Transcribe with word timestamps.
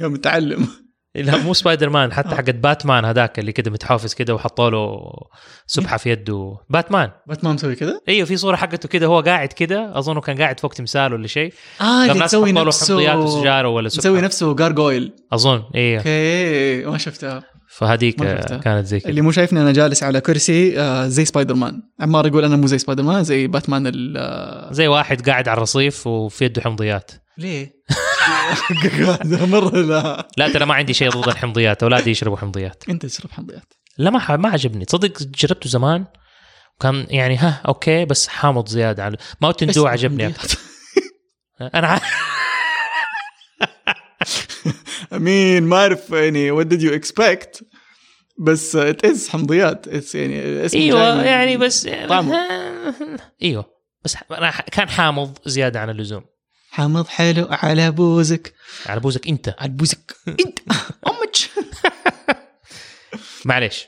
يوم 0.00 0.12
متعلم. 0.12 0.68
لا 1.14 1.36
مو 1.36 1.54
سبايدر 1.54 1.90
مان 1.90 2.12
حتى 2.12 2.28
حقت 2.28 2.54
باتمان 2.54 3.04
هذاك 3.04 3.38
اللي 3.38 3.52
كده 3.52 3.70
متحافظ 3.70 4.14
كده 4.14 4.34
وحطوا 4.34 4.70
له 4.70 5.00
سبحة 5.66 5.96
في 5.96 6.10
يده. 6.10 6.56
باتمان. 6.70 7.10
باتمان 7.26 7.54
مسوي 7.54 7.74
كذا 7.74 8.00
إيوه 8.08 8.26
في 8.26 8.36
صورة 8.36 8.56
حقته 8.56 8.88
كده 8.88 9.06
هو 9.06 9.20
قاعد 9.20 9.48
كده 9.48 9.98
أظنه 9.98 10.20
كان 10.20 10.38
قاعد 10.38 10.60
فوق 10.60 10.72
تمثال 10.74 11.12
ولا 11.12 11.26
شيء. 11.26 11.52
آه 11.80 12.02
اللي 12.02 12.18
ناس 12.18 12.30
تسوي 12.30 12.52
نفسه 12.52 13.16
وسجارة 13.16 13.68
ولا 13.68 13.86
مسوي 13.86 14.02
سبحه 14.02 14.20
نفسه 14.24 14.54
gargoyle 14.54 15.12
أظن 15.32 15.62
أيوه 15.74 15.98
okay 15.98 16.84
ما 16.86 16.98
شفتها. 16.98 17.42
فهذيك. 17.70 18.16
كانت 18.62 18.86
زي 18.86 19.00
كده. 19.00 19.10
اللي 19.10 19.20
مو 19.20 19.30
شايفني 19.32 19.60
أنا 19.60 19.72
جالس 19.72 20.02
على 20.02 20.20
كرسي 20.20 20.80
آه 20.80 21.06
زي 21.08 21.24
سبايدر 21.24 21.54
مان 21.54 21.82
عمار 22.00 22.26
يقول 22.26 22.44
أنا 22.44 22.56
مو 22.56 22.66
زي 22.66 22.78
سبايدر 22.78 23.02
مان 23.02 23.24
زي 23.24 23.46
باتمان 23.46 23.92
آه، 24.16 24.72
زي 24.72 24.88
واحد 24.88 25.28
قاعد 25.28 25.48
على 25.48 25.56
الرصيف 25.56 26.06
وفي 26.06 26.44
يده 26.44 26.62
حمضيات. 26.62 27.10
ليه؟ 27.38 27.72
مرة 29.46 29.76
لا. 29.76 30.28
لا 30.36 30.52
ترى 30.52 30.64
ما 30.64 30.74
عندي 30.74 30.94
شيء 30.94 31.10
ضد 31.10 31.28
الحمضيات 31.28 31.82
أولادي 31.82 32.10
يشربوا 32.10 32.36
حمضيات. 32.36 32.84
أنت 32.88 33.06
تشرب 33.06 33.30
حمضيات. 33.30 33.72
لا 33.98 34.10
ما 34.10 34.36
ما 34.36 34.48
عجبني. 34.48 34.84
تصدق 34.84 35.22
جربته 35.22 35.70
زمان؟ 35.70 36.04
كان 36.80 37.06
يعني 37.10 37.36
ها 37.36 37.62
أوكي 37.68 38.04
بس 38.04 38.28
حامض 38.28 38.68
زيادة 38.68 39.04
عن 39.04 39.16
ماوتن 39.40 39.66
دو 39.66 39.86
عجبني. 39.86 40.26
أكثر 40.26 40.58
أنا 41.60 42.00
أمين 45.12 45.62
ما 45.62 45.76
أعرف 45.76 46.10
يعني 46.10 46.64
what 46.64 46.66
did 46.66 46.80
you 46.80 46.92
expect 47.00 47.64
بس 48.38 48.76
ات 48.76 49.04
از 49.04 49.28
حمضيات. 49.28 49.88
It's 49.88 50.14
يعني 50.14 50.66
جاي 50.68 50.82
إيوه 50.82 51.24
يعني 51.24 51.56
بس 51.56 51.88
طعمه. 52.08 52.36
إيوه 53.42 53.78
بس 54.04 54.16
كان 54.72 54.88
حامض 54.88 55.38
زيادة 55.46 55.80
عن 55.80 55.90
اللزوم. 55.90 56.24
حامض 56.78 57.06
حلو 57.08 57.46
على 57.50 57.90
بوزك. 57.90 58.54
على 58.86 59.00
بوزك 59.00 59.28
انت. 59.28 59.54
على 59.58 59.70
بوزك. 59.72 60.16
انت. 60.28 60.58
أمك. 61.06 61.36
معليش. 63.44 63.86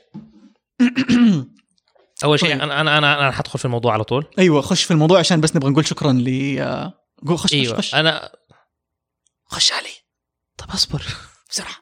أول 2.23 2.39
شيء 2.39 2.49
طيب. 2.49 2.61
أنا 2.61 2.81
أنا 2.81 2.97
أنا 2.97 3.19
أنا 3.19 3.31
حدخل 3.31 3.59
في 3.59 3.65
الموضوع 3.65 3.93
على 3.93 4.03
طول. 4.03 4.25
أيوه 4.39 4.61
خش 4.61 4.83
في 4.83 4.91
الموضوع 4.91 5.19
عشان 5.19 5.41
بس 5.41 5.55
نبغى 5.55 5.69
نقول 5.71 5.87
شكرا 5.87 6.13
ل 6.13 6.59
قول 7.27 7.37
خش 7.39 7.43
خش 7.45 7.53
أيوه 7.53 7.77
خش. 7.77 7.95
أنا 7.95 8.31
خش 9.45 9.71
علي. 9.71 9.93
طب 10.57 10.69
أصبر. 10.69 11.03
بسرعة. 11.49 11.75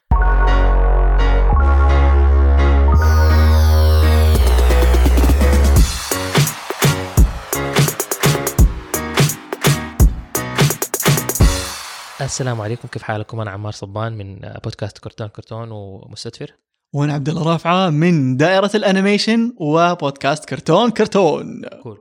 السلام 12.30 12.62
عليكم. 12.62 12.88
كيف 12.88 13.04
حالكم؟ 13.04 13.40
أنا 13.40 13.52
عمار 13.52 13.72
صبان 13.72 14.18
من 14.18 14.40
بودكاست 14.64 14.98
كرتون 14.98 15.28
كرتون 15.28 15.72
ومستر 15.72 16.17
دفر. 16.17 16.54
وأنا 16.94 17.14
عبد 17.14 17.30
الله 17.30 17.44
رافعة 17.44 17.90
من 17.90 18.38
دائرة 18.38 18.72
ال 18.76 18.84
animation 18.84 19.54
وبودكاست 19.58 20.46
كرتون 20.46 20.92
كرتون. 20.92 21.62
cool. 21.84 21.98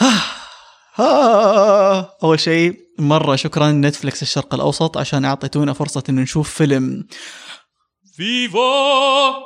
آه. 1.00 2.10
أول 2.22 2.40
شيء 2.40 2.80
مرة 2.98 3.36
شكرا 3.36 3.72
نتفلكس 3.72 4.22
الشرق 4.22 4.54
الأوسط 4.54 4.98
عشان 4.98 5.24
أعطيتونا 5.24 5.72
فرصة 5.72 6.02
انه 6.08 6.22
نشوف 6.22 6.54
فيلم. 6.54 7.06
فيفا! 8.16 8.58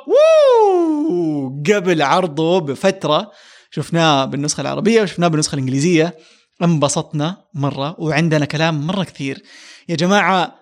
ووو! 0.07 1.63
قبل 1.73 2.01
عرضه 2.01 2.59
بفترة 2.59 3.31
شفناه 3.71 4.25
بالنسخة 4.25 4.61
العربية 4.61 5.01
وشفناه 5.01 5.27
بالنسخة 5.27 5.55
الإنجليزية. 5.55 6.17
انبسطنا 6.63 7.37
مرة 7.53 7.95
وعندنا 7.99 8.45
كلام 8.45 8.87
مرة 8.87 9.03
كثير. 9.03 9.43
يا 9.89 9.95
جماعة 9.95 10.55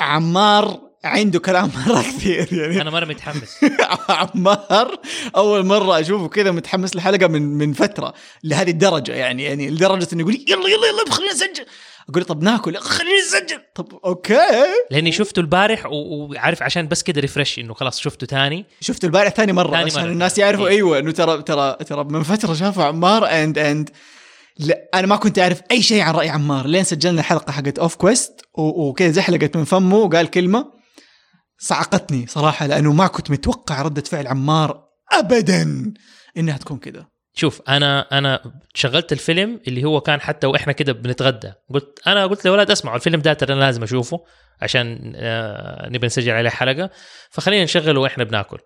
ع- 0.00 0.04
عمار 0.04 0.80
عنده 1.04 1.38
كلام 1.38 1.70
مرة 1.86 2.02
كثير 2.02 2.52
يعني. 2.52 2.80
أنا 2.80 2.90
مرة 2.90 3.04
متحمس. 3.04 3.56
عمار 4.08 4.98
أول 5.36 5.66
مرة 5.66 6.00
أشوفه 6.00 6.28
كذا 6.28 6.50
متحمس 6.50 6.96
لحلقة 6.96 7.26
من 7.26 7.42
من 7.42 7.72
فترة 7.72 8.14
لهذه 8.44 8.70
الدرجة 8.70 9.12
يعني 9.12 9.42
يعني 9.44 9.70
لدرجة 9.70 10.08
إنه 10.12 10.20
يقول 10.20 10.34
يلا 10.48 10.68
يلا 10.68 10.86
يلا 10.86 11.10
خلينا 11.10 11.32
نسجل. 11.32 11.66
أقول 12.08 12.22
له 12.22 12.24
طب 12.28 12.42
ناكل. 12.42 12.76
خلينا 12.76 13.20
نسجل. 13.26 13.60
طب 13.74 14.00
أوكي. 14.04 14.38
لأني 14.90 15.12
شفته 15.12 15.40
البارح 15.40 15.86
وعارف 15.86 16.62
عشان 16.62 16.88
بس 16.88 17.02
كده 17.02 17.20
ريفرش 17.20 17.58
إنه 17.58 17.74
خلاص 17.74 18.00
شفته 18.00 18.26
تاني. 18.26 18.66
شفته 18.80 19.06
البارح 19.06 19.28
ثاني 19.34 19.52
مرة 19.52 19.70
ثاني 19.70 19.84
عشان 19.84 20.02
مرة. 20.02 20.10
الناس 20.12 20.38
يعرفوا. 20.38 20.68
إيه. 20.68 20.74
أيوه 20.76 20.98
إنه 20.98 21.10
ترى 21.12 21.42
ترى 21.42 21.76
ترى 21.86 22.04
من 22.04 22.22
فترة 22.22 22.54
شافوا 22.54 22.84
عمار 22.84 23.26
and 23.26 23.58
and 23.58 23.90
لا 24.58 24.88
أنا 24.94 25.06
ما 25.06 25.16
كنت 25.16 25.38
أعرف 25.38 25.62
أي 25.70 25.82
شيء 25.82 26.02
عن 26.02 26.14
رأي 26.14 26.28
عمار. 26.28 26.66
لين 26.66 26.84
سجلنا 26.84 27.20
الحلقة 27.20 27.52
حقت 27.52 27.78
of 27.78 27.96
Quest 27.96 28.40
وكذا 28.58 29.10
زحلقت 29.10 29.56
من 29.56 29.64
فمه 29.64 29.96
وقال 29.96 30.30
كلمة. 30.30 30.72
صعقتني 31.58 32.26
صراحة 32.26 32.66
لأنه 32.66 32.92
ما 32.92 33.06
كنت 33.06 33.30
متوقع 33.30 33.82
ردة 33.82 34.02
فعل 34.02 34.26
عمار 34.26 34.84
ابدا 35.12 35.92
إنها 36.36 36.56
تكون 36.56 36.78
كذا. 36.78 37.06
شوف 37.36 37.62
أنا 37.68 38.18
أنا 38.18 38.52
شغلت 38.74 39.12
الفيلم 39.12 39.60
اللي 39.68 39.84
هو 39.84 40.00
كان 40.00 40.20
حتى 40.20 40.46
وإحنا 40.46 40.72
كده 40.72 40.92
بنتغدى. 40.92 41.52
قلت 41.70 42.00
أنا 42.06 42.26
قلت 42.26 42.44
للاولاد 42.44 42.70
أسمعوا 42.70 42.96
الفيلم 42.96 43.20
ده 43.20 43.32
ترى 43.32 43.52
أنا 43.52 43.60
لازم 43.60 43.82
أشوفه 43.82 44.20
عشان 44.62 45.12
آه، 45.16 45.88
نبي 45.88 46.06
نسجل 46.06 46.32
عليه 46.32 46.50
حلقة. 46.50 46.90
فخلينا 47.30 47.64
نشغله 47.64 48.00
وإحنا 48.00 48.24
بناكل. 48.24 48.58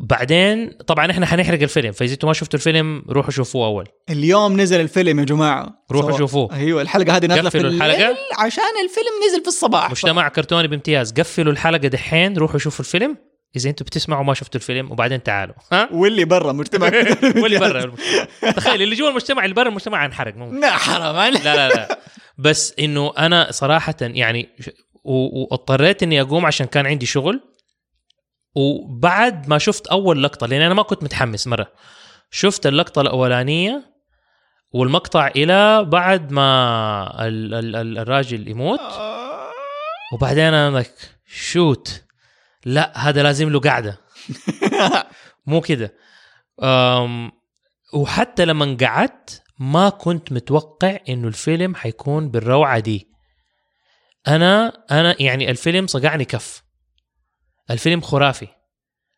بعدين 0.00 0.70
طبعا 0.86 1.10
إحنا 1.10 1.26
حنحرق 1.26 1.62
الفيلم. 1.62 1.92
فإذا 1.92 2.12
أنتم 2.12 2.28
ما 2.28 2.34
شفتوا 2.34 2.58
الفيلم 2.58 3.04
روحوا 3.08 3.30
شوفوه 3.30 3.66
أول. 3.66 3.88
اليوم 4.10 4.60
نزل 4.60 4.80
الفيلم 4.80 5.18
يا 5.18 5.24
جماعة. 5.24 5.84
روحوا 5.92 6.18
شوفوه. 6.18 6.56
أيوه 6.56 6.82
الحلقة 6.82 7.16
هذه 7.16 7.26
نازلة 7.26 7.50
في 7.50 7.58
الحلقة. 7.58 8.16
عشان 8.38 8.64
الفيلم 8.84 9.12
نزل 9.28 9.42
في 9.42 9.48
الصباح. 9.48 9.90
مجتمع 9.90 10.28
كرتوني 10.28 10.68
بامتياز. 10.68 11.12
قفلوا 11.12 11.52
الحلقة 11.52 11.88
دحين 11.88 12.36
روحوا 12.36 12.58
شوفوا 12.58 12.84
الفيلم. 12.84 13.16
إذا 13.56 13.70
أنتم 13.70 13.84
بتسمعوا 13.84 14.24
ما 14.24 14.34
شفتوا 14.34 14.60
الفيلم 14.60 14.92
وبعدين 14.92 15.22
تعالوا. 15.22 15.54
ها؟ 15.72 15.88
واللي 15.98 16.24
برا 16.24 16.52
مجتمع 16.52 16.86
واللي 17.42 17.58
برا. 17.58 17.94
تخيل 18.56 18.82
اللي 18.82 18.94
جوا 18.94 19.08
المجتمع 19.08 19.44
اللي 19.44 19.54
برا 19.54 19.68
المجتمع 19.68 20.04
انحرق 20.06 20.36
مو 20.36 20.52
لا 20.52 20.70
حرام 20.70 21.32
لا 21.34 21.38
لا 21.38 21.68
لا. 21.68 21.98
بس 22.38 22.74
إنه 22.78 23.12
أنا 23.18 23.48
صراحة 23.50 23.94
يعني 24.00 24.48
واضطريت 25.04 26.02
إني 26.02 26.20
أقوم 26.20 26.46
عشان 26.46 26.66
كان 26.66 26.86
عندي 26.86 27.06
شغل. 27.06 27.40
وبعد 28.54 29.48
ما 29.48 29.58
شفت 29.58 29.86
أول 29.86 30.22
لقطة 30.22 30.46
لأن 30.46 30.60
أنا 30.60 30.74
ما 30.74 30.82
كنت 30.82 31.02
متحمس 31.02 31.46
مرة. 31.46 31.72
شفت 32.30 32.66
اللقطة 32.66 33.00
الأولانية 33.00 33.94
والمقطع 34.72 35.26
إلى 35.26 35.84
بعد 35.84 36.32
ما 36.32 37.26
ال 37.26 37.54
ال 37.54 37.76
ال 37.76 37.98
الراجل 37.98 38.48
يموت. 38.48 38.80
وبعدين 40.12 40.44
أنا 40.44 40.78
لك 40.78 40.94
شوت 41.26 42.02
لا 42.64 42.98
هذا 42.98 43.22
لازم 43.22 43.50
له 43.50 43.60
قعده 43.60 44.00
مو 45.46 45.60
كده. 45.60 45.94
وحتى 47.94 48.44
لما 48.44 48.76
قعدت 48.80 49.42
ما 49.58 49.88
كنت 49.88 50.32
متوقع 50.32 50.98
إنه 51.08 51.28
الفيلم 51.28 51.74
حيكون 51.74 52.30
بالروعة 52.30 52.78
دي. 52.78 53.08
أنا 54.28 54.72
أنا 54.90 55.22
يعني 55.22 55.50
الفيلم 55.50 55.86
صقعني 55.86 56.24
كف. 56.24 56.63
الفيلم 57.70 58.00
خرافي. 58.00 58.46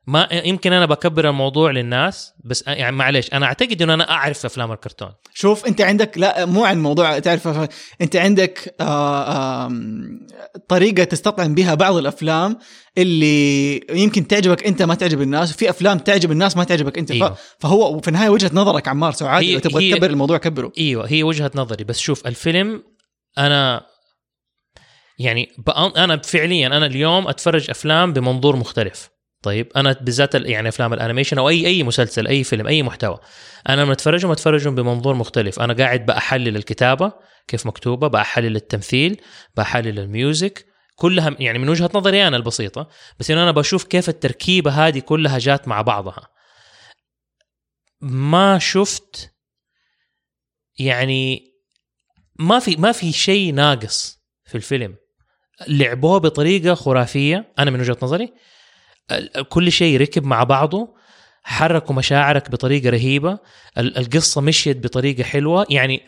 ما 0.08 0.28
يمكن 0.32 0.72
أنا 0.72 0.86
بكبر 0.86 1.28
الموضوع 1.28 1.70
للناس 1.70 2.32
بس 2.44 2.64
يعني 2.66 2.96
معلش 2.96 3.30
أنا 3.32 3.46
أعتقد 3.46 3.82
إنه 3.82 3.94
أنا 3.94 4.10
أعرف 4.10 4.44
أفلام 4.44 4.72
الكرتون. 4.72 5.12
شوف 5.34 5.66
أنت 5.66 5.80
عندك 5.80 6.18
لا 6.18 6.44
مو 6.46 6.64
عن 6.64 6.82
موضوع 6.82 7.18
تعرف 7.18 7.68
أنت 8.00 8.16
عندك 8.16 8.74
آه 8.80 9.66
آم، 9.66 10.20
طريقة 10.68 11.04
تستطعم 11.04 11.54
بها 11.54 11.74
بعض 11.74 11.96
الأفلام 11.96 12.58
اللي 12.98 13.74
يمكن 13.90 14.26
تعجبك 14.26 14.66
أنت 14.66 14.82
ما 14.82 14.94
تعجب 14.94 15.22
الناس 15.22 15.54
وفي 15.54 15.70
أفلام 15.70 15.98
تعجب 15.98 16.32
الناس 16.32 16.56
ما 16.56 16.64
تعجبك 16.64 16.98
أنت. 16.98 17.12
ف- 17.12 17.32
فهو 17.58 18.00
في 18.00 18.08
النهاية 18.08 18.28
وجهة 18.28 18.50
نظرك 18.54 18.88
عمار 18.88 19.14
لو 19.54 19.58
تبغى 19.58 19.92
تكبر 19.92 20.10
الموضوع 20.10 20.38
كبره. 20.38 20.72
أيوه 20.78 21.06
هي 21.08 21.22
وجهة 21.22 21.50
نظري. 21.54 21.84
بس 21.84 21.98
شوف 21.98 22.26
الفيلم 22.26 22.82
أنا 23.38 23.82
يعني 25.18 25.48
أنا 25.78 26.16
فعليا 26.16 26.66
أنا 26.66 26.86
اليوم 26.86 27.28
أتفرج 27.28 27.70
أفلام 27.70 28.12
بمنظور 28.12 28.56
مختلف. 28.56 29.10
طيب 29.42 29.68
أنا 29.76 29.92
بالذات 29.92 30.36
ال- 30.36 30.50
يعني 30.50 30.68
أفلام 30.68 30.92
ال 30.92 30.97
animation 30.97 31.38
أو 31.38 31.48
اي 31.48 31.66
أي 31.66 31.82
مسلسل 31.82 32.26
أي 32.26 32.44
فيلم 32.44 32.66
أي 32.66 32.82
محتوى 32.82 33.18
أنا 33.68 33.80
لما 33.80 33.92
أتفرجهم 33.92 34.30
أتفرجهم 34.30 34.74
بمنظور 34.74 35.14
مختلف. 35.14 35.60
أنا 35.60 35.72
قاعد 35.74 36.06
بحلل 36.06 36.56
الكتابة 36.56 37.12
كيف 37.48 37.66
مكتوبة 37.66 38.08
بحلل 38.08 38.56
التمثيل 38.56 39.20
بحلل 39.56 39.98
ال 39.98 40.10
music 40.10 40.66
كلها 40.96 41.36
يعني 41.38 41.58
من 41.58 41.68
وجهة 41.68 41.90
نظري 41.94 42.26
أنا 42.28 42.36
البسيطة 42.36 42.88
بس 43.20 43.30
أنا 43.30 43.50
بشوف 43.50 43.84
كيف 43.84 44.08
التركيبة 44.08 44.70
هذه 44.70 44.98
كلها 44.98 45.38
جات 45.38 45.68
مع 45.68 45.82
بعضها. 45.82 46.28
ما 48.00 48.58
شفت 48.58 49.32
يعني 50.78 51.52
ما 52.38 52.58
في 52.58 52.76
ما 52.76 52.92
في 52.92 53.12
شيء 53.12 53.54
ناقص 53.54 54.18
في 54.44 54.54
الفيلم. 54.54 54.96
لعبوه 55.68 56.18
بطريقة 56.18 56.74
خرافية 56.74 57.52
أنا 57.58 57.70
من 57.70 57.80
وجهة 57.80 57.96
نظري. 58.02 58.32
كل 59.48 59.72
شيء 59.72 60.00
ركب 60.00 60.24
مع 60.24 60.44
بعضه 60.44 60.94
حركوا 61.42 61.94
مشاعرك 61.94 62.50
بطريقة 62.50 62.90
رهيبة 62.90 63.38
ال- 63.78 63.98
القصة 63.98 64.40
مشيت 64.40 64.76
بطريقة 64.76 65.22
حلوة. 65.22 65.66
يعني 65.70 66.00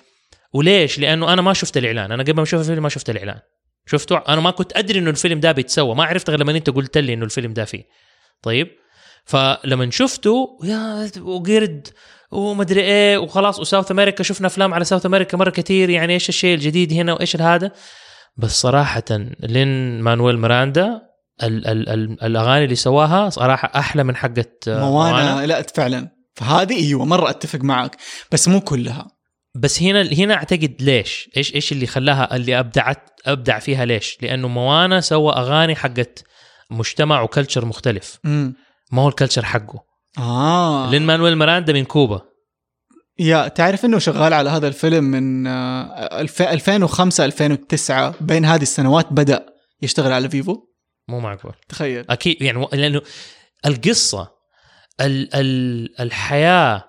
وليش؟ 0.52 0.98
لأنه 0.98 1.32
أنا 1.32 1.42
ما 1.42 1.52
شفت 1.52 1.76
الإعلان 1.76 2.12
أنا 2.12 2.22
قبل 2.22 2.34
ما 2.34 2.42
أشوف 2.42 2.60
الفيلم 2.60 2.82
ما 2.82 2.88
شفت 2.88 3.10
الإعلان. 3.10 3.38
شفتوا؟ 3.86 4.32
أنا 4.32 4.40
ما 4.40 4.50
كنت 4.50 4.76
أدري 4.76 4.98
إنه 4.98 5.10
الفيلم 5.10 5.40
ده 5.40 5.52
بيتسوى 5.52 5.94
ما 5.94 6.04
عرفت 6.04 6.30
غير 6.30 6.40
لما 6.40 6.52
أنت 6.52 6.70
قلت 6.70 6.98
لي 6.98 7.14
إنه 7.14 7.24
الفيلم 7.24 7.52
ده 7.52 7.64
فيه. 7.64 7.84
طيب؟ 8.42 8.68
فلما 9.24 9.90
شفته 9.90 10.58
يا 10.64 11.10
وقرد 11.20 11.88
ومدري 12.30 12.80
إيه 12.80 13.18
وخلاص 13.18 13.60
وساوث 13.60 13.90
أمريكا 13.90 14.22
شفنا 14.24 14.46
أفلام 14.46 14.74
على 14.74 14.84
ساوث 14.84 15.06
أمريكا 15.06 15.36
مرة 15.36 15.50
كثير 15.50 15.90
يعني 15.90 16.14
إيش 16.14 16.28
الشيء 16.28 16.54
الجديد 16.54 16.92
هنا 16.92 17.12
وإيش 17.12 17.36
هذا 17.36 17.72
بس 18.38 18.60
صراحة 18.60 19.04
لين 19.40 20.00
مانويل 20.00 20.38
ميراندا 20.38 21.00
ال 21.42 21.66
ال 21.66 21.88
ال 21.88 22.22
الأغاني 22.22 22.64
اللي 22.64 22.74
سواها 22.74 23.30
صراحة 23.30 23.72
أحلى 23.76 24.04
من 24.04 24.16
حقت 24.16 24.68
آه، 24.68 24.80
موانا. 24.80 25.46
لا 25.46 25.62
فعلا. 25.62 26.08
فهذه 26.34 26.76
أيوه 26.76 27.04
مرة 27.04 27.30
أتفق 27.30 27.60
معك 27.60 27.96
بس 28.32 28.48
مو 28.48 28.60
كلها. 28.60 29.06
بس 29.54 29.82
هنا 29.82 30.02
هنا 30.02 30.34
أعتقد 30.34 30.74
ليش؟ 30.80 31.30
إيش 31.36 31.54
إيش 31.54 31.72
اللي 31.72 31.86
خلاها 31.86 32.36
اللي 32.36 32.58
أبدعت 32.58 33.10
أبدع 33.26 33.58
فيها 33.58 33.84
ليش؟ 33.84 34.18
لأنه 34.22 34.48
موانا 34.48 35.00
سوى 35.00 35.32
أغاني 35.32 35.76
حقت 35.76 36.24
مجتمع 36.70 37.22
و 37.22 37.28
culture 37.28 37.64
مختلف. 37.64 38.18
امم 38.24 38.54
ما 38.92 39.02
هو 39.02 39.08
ال 39.08 39.13
culture 39.13 39.44
حقه. 39.44 39.84
آه. 40.18 40.90
لين 40.90 41.02
مانويل 41.06 41.36
ميراندا 41.36 41.72
من 41.72 41.84
كوبا. 41.84 42.22
يا 43.18 43.48
تعرف 43.48 43.84
إنه 43.84 43.98
شغال 43.98 44.32
على 44.32 44.50
هذا 44.50 44.68
الفيلم 44.68 45.04
من 45.04 45.46
آه، 45.46 46.20
الف- 46.20 46.42
2005 46.42 47.24
2009 47.24 48.14
بين 48.20 48.44
هذه 48.44 48.62
السنوات 48.62 49.06
بدأ 49.10 49.46
يشتغل 49.82 50.12
على 50.12 50.30
فيفو؟ 50.30 50.56
مو 51.08 51.20
معقول 51.20 51.52
تخيل. 51.68 52.04
أكيد 52.10 52.42
يعني 52.42 52.66
لأنه 52.72 53.00
القصة 53.66 54.28
ال 55.00 55.34
ال 55.34 56.00
الحياة 56.00 56.84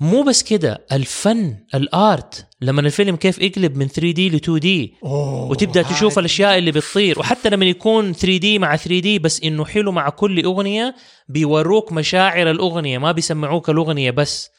مو 0.00 0.22
بس 0.22 0.42
كده 0.42 0.86
الفن 0.92 1.56
ال 1.74 1.92
art 1.92 2.46
لما 2.60 2.80
الفيلم 2.80 3.16
كيف 3.16 3.38
يقلب 3.38 3.76
من 3.76 3.88
3D 3.88 4.30
ل 4.30 4.34
2D 4.34 4.94
وتبدأ 5.02 5.82
تشوف 5.82 6.12
هاي. 6.12 6.20
الأشياء 6.20 6.58
اللي 6.58 6.70
بتطير 6.72 7.18
وحتى 7.18 7.48
لما 7.50 7.64
يكون 7.64 8.12
3D 8.12 8.58
مع 8.58 8.76
3D 8.76 9.18
بس 9.18 9.42
إنه 9.42 9.64
حلو 9.64 9.92
مع 9.92 10.08
كل 10.08 10.44
أغنية 10.44 10.94
بيوروك 11.28 11.92
مشاعر 11.92 12.50
الأغنية 12.50 12.98
ما 12.98 13.12
بيسمعوك 13.12 13.70
الأغنية 13.70 14.10
بس. 14.10 14.50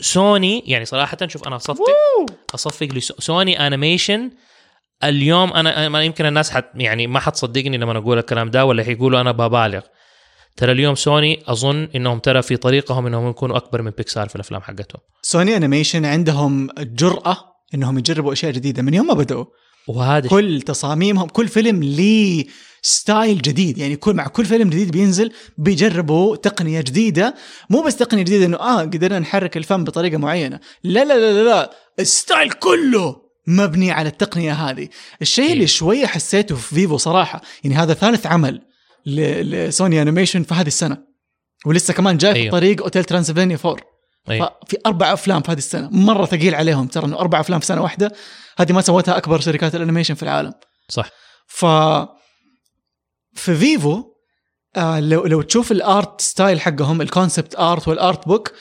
سوني 0.00 0.62
يعني 0.66 0.84
صراحة 0.84 1.18
شوف 1.26 1.46
أنا 1.46 1.56
أصفق 1.56 1.84
أصفق 2.54 2.98
سوني 2.98 3.66
animation 3.66 4.30
اليوم 5.04 5.52
أنا 5.52 5.86
أنا 5.86 6.02
يمكن 6.02 6.26
الناس 6.26 6.50
حت 6.50 6.64
يعني 6.74 7.06
ما 7.06 7.20
حتصدقني 7.20 7.78
لما 7.78 7.98
أقول 7.98 8.18
الكلام 8.18 8.50
ده 8.50 8.64
ولا 8.64 8.84
حيقولوا 8.84 9.20
أنا 9.20 9.32
ببالغ. 9.32 9.80
ترى 10.56 10.72
اليوم 10.72 10.94
سوني 10.94 11.42
أظن 11.46 11.88
إنهم 11.94 12.18
ترى 12.18 12.42
في 12.42 12.56
طريقهم 12.56 13.06
إنهم 13.06 13.30
يكونوا 13.30 13.56
أكبر 13.56 13.82
من 13.82 13.90
بيكسار 13.90 14.28
في 14.28 14.34
الأفلام 14.36 14.62
حقتهم. 14.62 15.00
سوني 15.22 15.56
animation 15.56 16.04
عندهم 16.04 16.68
الجرأة 16.78 17.36
إنهم 17.74 17.98
يجربوا 17.98 18.32
أشياء 18.32 18.52
جديدة. 18.52 18.82
من 18.82 18.94
يوم 18.94 19.06
ما 19.06 19.14
بدأوا. 19.14 19.44
وهذا 19.88 20.28
كل 20.28 20.62
تصاميمهم 20.62 21.28
كل 21.28 21.48
فيلم 21.48 21.82
ليه 21.82 22.46
style 22.82 23.42
جديد 23.42 23.78
يعني 23.78 23.96
كل 23.96 24.14
مع 24.14 24.26
كل 24.26 24.44
فيلم 24.44 24.70
جديد 24.70 24.90
بينزل 24.90 25.32
بيجربوا 25.58 26.36
تقنية 26.36 26.80
جديدة 26.80 27.34
مو 27.70 27.82
بس 27.82 27.96
تقنية 27.96 28.22
جديدة 28.22 28.46
إنه 28.46 28.56
آه 28.56 28.80
قدرنا 28.80 29.18
نحرك 29.18 29.56
الفم 29.56 29.84
بطريقة 29.84 30.18
معينة 30.18 30.60
لا 30.84 31.04
لا 31.04 31.18
لا 31.18 31.32
لا, 31.32 31.48
لا. 31.48 31.70
ال 32.00 32.09
style 32.09 32.52
كله 32.52 33.16
مبني 33.46 33.90
على 33.90 34.08
التقنية 34.08 34.52
هذه 34.52 34.88
الشيء 35.22 35.52
اللي 35.52 35.60
إيه. 35.60 35.66
شوية 35.66 36.06
حسيته 36.06 36.56
في 36.56 36.74
فيفو 36.74 36.96
صراحة 36.96 37.42
يعني 37.64 37.76
هذا 37.76 37.94
ثالث 37.94 38.26
عمل 38.26 38.62
لسوني 39.06 40.02
animation 40.02 40.42
في 40.42 40.54
هذه 40.54 40.66
السنة 40.66 40.98
ولسه 41.66 41.94
كمان 41.94 42.16
جاي 42.16 42.32
في 42.32 42.40
أيوه. 42.40 42.52
طريق 42.52 42.82
أوتيل 42.82 43.04
ترانسلفانيا 43.04 43.58
4 43.64 43.95
أي. 44.30 44.48
في 44.66 44.76
أربع 44.86 45.12
أفلام 45.12 45.42
في 45.42 45.52
هذه 45.52 45.58
السنة 45.58 45.88
مرة 45.92 46.26
ثقيل 46.26 46.54
عليهم 46.54 46.86
ترى 46.86 47.06
إنه 47.06 47.18
أربع 47.18 47.40
أفلام 47.40 47.60
في 47.60 47.66
سنة 47.66 47.82
واحدة. 47.82 48.12
هذه 48.58 48.72
ما 48.72 48.80
سوتها 48.80 49.16
أكبر 49.16 49.40
شركات 49.40 49.74
ال 49.74 49.78
animation 49.78 50.14
في 50.14 50.22
العالم. 50.22 50.52
صح. 50.88 51.10
ف 51.46 51.64
في 53.34 53.54
فيفو 53.56 54.04
آه 54.76 55.00
لو 55.00 55.26
لو 55.26 55.42
تشوف 55.42 55.72
ال 55.72 55.84
art 55.84 56.20
style 56.20 56.60
حقهم 56.60 57.00
ال 57.00 57.07
concept 57.07 57.58
art 57.58 57.88
وال 57.88 58.04
art 58.04 58.28
book 58.28 58.52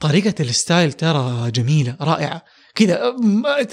طريقة 0.00 0.34
ال 0.40 0.49
style 0.49 0.92
ترى 0.92 1.50
جميلة 1.50 1.96
رائعة. 2.00 2.42
كذا 2.74 3.16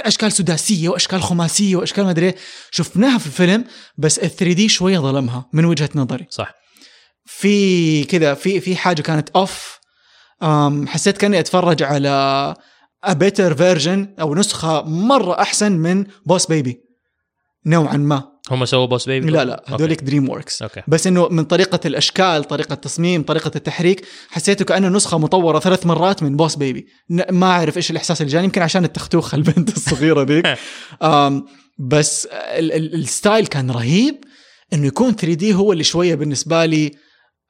أشكال 0.01 0.31
سداسية 0.31 0.89
وأشكال 0.89 1.21
خماسية 1.21 1.75
وأشكال 1.75 2.03
ما 2.03 2.09
أدري 2.11 2.25
إيه. 2.25 2.35
شفناها 2.71 3.17
في 3.17 3.25
الفيلم 3.27 3.65
بس 3.97 4.19
ال 4.19 4.35
3D 4.35 4.69
شوية 4.69 4.99
ظلمها 4.99 5.49
من 5.53 5.65
وجهة 5.65 5.89
نظري. 5.95 6.27
صح. 6.29 6.53
في 7.25 8.03
كذا 8.03 8.33
في 8.33 8.59
في 8.59 8.75
حاجة 8.75 9.01
كانت 9.01 9.29
off 9.29 9.78
حسيت 10.87 11.17
كأني 11.17 11.39
أتفرج 11.39 11.83
على 11.83 12.53
a 13.05 13.09
better 13.11 13.53
version 13.57 14.19
أو 14.21 14.35
نسخة 14.35 14.81
مرة 14.81 15.39
أحسن 15.41 15.71
من 15.71 16.05
Boss 16.25 16.45
Baby 16.45 16.79
نوعا 17.65 17.97
ما. 17.97 18.23
هم 18.51 18.65
سووا 18.65 18.85
Boss 18.85 19.05
Baby 19.09 19.31
لا 19.31 19.45
لا 19.45 19.59
okay. 19.59 19.73
هذوليك 19.73 20.03
DreamWorks 20.03 20.61
okay. 20.61 20.81
بس 20.87 21.07
إنه 21.07 21.27
من 21.29 21.43
طريقة 21.43 21.79
الأشكال 21.85 22.43
طريقة 22.43 22.73
التصميم 22.73 23.23
طريقة 23.23 23.51
التحريك 23.55 24.05
حسيته 24.29 24.65
كأنه 24.65 24.87
نسخة 24.89 25.17
مطورة 25.17 25.59
ثلاث 25.59 25.85
مرات 25.85 26.23
من 26.23 26.35
Boss 26.35 26.55
Baby 26.55 26.87
ما 27.31 27.47
أعرف 27.47 27.77
إيش 27.77 27.91
الإحساس 27.91 28.21
اللي 28.21 28.31
جاني 28.33 28.45
يمكن 28.45 28.61
عشان 28.61 28.83
التختوخه 28.85 29.35
البنت 29.37 29.77
الصغيرة 29.77 30.23
ذيك. 30.23 30.45
بس 31.79 32.25
ال- 32.31 32.71
ال- 32.71 32.93
ال 32.95 33.04
style 33.04 33.47
كان 33.47 33.71
رهيب. 33.71 34.15
إنه 34.73 34.87
يكون 34.87 35.11
3D 35.15 35.53
هو 35.53 35.71
اللي 35.73 35.83
شوية 35.83 36.15
بالنسبة 36.15 36.65
لي 36.65 36.91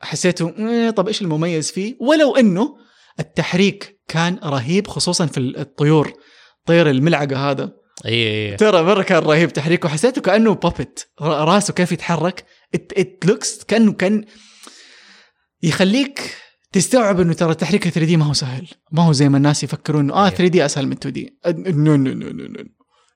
حسيته 0.02 0.54
"إيه، 0.60 0.90
طب 0.90 1.08
إيش 1.08 1.22
المميز 1.22 1.72
فيه؟ 1.72 1.96
ولو 2.02 2.36
إنه 2.36 2.78
التحريك 3.20 4.00
كان 4.08 4.40
رهيب 4.44 4.88
خصوصا 4.88 5.26
في 5.26 5.40
الطيور 5.40 6.14
طير 6.66 6.90
الملعقة 6.90 7.52
هذا. 7.52 7.72
إي 8.06 8.56
ترى 8.56 8.84
مرة 8.84 9.04
كان 9.04 9.24
رهيب 9.24 9.54
تحريكه 9.54 9.90
حسيته 9.90 10.22
كأنه 10.22 10.54
puppet 10.54 11.10
راسه 11.22 11.74
كيف 11.74 11.92
يتحرك. 11.92 12.46
it 12.76 13.26
looks 13.26 13.64
كأنه 13.64 13.92
كان 13.94 14.26
يخليك 15.64 16.36
تستوعب 16.72 17.20
إنه 17.20 17.34
ترى 17.34 17.52
التحريك 17.52 17.84
3D 17.90 18.18
ما 18.18 18.26
هو 18.26 18.34
سهل. 18.34 18.68
ما 18.92 19.04
هو 19.04 19.12
زي 19.12 19.30
ما 19.30 19.38
الناس 19.38 19.64
يفكرون 19.64 20.02
إنه 20.04 20.14
آه 20.14 20.18
أيوه. 20.26 20.30
3D 20.30 20.66
أسهل 20.66 20.86
من 20.88 20.92
2D 20.92 21.38
no 21.48 21.96
no 21.96 22.14
no 22.14 22.30
no 22.30 22.46
no 22.48 22.64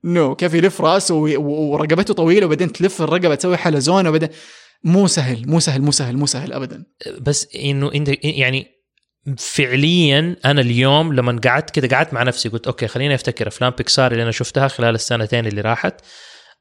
no 0.04 0.36
كيف 0.36 0.54
يلف 0.54 0.82
راسه 0.82 1.16
ورقبته 1.16 2.14
طويلة 2.14 2.46
وبعدين 2.46 2.72
تلف 2.72 3.02
الرقبة 3.02 3.36
تسوي 3.36 3.58
حلزون 3.58 4.08
وبعدين 4.08 4.30
مو 4.84 5.08
سهل 5.08 5.48
مو 5.48 5.60
سهل 5.60 5.82
مو 5.82 5.92
سهل 5.92 6.18
مو 6.18 6.26
سهل 6.26 6.54
ابدا. 6.54 6.86
بس 7.22 7.56
إنه 7.56 7.92
إنت 7.96 8.10
يعني 8.24 8.68
فعليا 9.38 10.36
أنا 10.46 10.62
اليوم 10.62 11.14
لما 11.14 11.42
قعدت 11.44 11.70
كده 11.70 11.98
قعدت 11.98 12.14
مع 12.14 12.24
نفسي 12.24 12.50
قلت 12.50 12.68
okay 12.68 12.88
خليني 12.88 13.16
أفتكر 13.16 13.48
أفلام 13.48 13.74
بيكسار 13.78 14.12
اللي 14.12 14.24
أنا 14.24 14.32
شفتها 14.32 14.68
خلال 14.68 14.96
السنتين 14.96 15.48
اللي 15.48 15.62
راحت. 15.62 16.02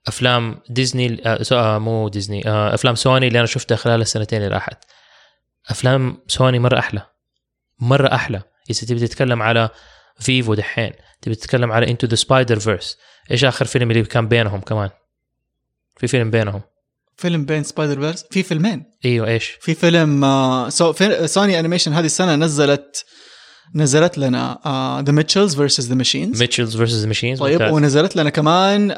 أفلام 0.06 0.60
ديزني 0.68 1.22
آه 1.26 1.44
آه 1.52 1.78
مو 1.78 2.08
ديزني 2.08 2.48
آه 2.48 2.74
أفلام 2.74 2.94
سوني 2.94 3.28
اللي 3.28 3.38
أنا 3.38 3.46
شفتها 3.46 3.76
خلال 3.76 4.00
السنتين 4.00 4.42
اللي 4.42 4.54
راحت. 4.54 4.84
أفلام 5.68 6.18
سوني 6.26 6.58
مرة 6.58 6.78
أحلى 6.78 7.06
مرة 7.80 8.14
أحلى. 8.14 8.42
إذا 8.70 8.86
تبي 8.86 9.06
تتكلم 9.06 9.42
على 9.42 9.68
فيفو 10.20 10.54
دحين 10.54 10.92
تبي 11.22 11.34
تتكلم 11.34 11.72
على 11.72 11.90
Into 11.90 12.06
the 12.06 12.14
Spider-Verse 12.14 12.98
إيش 13.30 13.44
آخر 13.44 13.64
فيلم 13.64 13.90
اللي 13.90 14.02
كان 14.02 14.28
بينهم 14.28 14.60
كمان؟ 14.60 14.90
في 15.96 16.06
فيلم 16.06 16.30
بينهم. 16.30 16.62
فيلم 17.16 17.44
بين 17.44 17.62
Spider-Verse 17.62 18.24
في 18.30 18.42
فيلمين. 18.42 18.84
إيوه 19.04 19.28
إيش؟ 19.28 19.58
في 19.60 19.74
فيلم 19.74 20.24
آه، 20.24 20.68
so 20.68 20.92
في 20.92 21.26
Sony 21.26 21.60
Animation 21.60 21.92
هذه 21.92 22.04
السنة 22.06 22.36
نزلت 22.36 23.04
نزلت 23.74 24.18
لنا 24.18 24.58
The 25.06 25.12
Mitchells 25.12 25.56
versus 25.56 25.88
the 25.88 25.94
Machines 25.94 26.40
Mitchells 26.40 26.76
versus 26.76 27.06
Machines 27.06 27.38
طيب 27.38 27.60
ونزلت 27.60 28.16
لنا 28.16 28.30
كمان 28.30 28.94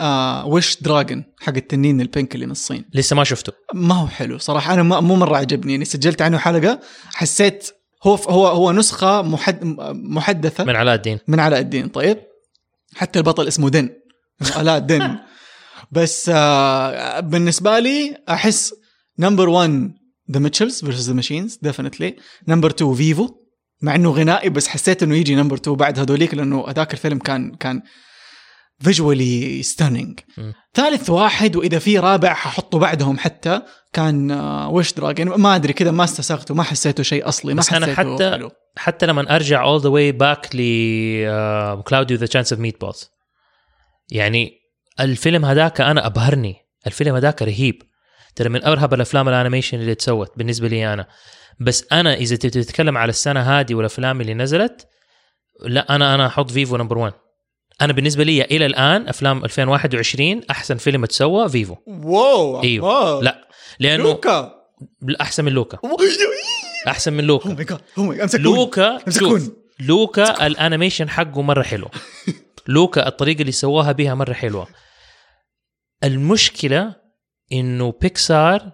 Wish 0.47 0.77
Dragon 0.81 1.25
حق 1.41 1.55
التنين 1.57 2.01
ال 2.01 2.08
pink 2.08 2.35
اللي 2.35 2.47
من 2.47 2.53
الصين. 2.53 2.85
لسه 2.95 3.17
ما 3.17 3.25
شفته. 3.25 3.53
ما 3.75 3.95
هو 3.95 4.07
حلو 4.07 4.39
صراحة 4.39 4.75
أنا 4.75 4.83
ما 4.83 5.01
مو 5.01 5.17
مرة 5.17 5.37
عجبني 5.37 5.73
يعني 5.73 5.85
سجلت 5.85 6.23
عنه 6.23 6.39
حلقة 6.39 6.81
حسيت 7.15 7.71
هو 8.03 8.15
هو 8.15 8.47
هو 8.47 8.73
نسخة 8.73 9.23
محد 9.23 9.59
محدثة. 9.93 10.65
من 10.65 10.77
علاء 10.77 10.95
الدين. 10.95 11.19
من 11.29 11.41
علاء 11.41 11.61
الدين 11.61 11.89
طيب. 11.89 12.19
حتى 12.97 13.19
البطل 13.19 13.49
اسمه 13.49 13.71
دن. 13.71 13.89
علاء 14.57 14.77
الدين 14.79 15.03
بس 15.95 16.31
آه 16.35 17.21
بالنسبة 17.21 17.79
لي 17.79 18.17
أحس 18.29 18.75
number 19.19 19.49
1 19.49 19.93
The 20.31 20.39
Mitchells 20.41 20.81
versus 20.85 21.09
the 21.09 21.15
Machines 21.17 21.59
definitely 21.63 22.17
number 22.49 22.71
2 22.71 22.95
Vivo 22.95 23.29
مع 23.83 23.95
إنه 23.95 24.11
غنائي 24.11 24.49
بس 24.51 24.69
حسيت 24.69 25.03
إنه 25.03 25.17
يجي 25.17 25.35
number 25.35 25.57
2 25.57 25.77
بعد 25.77 25.99
هذوليك 25.99 26.35
لأنه 26.35 26.65
هذاك 26.69 26.93
الفيلم 26.93 27.19
كان 27.19 27.55
كان 27.55 27.83
visually 28.81 29.63
stunning. 29.63 30.21
ثالث 30.75 31.11
واحد 31.11 31.57
وإذا 31.57 31.79
في 31.79 31.99
رابع 31.99 32.35
ححطه 32.35 32.79
بعدهم 32.79 33.19
حتى 33.19 33.61
كان 33.93 34.33
Wish 34.71 34.93
Dragon 34.93 35.29
ما 35.29 35.57
أدري 35.57 35.73
كذا 35.73 35.91
ما 35.91 36.05
استساغته 36.05 36.55
ما 36.55 36.63
حسيته 36.63 37.03
شيء 37.03 37.29
أصلي 37.29 37.55
ما 37.55 37.61
بس 37.61 37.69
حسيته 37.69 37.95
حتى- 37.95 38.33
حلو. 38.35 38.51
حتى 38.77 39.07
لما 39.07 39.35
أرجع 39.37 39.65
all 39.65 39.81
the 39.81 39.89
way 39.89 40.13
back 40.13 40.49
ل 40.57 40.59
Cloudy 41.83 42.17
with 42.17 42.27
a 42.27 42.53
Chance 42.53 42.61
of 42.63 42.81
Meatballs 42.81 43.11
يعني 44.11 44.53
الفيلم 45.01 45.45
هذاك 45.45 45.81
أنا 45.81 46.07
أبهرني. 46.07 46.57
الفيلم 46.87 47.15
هذاك 47.15 47.43
رهيب. 47.43 47.83
ترى 48.37 48.49
من 48.49 48.65
أرهب 48.65 48.95
الأفلام 48.95 49.29
ال 49.29 49.34
animation 49.34 49.81
اللي 49.81 49.95
تسوت 49.95 50.33
بالنسبة 50.37 50.69
لي 50.69 50.93
أنا. 50.93 51.07
بس 51.61 51.87
أنا 51.93 52.15
إذا 52.15 52.37
تبي 52.37 52.51
تتكلم 52.51 52.99
على 52.99 53.11
السنة 53.11 53.41
هذه 53.41 53.75
والأفلام 53.75 54.21
اللي 54.21 54.35
نزلت 54.35 54.87
لا 55.63 55.97
أنا 55.97 56.15
أنا 56.15 56.27
أحط 56.27 56.51
Vivo 56.51 56.77
number 56.77 56.99
1 56.99 57.13
أنا 57.81 57.93
بالنسبة 57.93 58.25
لي 58.25 58.45
إلى 58.45 58.67
الآن 58.67 59.09
أفلام 59.09 59.45
2021 59.45 60.43
أحسن 60.51 60.77
فيلم 60.77 61.05
اتسوى 61.05 61.49
Vivo. 61.49 61.77
wow 61.87 62.63
أيوه. 62.63 62.97
عمار. 62.97 63.23
لا 63.23 63.49
لأنه 63.79 64.03
لوكا. 64.05 64.55
أحسن 65.21 65.45
من 65.45 65.53
لوكا. 65.53 65.79
أحسن 66.89 67.13
من 67.13 67.25
لوكا. 67.25 67.53
جاد 67.55 67.81
أو 67.99 68.03
ماي 68.03 68.23
امسكون 68.23 68.43
لوكا 68.43 68.99
شوف 69.11 69.51
لوكا 69.81 70.47
الأنيميشن 70.47 71.09
حقه 71.09 71.43
مرة 71.43 71.63
حلو. 71.63 71.89
لوكا 72.69 73.09
الطريقة 73.09 73.41
اللي 73.41 73.53
سواها 73.53 73.93
بها 73.93 74.15
مرة 74.15 74.33
حلوة. 74.33 74.69
المشكلة 76.05 76.97
إنه 77.53 77.93
بيكسار 78.01 78.73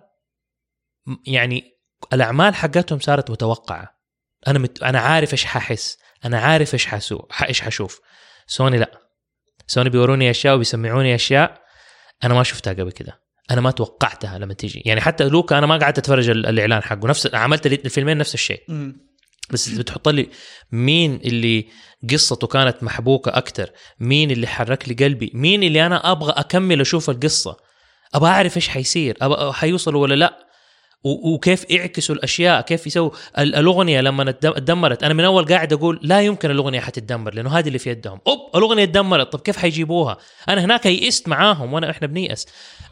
يعني 1.27 1.65
الأعمال 2.13 2.55
حقتهم 2.55 2.99
صارت 2.99 3.31
متوقعة. 3.31 4.01
أنا 4.49 4.59
مت... 4.59 4.83
أنا 4.83 5.01
عارف 5.01 5.33
إيش 5.33 5.45
ححس. 5.45 5.99
أنا 6.25 6.41
عارف 6.41 6.75
إيش 6.75 6.87
حسو 6.87 7.27
إيش 7.49 7.61
حشوف. 7.61 8.01
سوني 8.47 8.79
لا. 8.79 9.01
سوني 9.67 9.91
بيوروني 9.91 10.31
أشياء 10.31 10.55
وبيسمعوني 10.55 11.15
أشياء 11.15 11.63
أنا 12.25 12.35
ما 12.35 12.43
شفتها 12.43 12.73
قبل 12.73 12.93
كده. 12.93 13.21
أنا 13.51 13.61
ما 13.61 13.71
توقعتها 13.71 14.39
لما 14.39 14.55
تيجي. 14.55 14.83
يعني 14.87 15.01
حتى 15.01 15.25
لوكا 15.25 15.59
أنا 15.59 15.67
ما 15.67 15.77
قعدت 15.79 15.99
أتفرج 15.99 16.31
ال- 16.31 16.47
الإعلان 16.47 16.83
حقه. 16.83 17.09
نفس 17.09 17.35
عملت 17.35 17.67
الفيلمين 17.67 18.19
نفس 18.19 18.35
الشيء. 18.35 18.65
بس 19.53 19.69
بتحط 19.69 20.09
لي 20.09 20.29
مين 20.73 21.21
اللي 21.25 21.67
قصته 22.11 22.47
كانت 22.47 22.83
محبوكة 22.83 23.29
أكثر 23.39 23.71
مين 24.01 24.31
اللي 24.31 24.47
حرك 24.47 24.89
لي 24.89 24.95
قلبي؟ 25.05 25.31
مين 25.35 25.63
اللي 25.63 25.87
أنا 25.87 26.13
أبغى 26.13 26.33
أكمل 26.37 26.81
أشوف 26.81 27.11
القصة؟ 27.11 27.57
أبغى 28.15 28.31
أعرف 28.31 28.57
إيش 28.57 28.69
حيصير؟ 28.69 29.17
أبغى 29.23 29.53
حيوصلوا 29.53 30.03
ولا 30.03 30.15
لأ؟ 30.15 30.47
وكيف 31.05 31.71
يعكسوا 31.71 32.15
الأشياء؟ 32.15 32.61
كيف 32.61 32.87
يسووا 32.87 33.11
ال- 33.39 33.55
الأغنية 33.55 34.01
لما 34.01 34.31
اتدمرت 34.31 35.03
أنا 35.03 35.15
من 35.15 35.25
أول 35.25 35.45
قاعد 35.45 35.73
أقول 35.73 36.01
لا 36.03 36.21
يمكن 36.21 36.51
الأغنية 36.51 36.81
حتتدمر 36.81 37.35
لأنه 37.35 37.59
هذه 37.59 37.67
اللي 37.69 37.79
في 37.79 37.91
يدهم. 37.91 38.21
أوب 38.27 38.39
الأغنية 38.57 38.85
اتدمرت 38.85 39.33
طب 39.33 39.41
كيف 39.41 39.57
حيجيبوها؟ 39.57 40.19
أنا 40.49 40.65
هناك 40.65 40.87
يئست 40.87 41.29
معاهم 41.29 41.73
وانا 41.73 41.91
إحنا 41.91 42.07
بنيأس. 42.07 42.47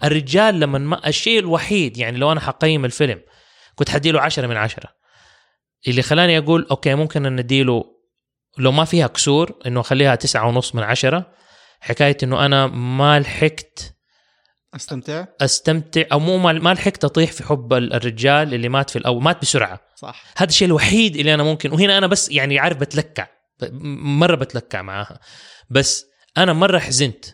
الرجال 0.04 0.60
لما 0.60 0.78
ما 0.78 1.08
الشيء 1.08 1.38
الوحيد 1.38 1.98
يعني 1.98 2.18
لو 2.18 2.32
أنا 2.32 2.40
حقيم 2.40 2.84
الفيلم 2.84 3.20
كنت 3.74 3.88
حديله 3.90 4.20
عشرة 4.20 4.46
من 4.46 4.56
عشرة. 4.56 4.97
اللي 5.88 6.02
خلاني 6.02 6.38
أقول 6.38 6.66
أوكي 6.70 6.94
ممكن 6.94 7.26
أن 7.26 7.37
نديله 7.37 7.85
لو 8.58 8.73
ما 8.73 8.85
فيها 8.85 9.06
كسور 9.06 9.58
إنه 9.66 9.80
أخليها 9.80 10.14
تسعة 10.14 10.49
ونص 10.49 10.75
من 10.75 10.82
عشرة. 10.82 11.32
حكاية 11.80 12.16
إنه 12.23 12.47
أنا 12.47 12.66
ما 12.66 13.20
لحقت 13.20 13.94
أستمتع؟ 14.75 15.25
أستمتع 15.40 16.02
أو 16.12 16.18
مو 16.18 16.38
ما 16.38 16.75
لحقت 16.75 17.04
أطيح 17.04 17.32
في 17.32 17.44
حب 17.44 17.73
ال- 17.73 17.92
الرجال 17.92 18.54
اللي 18.54 18.68
مات 18.68 18.90
في 18.90 18.97
الأول 18.97 19.23
مات 19.23 19.42
بسرعة. 19.42 19.80
صح. 19.97 20.25
هذا 20.37 20.49
الشيء 20.49 20.68
الوحيد 20.68 21.16
اللي 21.16 21.35
أنا 21.35 21.42
ممكن 21.42 21.73
وهنا 21.73 21.99
أنا 21.99 22.06
بس 22.06 22.30
يعني 22.30 22.58
عارف 22.58 22.76
بتلكع 22.76 23.26
مرة 23.73 24.35
بتلكع 24.35 24.82
معاها. 24.82 25.20
بس 25.70 26.06
أنا 26.37 26.52
مرة 26.52 26.78
حزنت. 26.78 27.25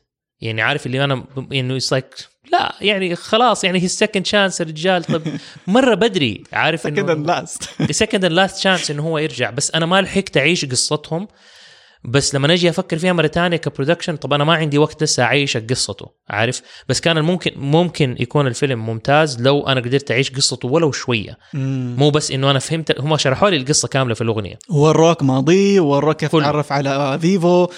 يعني 0.40 0.62
عارف 0.62 0.86
اللي 0.86 1.04
أنا 1.04 1.24
انه 1.52 1.78
like 1.92 2.14
لا 2.52 2.74
يعني 2.80 3.16
خلاص 3.16 3.64
يعني 3.64 3.82
هي 3.82 3.88
second 3.88 4.26
chance 4.26 4.60
الرجال 4.60 5.04
طب 5.04 5.22
مرة 5.66 5.94
بدري 5.94 6.44
عارف 6.52 6.80
second 6.80 7.10
and 7.10 7.26
last 7.26 7.70
second 7.90 8.24
and 8.24 8.34
last 8.34 8.58
chance 8.58 8.90
إنه 8.90 9.02
هو 9.02 9.18
يرجع. 9.18 9.50
بس 9.50 9.70
أنا 9.70 9.86
ما 9.86 10.00
لحقت 10.00 10.36
أعيش 10.36 10.64
قصتهم. 10.64 11.28
بس 12.06 12.34
لما 12.34 12.52
أجي 12.52 12.70
أفكر 12.70 12.98
فيها 12.98 13.12
مرة 13.12 13.26
ثانية 13.26 13.56
ك 13.56 13.62
production 13.62 14.16
طب 14.16 14.32
أنا 14.32 14.44
ما 14.44 14.54
عندي 14.54 14.78
وقت 14.78 15.02
لسه 15.02 15.22
أعيش 15.22 15.56
قصته 15.56 16.06
عارف؟ 16.30 16.62
بس 16.88 17.00
كان 17.00 17.20
ممكن 17.20 17.52
ممكن 17.56 18.16
يكون 18.20 18.46
الفيلم 18.46 18.86
ممتاز 18.86 19.42
لو 19.42 19.66
أنا 19.66 19.80
قدرت 19.80 20.10
أعيش 20.10 20.30
قصته 20.30 20.68
ولو 20.68 20.92
شوية. 20.92 21.38
مو 21.54 22.10
بس 22.10 22.30
إنه 22.30 22.50
أنا 22.50 22.58
فهمت 22.58 23.00
هم 23.00 23.16
شرحوا 23.16 23.50
لي 23.50 23.56
القصة 23.56 23.88
كاملة 23.88 24.14
في 24.14 24.20
الأغنية. 24.20 24.58
وروك 24.70 25.22
ماضي 25.22 25.80
وروك 25.80 26.16
كيف. 26.16 26.36
تعرف 26.36 26.72
على 26.72 27.18
Vivo. 27.20 27.68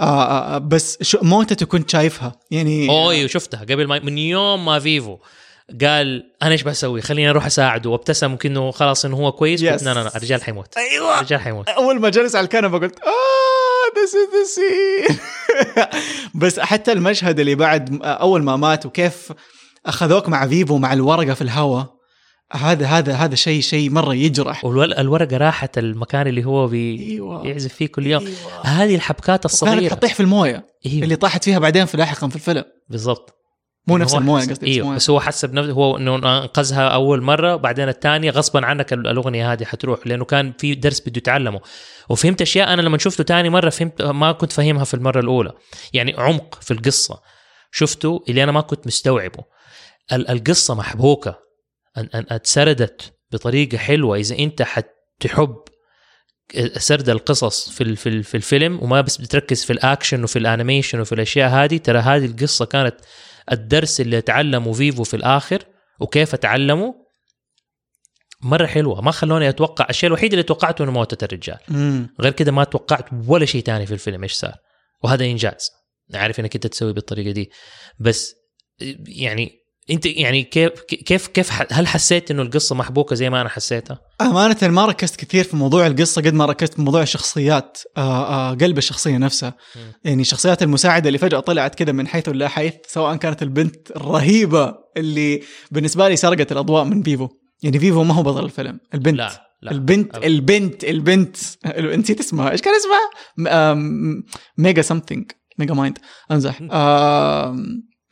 آه، 0.00 0.54
آه، 0.54 0.58
بس 0.58 1.02
شو 1.02 1.18
موتته 1.22 1.66
كنت 1.66 1.90
شايفها. 1.90 2.32
يعني 2.50 2.88
اوه 2.88 3.26
شفتها 3.26 3.60
قبل 3.60 3.86
ما 3.86 3.98
من 3.98 4.18
يوم 4.18 4.64
ما 4.64 4.78
Vivo 4.78 5.18
قال 5.82 6.24
أنا 6.42 6.52
إيش 6.52 6.62
بسوي؟ 6.62 7.00
خليني 7.00 7.30
أروح 7.30 7.46
أساعده. 7.46 7.90
وابتسم 7.90 8.30
ممكن 8.30 8.50
انه 8.50 8.70
خلاص 8.70 9.04
إنه 9.04 9.16
هو 9.16 9.32
كويس. 9.32 9.60
Yes. 9.60 9.64
لا 9.64 9.94
لا 9.94 9.94
لا 9.94 10.16
الرجال 10.16 10.42
حيموت. 10.42 10.76
أيوه. 10.76 11.14
الرجال 11.14 11.40
حيموت. 11.40 11.68
أول 11.68 12.00
ما 12.00 12.08
جلس 12.08 12.36
على 12.36 12.44
الكنبة 12.44 12.78
قلت 12.78 12.98
آه 13.00 14.02
this 14.04 14.14
is 14.14 14.28
the 14.34 14.44
scene 14.54 15.18
بس 16.34 16.60
حتى 16.60 16.92
المشهد 16.92 17.40
اللي 17.40 17.54
بعد 17.54 18.02
أول 18.02 18.42
ما 18.42 18.56
مات 18.56 18.86
وكيف 18.86 19.32
أخذوك 19.86 20.28
مع 20.28 20.46
Vivo 20.46 20.78
مع 20.78 20.92
الورقة 20.92 21.34
في 21.34 21.42
الهواء 21.42 21.93
هذا 22.54 22.86
هذا 22.86 23.14
هذا 23.14 23.34
شيء 23.34 23.60
شيء 23.60 23.90
مرة 23.90 24.14
يجرح. 24.14 24.64
والورقه 24.64 25.36
راحت 25.36 25.78
المكان 25.78 26.26
اللي 26.26 26.44
هو 26.44 26.66
بي 26.66 27.10
إيوه. 27.10 27.46
يعزف 27.46 27.74
فيه 27.74 27.86
كل 27.86 28.06
يوم. 28.06 28.26
أيوة. 28.26 28.66
هذه 28.66 28.94
الحبكات 28.94 29.26
كانت 29.26 29.44
الصغيرة. 29.44 29.90
حتطيح 29.90 30.14
في 30.14 30.20
الموية. 30.20 30.66
إيوه. 30.86 31.04
اللي 31.04 31.16
طاحت 31.16 31.44
فيها 31.44 31.58
بعدين 31.58 31.84
في 31.84 31.96
لاحقا 31.96 32.28
في 32.28 32.36
الفيلم. 32.36 32.64
بالضبط. 32.88 33.34
مو 33.86 33.98
نفس 33.98 34.14
الموية 34.14 34.42
قصدي 34.48 34.66
إيوه. 34.66 34.94
بس 34.94 35.10
هو 35.10 35.20
حس 35.20 35.44
بنفسه 35.44 35.72
هو 35.72 35.96
إنه 35.96 36.16
أنقذها 36.16 36.88
أول 36.88 37.22
مرة 37.22 37.56
بعدين 37.56 37.88
الثانية 37.88 38.30
غصبا 38.30 38.66
عنك 38.66 38.92
ال- 38.92 39.06
الأغنية 39.08 39.52
هذه 39.52 39.64
حتروح 39.64 40.06
لأنه 40.06 40.24
كان 40.24 40.52
في 40.58 40.74
درس 40.74 41.00
بده 41.00 41.12
يتعلمه. 41.16 41.60
وفهمت 42.08 42.42
أشياء 42.42 42.72
أنا 42.72 42.82
لما 42.82 42.98
شفته 42.98 43.24
ثاني 43.24 43.50
مرة 43.50 43.70
فهمت 43.70 44.02
ما 44.02 44.32
كنت 44.32 44.52
فاهمها 44.52 44.84
في 44.84 44.94
المرة 44.94 45.20
الأولى. 45.20 45.52
يعني 45.92 46.14
عمق 46.18 46.58
في 46.62 46.70
القصة. 46.70 47.20
شفته 47.72 48.24
اللي 48.28 48.44
أنا 48.44 48.52
ما 48.52 48.60
كنت 48.60 48.86
مستوعبه. 48.86 49.44
ال- 50.12 50.28
القصة 50.30 50.74
محبوكة. 50.74 51.38
أتسردت 51.96 53.14
بطريقة 53.30 53.78
حلوة. 53.78 54.16
إذا 54.16 54.38
أنت 54.38 54.62
حتحب 54.62 55.56
سرد 56.76 57.08
القصص 57.08 57.70
في 57.70 57.96
في 57.96 58.22
في 58.22 58.36
الفيلم 58.36 58.82
وما 58.82 59.00
بس 59.00 59.16
بتركز 59.16 59.64
في 59.64 59.72
الأكشن 59.72 60.24
وفي 60.24 60.38
ال 60.38 60.44
animation 60.44 61.00
وفي 61.00 61.12
الأشياء 61.12 61.50
هذه 61.50 61.76
ترى 61.76 61.98
هذه 61.98 62.26
القصة 62.26 62.64
كانت 62.64 62.96
الدرس 63.52 64.00
اللي 64.00 64.18
اتعلمه 64.18 64.72
Vivo 64.72 65.04
في 65.04 65.14
الآخر 65.14 65.64
وكيف 66.00 66.34
اتعلمه 66.34 66.94
مرة 68.40 68.66
حلوة. 68.66 69.00
ما 69.00 69.10
خلوني 69.10 69.48
أتوقع 69.48 69.86
الشيء 69.90 70.06
الوحيد 70.06 70.32
اللي 70.32 70.42
توقعته 70.42 70.82
إنه 70.82 70.92
موتة 70.92 71.24
الرجال. 71.24 71.58
مم. 71.68 72.14
غير 72.20 72.32
كده 72.32 72.52
ما 72.52 72.64
توقعت 72.64 73.06
ولا 73.26 73.44
شيء 73.44 73.62
تاني 73.62 73.86
في 73.86 73.94
الفيلم. 73.94 74.22
إيش 74.22 74.32
صار؟ 74.32 74.54
وهذا 75.02 75.24
إنجاز. 75.24 75.70
عارف 76.14 76.40
إنك 76.40 76.54
أنت 76.54 76.66
تسوي 76.66 76.92
بالطريقة 76.92 77.30
دي. 77.30 77.50
بس 77.98 78.34
يعني 79.06 79.63
انت 79.90 80.06
يعني 80.06 80.42
كيف 80.42 80.70
كيف 80.80 81.26
كيف 81.26 81.50
هل 81.72 81.86
حسيت 81.86 82.30
انه 82.30 82.42
القصة 82.42 82.74
محبوكة 82.74 83.16
زي 83.16 83.30
ما 83.30 83.40
أنا 83.40 83.48
حسيتها؟ 83.48 83.98
أمانة 84.20 84.56
ما 84.62 84.86
ركزت 84.86 85.16
كثير 85.16 85.44
في 85.44 85.56
موضوع 85.56 85.86
القصة 85.86 86.22
قد 86.22 86.34
ما 86.34 86.46
ركزت 86.46 86.74
في 86.74 86.82
موضوع 86.82 87.02
الشخصيات 87.02 87.78
آه 87.96 88.50
آه 88.50 88.54
قلب 88.54 88.78
الشخصية 88.78 89.16
نفسها 89.18 89.54
مم. 89.76 89.92
يعني 90.04 90.22
الشخصيات 90.22 90.62
المساعدة 90.62 91.08
اللي 91.08 91.18
فجأة 91.18 91.40
طلعت 91.40 91.74
كده 91.74 91.92
من 91.92 92.06
حيث 92.06 92.28
لا 92.28 92.48
حيث 92.48 92.74
سواء 92.88 93.16
كانت 93.16 93.42
البنت 93.42 93.90
الرهيبة 93.90 94.74
اللي 94.96 95.40
بالنسبة 95.70 96.08
لي 96.08 96.16
سرقت 96.16 96.52
الأضواء 96.52 96.84
من 96.84 97.02
فيفو 97.02 97.28
يعني 97.62 97.78
فيفو 97.78 98.04
ما 98.04 98.14
هو 98.14 98.22
بطل 98.22 98.44
الفيلم 98.44 98.78
البنت 98.94 99.18
لا 99.18 99.40
لا 99.62 99.70
البنت 99.70 100.14
أبداً. 100.14 100.26
البنت 100.26 100.84
البنت 100.84 101.36
نسيت 101.78 102.20
اسمها 102.20 102.50
إيش 102.50 102.60
كان 102.60 102.74
اسمها؟ 102.74 103.74
م- 103.74 104.22
Mega 104.58 104.82
something 104.82 105.30
Megamind 105.58 105.98
امزح 106.32 106.62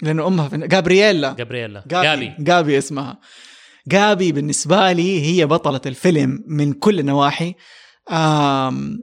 لأنه 0.03 0.27
أمها 0.27 0.49
في 0.49 0.57
جابرييلا. 0.59 1.33
جابرييلا. 1.33 1.85
جابي. 1.87 2.33
جابي. 2.39 2.79
اسمها. 2.79 3.19
جابي 3.89 4.33
بالنسبة 4.33 4.93
لي 4.93 5.23
هي 5.27 5.47
بطلة 5.47 5.81
الفيلم 5.87 6.45
من 6.47 6.73
كل 6.73 6.99
النواحي 6.99 7.55
آم، 8.11 8.99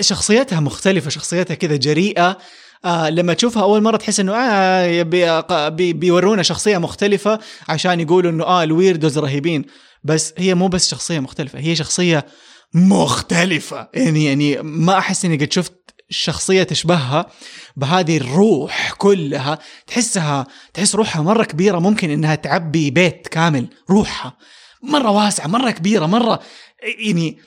شخصيتها 0.00 0.60
مختلفة 0.60 1.10
شخصيتها 1.10 1.54
كذا 1.54 1.76
جريئة. 1.76 2.38
آه 2.84 3.10
لما 3.10 3.34
تشوفها 3.34 3.62
أول 3.62 3.82
مرة 3.82 3.96
تحس 3.96 4.20
إنه 4.20 4.34
آه 4.36 5.68
بي 5.68 5.92
بيورونا 5.92 6.42
شخصية 6.42 6.78
مختلفة 6.78 7.38
عشان 7.68 8.00
يقولوا 8.00 8.30
إنه 8.30 8.44
آه 8.44 8.62
ال 8.62 8.69
weirdos 8.69 9.18
رهيبين. 9.18 9.64
بس 10.04 10.34
هي 10.38 10.54
مو 10.54 10.68
بس 10.68 10.90
شخصية 10.90 11.20
مختلفة 11.20 11.58
هي 11.58 11.76
شخصية 11.76 12.26
مختلفة. 12.74 13.88
يعني 13.94 14.24
يعني 14.24 14.56
ما 14.62 14.98
أحس 14.98 15.24
إني 15.24 15.36
قد 15.36 15.52
شفت 15.52 15.91
شخصية 16.12 16.62
تشبهها 16.62 17.26
بهذه 17.76 18.16
الروح 18.16 18.92
كلها. 18.92 19.58
تحسها 19.86 20.46
تحس 20.74 20.94
روحها 20.94 21.22
مرة 21.22 21.44
كبيرة 21.44 21.78
ممكن 21.78 22.10
إنها 22.10 22.34
تعبي 22.34 22.90
بيت 22.90 23.28
كامل 23.28 23.68
روحها. 23.90 24.36
مرة 24.82 25.10
واسعة 25.10 25.46
مرة 25.46 25.70
كبيرة 25.70 26.06
مرة 26.06 26.40
يعني 27.06 27.38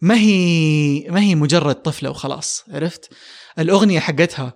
ما 0.00 0.14
هي 0.14 1.06
ما 1.08 1.20
هي 1.20 1.34
مجرد 1.34 1.74
طفلة 1.74 2.10
وخلاص 2.10 2.64
عرفت؟ 2.68 3.12
الأغنية 3.58 4.00
حقتها 4.00 4.54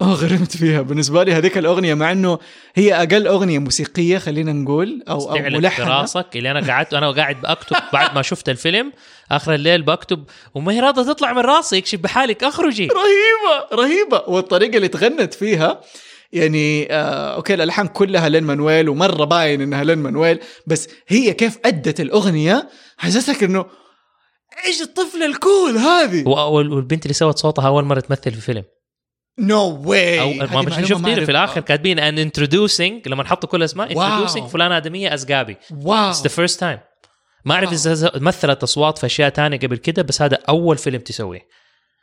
آه 0.00 0.14
غرمت 0.14 0.56
فيها. 0.56 0.82
بالنسبة 0.82 1.24
لي 1.24 1.32
هذيك 1.32 1.58
الأغنية 1.58 1.94
مع 1.94 2.12
إنه 2.12 2.38
هي 2.74 2.94
أقل 2.94 3.26
أغنية 3.26 3.58
موسيقية 3.58 4.18
خلينا 4.18 4.52
نقول 4.52 5.02
استعلق 5.08 5.48
في 5.48 5.56
ملحنة. 5.56 5.88
راسك 6.00 6.26
اللي 6.36 6.50
أنا 6.50 6.72
قعدت 6.72 6.94
أنا 6.94 7.10
قاعد 7.10 7.40
بكتب 7.40 7.76
بعد 7.92 8.14
ما 8.14 8.22
شفت 8.22 8.48
الفيلم 8.48 8.92
آخر 9.30 9.54
الليل 9.54 9.82
بكتب 9.82 10.24
وما 10.54 10.72
هي 10.72 10.80
راضية 10.80 11.02
تطلع 11.12 11.32
من 11.32 11.38
راسي 11.40 11.78
اكشف 11.78 11.98
بحالك 12.00 12.44
أخرجي. 12.44 12.88
رهيبة 12.88 13.82
رهيبة. 13.82 14.22
والطريقة 14.28 14.76
اللي 14.76 14.88
تغنت 14.88 15.34
فيها 15.34 15.80
يعني 16.32 16.92
آه 16.92 17.34
أوكي 17.34 17.54
الألحان 17.54 17.86
كلها 17.88 18.28
لين 18.28 18.44
مانويل 18.44 18.88
ومرة 18.88 19.24
باين 19.24 19.60
إنها 19.60 19.84
لين 19.84 19.98
مانويل 19.98 20.38
بس 20.66 20.88
هي 21.08 21.32
كيف 21.32 21.58
أدت 21.64 22.00
الأغنية 22.00 22.68
حسسك 22.98 23.42
إنه 23.42 23.66
إيش 24.66 24.82
الطفله 24.82 25.26
الكول 25.26 25.76
هذه؟ 25.76 26.28
والبنت 26.28 27.02
اللي 27.02 27.14
سوت 27.14 27.38
صوتها 27.38 27.66
أول 27.66 27.84
مرة 27.84 28.00
تمثل 28.00 28.30
في 28.30 28.40
فيلم. 28.40 28.64
no 29.38 29.82
way 29.84 30.20
أو 30.20 30.32
ما 30.32 30.62
مش 30.62 30.88
شفت 30.88 31.04
في 31.04 31.30
الآخر 31.30 31.60
كاتبين 31.60 31.98
and 31.98 32.18
introducing 32.18 33.08
لما 33.08 33.24
حطوا 33.24 33.48
كل 33.48 33.62
اسماء. 33.62 33.90
introducing 33.90 34.48
فلانه 34.48 34.76
آدمية 34.76 35.14
as 35.14 35.24
جابي 35.24 35.56
wow 35.70 36.10
it's 36.10 36.22
the 36.22 36.28
first 36.28 36.60
time 36.60 36.78
ما 37.44 37.54
أعرف 37.54 37.72
إذا 37.72 38.10
مثلت 38.14 38.62
أصوات 38.62 38.98
في 38.98 39.06
أشياء 39.06 39.28
تانية 39.28 39.58
قبل 39.58 39.76
كده 39.76 40.02
بس 40.02 40.22
هذا 40.22 40.38
أول 40.48 40.78
فيلم 40.78 41.00
تسويه. 41.00 41.40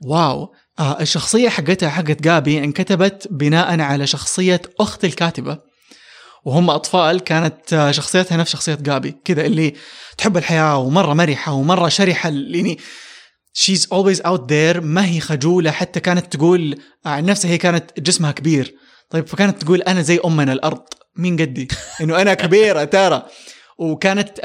wow 0.06 0.54
آه 0.80 1.02
الشخصية 1.02 1.50
حقتها 1.50 1.90
حقت 1.90 2.22
جابي 2.22 2.58
انكتبت 2.58 3.28
بناء 3.32 3.82
على 3.82 4.08
شخصية 4.08 4.62
أخت 4.80 5.06
الكاتبة. 5.06 5.58
وهم 6.46 6.70
أطفال 6.70 7.20
كانت 7.20 7.74
آه، 7.74 7.92
شخصيتها 7.92 8.38
نفس 8.38 8.52
شخصية 8.52 8.76
جابي 8.82 9.16
كذا 9.26 9.46
اللي 9.46 9.74
تحب 10.18 10.38
الحياة 10.38 10.78
ومرة 10.78 11.14
مرحة 11.14 11.52
ومرة 11.52 11.90
شرحة 11.90 12.30
يعني 12.30 12.78
she's 13.54 13.86
always 13.86 14.22
out 14.22 14.48
there. 14.48 14.80
ما 14.82 15.06
هي 15.06 15.20
خجولة 15.20 15.72
حتى 15.72 16.00
كانت 16.00 16.36
تقول 16.36 16.80
عن 17.06 17.26
نفسها 17.26 17.52
هي 17.52 17.58
كانت 17.58 18.00
جسمها 18.00 18.32
كبير. 18.32 18.76
طيب 19.10 19.28
فكانت 19.28 19.62
تقول 19.62 19.82
أنا 19.82 20.02
زي 20.02 20.20
أمنا 20.26 20.54
الأرض. 20.54 20.84
مين 21.16 21.38
قدي؟ 21.38 21.68
إنه 22.02 22.22
أنا 22.22 22.34
كبيرة 22.34 22.84
ترى. 22.84 23.26
وكانت 23.78 24.40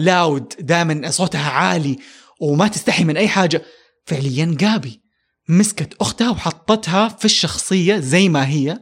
لاود 0.00 0.54
دائما 0.60 1.10
صوتها 1.10 1.50
عالي 1.50 1.98
وما 2.40 2.68
تستحي 2.68 3.04
من 3.04 3.16
أي 3.16 3.28
حاجة. 3.28 3.62
فعليا 4.06 4.56
جابي 4.58 5.02
مسكت 5.48 5.94
أختها 6.00 6.30
وحطتها 6.30 7.08
في 7.08 7.24
الشخصية 7.24 7.98
زي 7.98 8.28
ما 8.28 8.48
هي. 8.48 8.80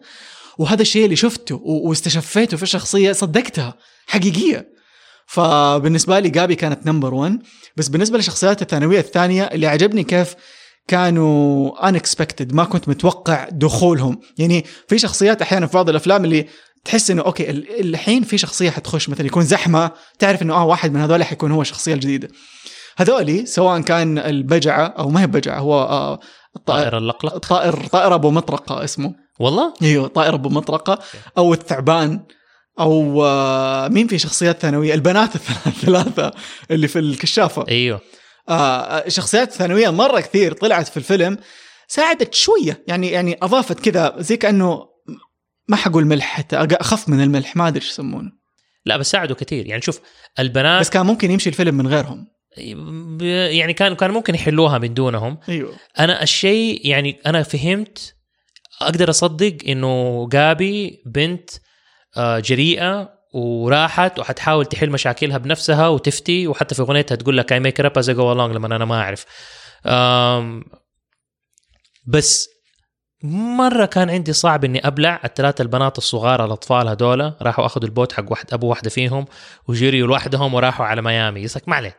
وهذا 0.59 0.83
الشيء 0.83 1.05
اللي 1.05 1.17
شفته 1.17 1.61
واستشفيته 1.65 2.57
في 2.57 2.63
الشخصية 2.63 3.13
صدقتها. 3.13 3.75
حقيقية. 4.07 4.80
فبالنسبة 5.33 6.19
لي 6.19 6.29
جابي 6.29 6.55
كانت 6.55 6.87
number 6.87 7.15
1 7.15 7.39
بس 7.77 7.89
بالنسبة 7.89 8.17
للشخصيات 8.19 8.63
الثانوية 8.63 8.99
الثانية 9.01 9.43
اللي 9.45 9.67
عجبني 9.67 10.05
كيف 10.05 10.35
كانوا 10.89 11.91
unexpected 11.91 12.55
ما 12.55 12.65
كنت 12.65 12.89
متوقع 12.89 13.49
دخولهم. 13.53 14.21
يعني 14.39 14.65
في 14.89 14.99
شخصيات 14.99 15.43
أحيانا 15.43 15.67
في 15.67 15.73
بعض 15.73 15.89
الأفلام 15.89 16.25
اللي 16.25 16.47
تحس 16.85 17.11
إنه 17.11 17.23
okay 17.23 17.51
ال- 17.51 17.81
الحين 17.81 18.23
في 18.23 18.39
شخصية 18.39 18.71
حتخش 18.71 19.09
مثلا 19.09 19.27
يكون 19.27 19.43
زحمة 19.43 19.91
تعرف 20.19 20.43
إنه 20.43 20.55
آه 20.55 20.65
واحد 20.67 20.93
من 20.93 21.01
هذول 21.01 21.25
حيكون 21.25 21.53
هو 21.53 21.61
الشخصية 21.63 21.95
الجديدة. 21.95 22.29
هذولي 22.99 23.47
سواء 23.47 23.81
كان 23.81 24.19
البجعة 24.19 24.87
أو 24.87 25.09
ما 25.09 25.21
هي 25.23 25.27
بجعة 25.27 25.59
هو 25.59 25.83
آه 25.83 26.19
الطائر 26.57 26.83
طائر 26.83 26.99
اللقلق. 26.99 27.35
الطائر 27.35 27.87
طائر 27.87 28.15
أبو 28.15 28.31
مطرقة 28.31 28.85
اسمه. 28.85 29.15
والله؟ 29.41 29.75
إيوه 29.83 30.09
طائر 30.09 30.35
أبو 30.35 30.49
مطرقة. 30.49 30.99
أو 31.39 31.53
الثعبان. 31.53 32.21
أو 32.81 33.25
آه، 33.25 33.89
مين 33.89 34.07
في 34.07 34.19
شخصيات 34.19 34.59
ثانوية؟ 34.61 34.95
البنات 34.95 35.37
الث- 35.37 35.67
الثلاثة 35.67 36.33
اللي 36.71 36.89
في 36.89 36.99
الكشافة. 36.99 37.65
أيوه. 37.69 38.01
آه 38.49 39.09
شخصيات 39.09 39.53
ثانوية 39.53 39.91
مرة 39.91 40.21
كثير 40.21 40.53
طلعت 40.53 40.89
في 40.89 40.97
الفيلم 40.97 41.39
ساعدت 41.89 42.35
شوية. 42.35 42.85
يعني 42.89 43.11
يعني 43.11 43.39
أضافت 43.43 43.81
كذا 43.81 44.15
زي 44.19 44.37
كأنه 44.37 44.83
ما 45.69 45.77
حقول 45.77 46.05
ملح 46.07 46.25
حتى 46.27 46.57
أخف 46.57 47.09
من 47.09 47.23
الملح 47.23 47.57
ما 47.57 47.69
أدري 47.69 47.81
إيش 47.81 47.91
يسمونه. 47.91 48.31
لا 48.87 48.97
بس 48.97 49.11
ساعدوا 49.11 49.37
كثير. 49.37 49.67
يعني 49.67 49.83
شوف 49.83 50.01
البنات 50.39 50.81
بس 50.81 50.91
كان 50.91 51.07
ممكن 51.07 51.31
يمشي 51.31 51.49
الفيلم 51.49 51.75
من 51.75 51.87
غيرهم. 51.87 52.27
يعني 53.57 53.73
كان 53.73 53.95
كان 53.95 54.11
ممكن 54.11 54.35
يحلوها 54.35 54.79
من 54.79 54.95
دونهم. 54.95 55.39
أيوه. 55.49 55.73
أنا 55.99 56.23
الشيء 56.23 56.87
يعني 56.87 57.21
أنا 57.27 57.43
فهمت 57.43 58.15
أقدر 58.81 59.11
أصدق 59.11 59.57
إنه 59.69 60.29
جابي 60.29 61.03
بنت 61.07 61.51
جريئة 62.19 63.21
وراحت 63.33 64.19
وحتحاول 64.19 64.67
تحل 64.67 64.91
مشاكلها 64.91 65.39
بنفسها 65.39 65.89
وتفتي 65.89 66.49
وحتى 66.49 66.75
في 66.75 66.83
أغنيتها 66.83 67.17
تقول 67.17 67.39
لك 67.39 67.53
I 67.53 67.61
make 67.61 67.81
up 67.81 67.99
as 67.99 68.11
I 68.11 68.19
go 68.19 68.35
along 68.35 68.55
لما 68.55 68.77
أنا 68.77 68.85
ما 68.85 69.01
أعرف. 69.03 69.27
بس 72.07 72.49
مرة 73.23 73.85
كان 73.87 74.11
عندي 74.11 74.33
صعب 74.33 74.65
إني 74.65 74.87
أبلع 74.87 75.21
الثلاثه 75.25 75.63
البنات 75.63 75.99
الصغار 75.99 76.45
الأطفال 76.45 76.89
هذولا 76.89 77.35
راحوا 77.43 77.67
أخذوا 77.67 77.87
ال 77.89 77.94
boat 77.94 78.13
حق 78.13 78.25
واحد 78.31 78.53
أبو 78.53 78.69
واحدة 78.69 78.91
فيهم 78.91 79.27
وجريوا 79.69 80.09
لوحدهم 80.09 80.55
وراحوا 80.55 80.87
على 80.87 81.03
ميامي. 81.03 81.41
يسك 81.41 81.69
ما 81.69 81.77
عليه 81.77 81.97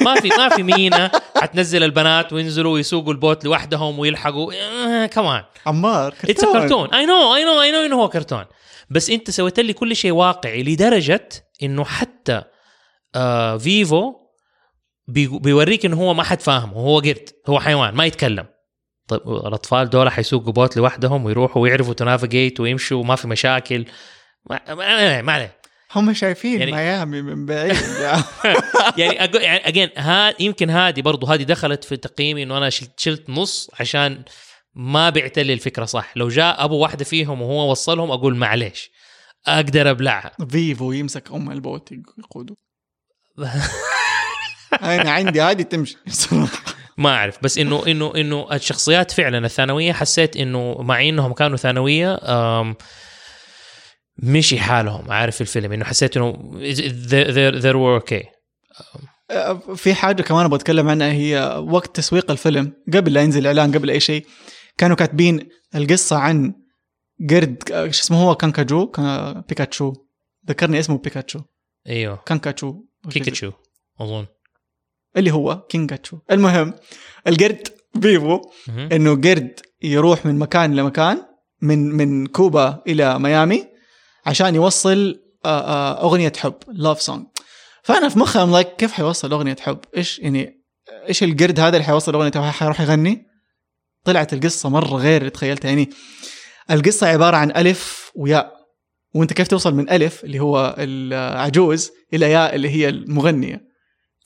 ما 0.00 0.14
في 0.14 0.28
ما 0.28 0.48
في 0.48 0.62
مينا 0.62 1.10
حتنزل 1.36 1.82
البنات 1.82 2.32
وينزلوا 2.32 2.72
ويسوقوا 2.72 3.12
ال 3.12 3.18
boat 3.18 3.44
لوحدهم 3.44 3.98
ويلحقوا. 3.98 4.52
آه 4.52 5.06
كمان 5.06 5.44
عمار 5.66 6.14
it's 6.24 6.44
كرتون. 6.44 6.94
I 6.94 7.06
know 7.06 7.34
I 7.34 7.44
know 7.44 7.62
I 7.62 7.72
know 7.72 7.78
إنه 7.86 7.96
هو 8.02 8.08
كرتون. 8.08 8.44
بس 8.92 9.10
انت 9.10 9.30
سويت 9.30 9.60
لي 9.60 9.72
كل 9.72 9.96
شيء 9.96 10.12
واقعي 10.12 10.62
لدرجة 10.62 11.28
انه 11.62 11.84
حتى 11.84 12.42
آه 13.14 13.56
فيفو 13.58 14.14
بي 15.08 15.28
بيوريك 15.28 15.86
انه 15.86 15.96
هو 15.96 16.14
ما 16.14 16.22
حد 16.22 16.40
فاهمه 16.40 16.72
هو 16.72 16.98
قرد 16.98 17.28
هو 17.48 17.60
حيوان 17.60 17.94
ما 17.94 18.06
يتكلم. 18.06 18.46
طيب 19.08 19.20
الأطفال 19.20 19.90
دول 19.90 20.08
حيسوقوا 20.10 20.52
boat 20.52 20.76
لوحدهم 20.76 21.24
ويروحوا 21.24 21.62
ويعرفوا 21.62 21.94
ت 21.94 22.01
navigate 22.01 22.60
ويمشوا 22.60 23.00
وما 23.00 23.16
في 23.16 23.28
مشاكل. 23.28 23.84
ما 24.50 24.60
ما, 24.74 25.22
ما 25.22 25.32
عليه 25.32 25.56
هم 25.94 26.12
شايفين 26.12 26.60
يعني- 26.60 26.70
يعني 26.70 27.10
ميامي 27.10 27.22
من 27.22 27.46
بعيد. 27.46 27.76
يعني 28.98 29.14
يعني 29.34 29.68
اجين 29.68 29.88
ها 29.96 30.34
يمكن 30.42 30.70
هذه 30.70 31.00
برضو 31.00 31.26
هذه 31.26 31.42
دخلت 31.42 31.84
في 31.84 31.96
تقييمي 31.96 32.42
إنه 32.42 32.58
أنا 32.58 32.70
شلت, 32.70 33.00
شلت 33.00 33.30
نص 33.30 33.70
عشان 33.80 34.22
ما 34.74 35.10
بعت 35.10 35.38
لي 35.38 35.52
الفكرة 35.52 35.84
صح. 35.84 36.12
لو 36.16 36.28
جاء 36.28 36.64
أبو 36.64 36.76
واحدة 36.78 37.04
فيهم 37.04 37.42
وهو 37.42 37.70
وصلهم 37.70 38.10
أقول 38.10 38.36
معليش 38.36 38.90
أقدر 39.46 39.90
أبلعها. 39.90 40.30
فيفو 40.50 40.92
يمسك 40.92 41.32
أم 41.32 41.50
ال 41.50 41.58
boat 41.58 41.92
يقودوا. 42.18 42.56
أنا 44.82 45.10
عندي 45.10 45.42
هذه 45.42 45.62
تمشي. 45.62 45.96
صراحة 46.08 46.62
ما 46.96 47.10
أعرف 47.16 47.38
بس 47.42 47.58
إنه 47.58 47.86
إنه 47.86 48.12
إنه 48.16 48.46
الشخصيات 48.52 49.10
فعلا 49.10 49.46
الثانوية 49.46 49.92
حسيت 49.92 50.36
إنه 50.36 50.82
مع 50.82 51.02
إنهم 51.02 51.32
كانوا 51.32 51.56
ثانوية 51.56 52.20
مشي 54.16 54.60
حالهم. 54.60 55.12
عارف 55.12 55.40
الفيلم 55.40 55.72
إنه 55.72 55.84
حسيت 55.84 56.16
إنه 56.16 56.32
they're 57.60 57.76
were 57.76 58.04
okay. 58.04 58.26
في 59.76 59.94
حاجة 59.94 60.22
كمان 60.22 60.44
أبغى 60.44 60.56
أتكلم 60.56 60.88
عنها 60.88 61.12
هي 61.12 61.62
وقت 61.68 61.96
تسويق 61.96 62.30
الفيلم. 62.30 62.72
قبل 62.94 63.12
لا 63.12 63.22
ينزل 63.22 63.40
الاعلان 63.40 63.72
قبل 63.72 63.90
أي 63.90 64.00
شيء 64.00 64.26
كانوا 64.78 64.96
كاتبين 64.96 65.48
القصة 65.74 66.16
عن 66.16 66.54
قرد 67.30 67.72
إيش 67.72 68.00
اسمه 68.00 68.22
هو؟ 68.22 68.34
كانكاجو؟ 68.34 68.86
كان 68.86 69.42
بيكاتشو. 69.48 69.92
ذكرني 70.48 70.78
اسمه 70.78 70.98
بيكاتشو. 70.98 71.40
أيوه. 71.88 72.16
كانكاتشو 72.16 72.74
كيكاتشو 73.10 73.52
أظن. 74.00 74.26
اللي 75.16 75.30
هو 75.30 75.66
كينجاتشو 75.68 76.18
المهم 76.30 76.74
القرد 77.26 77.68
مهم. 78.68 78.88
إنه 78.92 79.10
قرد 79.10 79.60
يروح 79.82 80.26
من 80.26 80.38
مكان 80.38 80.76
لمكان 80.76 81.22
من 81.62 81.78
من 81.78 82.26
كوبا 82.26 82.82
إلى 82.86 83.18
ميامي 83.18 83.66
عشان 84.26 84.54
يوصل 84.54 85.22
آه، 85.44 85.48
آه، 85.48 86.02
أغنية 86.02 86.32
حب 86.36 86.54
love 86.68 87.02
song 87.02 87.26
فأنا 87.82 88.08
في 88.08 88.18
مخي 88.18 88.42
I'm 88.42 88.52
like 88.52 88.76
كيف 88.76 88.92
حيوصل 88.92 89.32
أغنية 89.32 89.56
حب؟ 89.60 89.78
إيش 89.96 90.18
يعني 90.18 90.62
إيش 91.08 91.22
القرد 91.22 91.60
هذا 91.60 91.76
اللي 91.76 91.84
حيوصل 91.84 92.14
أغنية 92.14 92.30
حب؟ 92.30 92.40
حيروح 92.40 92.80
يغني؟ 92.80 93.26
طلعت 94.04 94.32
القصة 94.32 94.68
مرة 94.68 94.96
غير 94.96 95.20
اللي 95.20 95.30
تخيلتها. 95.30 95.68
يعني 95.68 95.90
القصة 96.70 97.06
عبارة 97.06 97.36
عن 97.36 97.50
ألف 97.50 98.12
وياء 98.14 98.62
وأنت 99.14 99.32
كيف 99.32 99.48
توصل 99.48 99.74
من 99.74 99.90
ألف 99.90 100.24
اللي 100.24 100.40
هو 100.40 100.74
العجوز 100.78 101.90
إلى 102.14 102.30
ياء 102.30 102.54
اللي 102.54 102.70
هي 102.70 102.88
المغنية. 102.88 103.72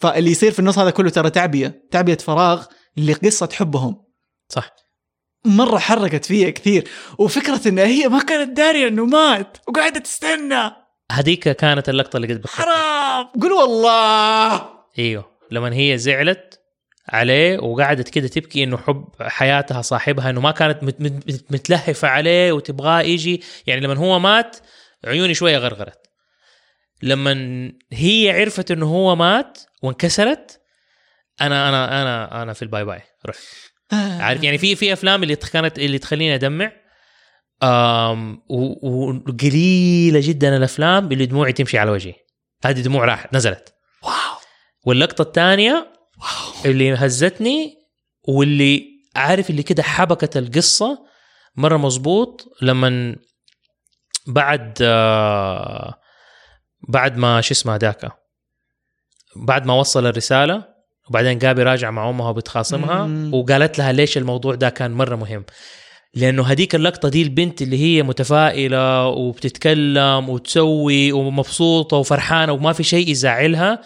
فاللي 0.01 0.31
يصير 0.31 0.53
في 0.53 0.59
النص 0.59 0.79
هذا 0.79 0.91
كله 0.91 1.11
ترى 1.11 1.31
تعبية 1.31 1.83
تعبية 1.91 2.17
فراغ 2.17 2.65
لقصة 2.97 3.49
حبهم. 3.53 4.05
صح. 4.49 4.71
مرة 5.45 5.79
حركت 5.79 6.25
فيها 6.25 6.51
كثير. 6.51 6.89
وفكرة 7.19 7.69
إن 7.69 7.79
هي 7.79 8.09
ما 8.09 8.23
كانت 8.23 8.57
دارية 8.57 8.89
إنه 8.89 9.05
مات 9.05 9.57
وقاعدة 9.69 10.01
تستنى. 10.01 10.71
هذيك 11.12 11.49
كانت 11.49 11.89
اللقطة 11.89 12.17
اللي 12.17 12.35
قد 12.35 12.47
حرام! 12.47 13.27
قول 13.43 13.53
والله! 13.53 14.69
إيوه. 14.99 15.37
لما 15.51 15.75
هي 15.75 15.99
زعلت 15.99 16.56
عليه 17.09 17.59
وقعدت 17.59 18.09
كده 18.09 18.29
تبكي 18.29 18.64
إنه 18.64 18.77
حب 18.77 19.05
حياتها 19.21 19.83
صاحبها 19.83 20.31
إنه 20.31 20.40
ما 20.40 20.51
كانت 20.51 20.83
مت 20.83 21.01
مت 21.01 21.45
متلهفة 21.53 22.09
عليه 22.09 22.53
وتبغاه 22.53 23.01
يجي. 23.01 23.42
يعني 23.66 23.81
لما 23.81 23.95
هو 23.95 24.19
مات 24.19 24.57
عيوني 25.05 25.35
شوية 25.35 25.59
غرغرت. 25.59 26.07
لما 27.03 27.33
هي 27.92 28.31
عرفت 28.40 28.71
إنه 28.71 28.87
هو 28.87 29.16
مات 29.16 29.59
وانكسرت 29.83 30.61
أنا 31.40 31.69
أنا 31.69 32.03
أنا 32.03 32.42
أنا 32.42 32.53
في 32.53 32.62
ال 32.62 32.68
bye 32.68 32.85
bye 32.85 33.03
رحت. 33.27 33.38
عارف 33.92 34.42
يعني 34.45 34.59
في 34.59 34.77
في 34.77 34.92
أفلام 34.92 35.23
اللي 35.23 35.37
كانت 35.37 35.79
اللي 35.79 35.99
تخليني 35.99 36.35
أدمع. 36.35 36.73
و- 38.49 38.88
وقليلة 38.88 40.21
جدا 40.23 40.57
الأفلام 40.57 41.12
اللي 41.12 41.27
دموعي 41.27 41.53
تمشي 41.53 41.79
على 41.79 41.90
وجهي. 41.90 42.14
هذه 42.64 42.81
دموع 42.81 43.05
راحت 43.05 43.35
نزلت. 43.35 43.75
wow. 44.03 44.12
واللقطة 44.87 45.23
الثانية 45.23 45.92
اللي 46.65 46.95
هزتني 46.95 47.75
واللي 48.29 48.87
عارف 49.17 49.51
اللي 49.51 49.63
كده 49.63 49.83
حبكت 49.83 50.37
القصة 50.37 50.99
مرة 51.57 51.77
مظبوط 51.77 52.45
لما 52.63 53.17
بعد 54.27 54.79
آه، 54.83 55.95
بعد 56.89 57.17
ما 57.17 57.41
شو 57.41 57.53
اسمه 57.53 57.77
ذاك 57.77 58.13
بعد 59.37 59.67
ما 59.67 59.75
وصل 59.75 60.07
الرسالة 60.07 60.65
وبعدين 61.11 61.39
جابي 61.39 61.63
راجع 61.63 61.91
مع 61.91 62.11
أمها 62.11 62.29
وبتخاصمها. 62.31 63.05
وقالت 63.35 63.79
لها 63.79 63.93
ليش 63.93 64.19
الموضوع 64.19 64.55
ده 64.55 64.69
كان 64.69 64.91
مرة 64.93 65.17
مهم 65.17 65.45
لأنه 66.15 66.43
هذيك 66.47 66.75
اللقطة 66.75 67.09
دي 67.09 67.23
البنت 67.23 67.63
اللي 67.63 67.79
هي 67.79 68.03
متفائلة 68.03 69.07
وبتتكلم 69.07 70.29
وتسوي 70.29 71.13
ومبسوطة 71.13 71.97
وفرحانة 71.97 72.53
وما 72.53 72.73
في 72.73 72.83
شيء 72.83 73.09
يزعلها 73.11 73.81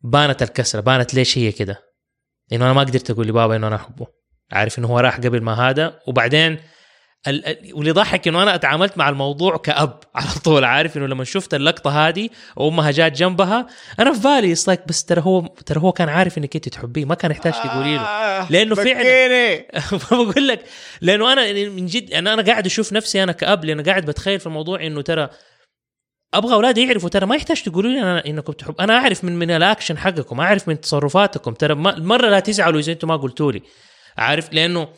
بانت 0.00 0.42
الكسرة 0.42 0.80
بانت 0.80 1.14
ليش 1.14 1.38
هي 1.38 1.52
كده؟ 1.52 1.82
إنه 2.52 2.64
أنا 2.64 2.72
ما 2.72 2.80
قدرت 2.80 3.10
أقول 3.10 3.26
لبابا 3.26 3.56
إنه 3.56 3.66
أنا 3.66 3.76
أحبه. 3.76 4.06
عارف 4.52 4.78
إنه 4.78 4.88
هو 4.88 4.98
راح 4.98 5.16
قبل 5.16 5.42
ما 5.42 5.52
هذا 5.70 5.98
وبعدين 6.06 6.58
ال... 7.26 7.46
ال- 7.46 7.74
واللي 7.74 7.90
ضحك 7.90 8.28
إنه 8.28 8.42
أنا 8.42 8.54
اتعاملت 8.54 8.98
مع 8.98 9.08
الموضوع 9.08 9.56
كأب 9.56 10.00
على 10.14 10.26
طول. 10.44 10.64
عارف 10.64 10.96
إنه 10.96 11.06
لما 11.06 11.24
شفت 11.24 11.54
اللقطة 11.54 12.08
هذه 12.08 12.28
وأمها 12.56 12.90
جات 12.90 13.12
جنبها 13.12 13.66
أنا 14.00 14.12
في 14.12 14.20
بالي 14.20 14.54
like 14.66 14.80
بس 14.88 15.04
ترى 15.04 15.20
هو 15.20 15.46
ترى 15.46 15.80
هو 15.80 15.92
كان 15.92 16.08
عارف 16.08 16.38
إنك 16.38 16.56
أنت 16.56 16.68
تحبيه 16.68 17.04
ما 17.04 17.14
كان 17.14 17.30
يحتاج 17.30 17.52
تقولي 17.52 17.94
له. 17.96 18.02
آه، 18.02 18.52
لأنه 18.52 18.74
فعلاً-. 18.74 19.94
بقول 20.14 20.48
لك. 20.48 20.64
لأنه 21.00 21.32
أنا 21.32 21.52
من 21.68 21.86
جد 21.86 22.12
أنا 22.12 22.34
أنا 22.34 22.42
قاعد 22.42 22.66
أشوف 22.66 22.92
نفسي 22.92 23.22
أنا 23.22 23.32
كأب 23.32 23.64
لأنه 23.64 23.82
قاعد 23.82 24.04
بتخيل 24.06 24.40
في 24.40 24.46
الموضوع 24.46 24.86
إنه 24.86 25.02
ترى 25.02 25.28
أبغى 26.34 26.54
اولادي 26.54 26.82
يعرفوا. 26.84 27.08
ترى 27.08 27.26
ما 27.26 27.36
يحتاج 27.36 27.62
تقولوا 27.62 27.90
لي 27.90 28.00
أنا 28.00 28.26
إنكم 28.26 28.52
تحب. 28.52 28.74
أنا 28.80 28.98
أعرف 28.98 29.24
من 29.24 29.38
من 29.38 29.50
الأكشن 29.50 29.98
حقكم 29.98 30.40
أعرف 30.40 30.68
من 30.68 30.80
تصرفاتكم. 30.80 31.54
ترى 31.54 31.74
مره 31.74 32.28
لا 32.28 32.40
تزعلوا 32.40 32.80
إذا 32.80 32.92
أنتم 32.92 33.08
ما 33.08 33.16
قلتوا 33.16 33.52
لي. 33.52 33.62
عارف 34.18 34.52
لأنه 34.52 34.88